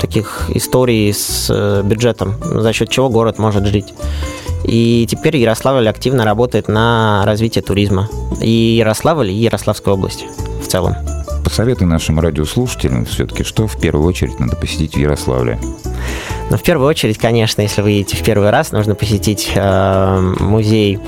таких 0.02 0.50
историй 0.54 1.14
с 1.14 1.48
э, 1.50 1.82
бюджетом, 1.84 2.36
за 2.42 2.74
счет 2.74 2.90
чего 2.90 3.10
город 3.10 3.38
может 3.40 3.66
жить. 3.66 3.94
И 4.66 5.06
теперь 5.10 5.38
Ярославль 5.38 5.88
активно 5.88 6.26
работает 6.26 6.68
на 6.68 7.24
развитие 7.26 7.62
туризма. 7.62 8.10
И 8.42 8.50
Ярославль, 8.50 9.30
и 9.30 9.36
Ярославской 9.36 9.94
области 9.94 10.26
в 10.62 10.68
целом 10.68 10.96
посоветуй 11.56 11.88
нашим 11.88 12.20
радиослушателям 12.20 13.06
все-таки, 13.06 13.46
что 13.46 13.66
в 13.66 13.80
первую 13.80 14.06
очередь 14.06 14.38
надо 14.42 14.58
посетить 14.58 14.96
в 14.96 15.00
Ярославле? 15.00 15.58
Ну, 16.52 16.58
в 16.58 16.62
первую 16.64 16.86
очередь, 16.86 17.18
конечно, 17.18 17.62
если 17.62 17.82
вы 17.82 17.92
едете 17.92 18.18
в 18.18 18.24
первый 18.24 18.50
раз, 18.50 18.74
нужно 18.74 18.94
посетить 18.94 19.54
э, 19.56 20.34
музей 20.42 21.00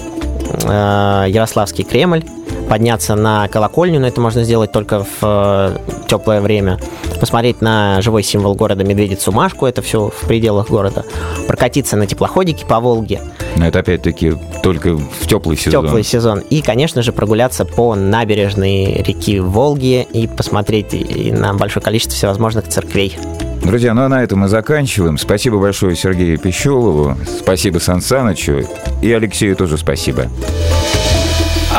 э, 0.64 1.26
Ярославский 1.28 1.84
Кремль, 1.84 2.24
подняться 2.68 3.16
на 3.16 3.48
колокольню, 3.48 4.00
но 4.00 4.08
это 4.08 4.22
можно 4.22 4.44
сделать 4.44 4.72
только 4.72 5.04
в 5.04 5.18
э, 5.22 5.78
теплое 6.08 6.42
время, 6.42 6.80
посмотреть 7.20 7.62
на 7.62 8.02
живой 8.02 8.24
символ 8.24 8.56
города 8.56 8.84
Медведицу 8.84 9.32
Машку, 9.32 9.66
это 9.66 9.82
все 9.82 10.10
в 10.10 10.28
пределах 10.28 10.70
города, 10.70 11.06
прокатиться 11.48 11.96
на 11.96 12.06
теплоходике 12.06 12.66
по 12.66 12.80
Волге. 12.80 13.22
Но 13.56 13.68
это 13.68 13.80
опять-таки 13.80 14.36
только 14.62 14.96
в 14.96 15.28
теплый 15.28 15.58
сезон. 15.58 15.86
Теплый 15.86 16.04
сезон. 16.04 16.40
И, 16.40 16.62
конечно 16.62 17.02
же, 17.02 17.12
прогуляться 17.12 17.66
по 17.66 17.96
набережной 17.96 19.02
реки 19.02 19.40
Волги 19.40 20.08
и 20.12 20.28
посмотреть 20.28 20.94
на 21.32 21.54
большое 21.54 21.84
количество 21.84 22.16
всевозможных 22.16 22.68
церквей. 22.68 23.18
Друзья, 23.64 23.94
ну 23.94 24.04
а 24.04 24.10
на 24.10 24.24
этом 24.24 24.40
мы 24.40 24.48
заканчиваем. 24.48 25.18
Спасибо 25.18 25.58
большое 25.58 25.96
Сергею 25.96 26.40
Пищелову, 26.40 27.18
спасибо 27.40 27.80
Сан 27.80 28.02
Санычу 28.02 28.64
и 29.02 29.12
Алексею 29.12 29.56
тоже 29.56 29.78
спасибо. 29.78 30.28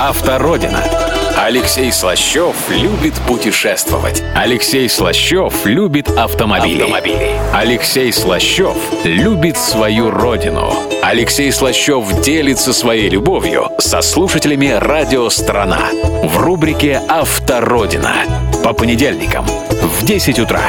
Автородина. 0.01 0.85
Алексей 1.37 1.91
Слащев 1.91 2.55
любит 2.71 3.15
путешествовать. 3.27 4.23
Алексей 4.37 4.89
Слащев 4.89 5.67
любит 5.67 6.09
автомобили. 6.09 6.83
автомобили. 6.83 7.33
Алексей 7.53 8.13
Слащев 8.13 8.77
любит 9.03 9.57
свою 9.57 10.13
родину. 10.13 10.73
Алексей 11.03 11.51
Слащев 11.51 12.21
делится 12.21 12.73
своей 12.73 13.09
любовью 13.09 13.71
со 13.79 14.01
слушателями 14.01 14.69
«Радио 14.69 15.29
Страна» 15.31 15.89
в 16.23 16.37
рубрике 16.39 17.03
«Автородина» 17.09 18.15
по 18.63 18.75
понедельникам 18.75 19.47
в 19.47 20.05
10 20.05 20.39
утра. 20.39 20.63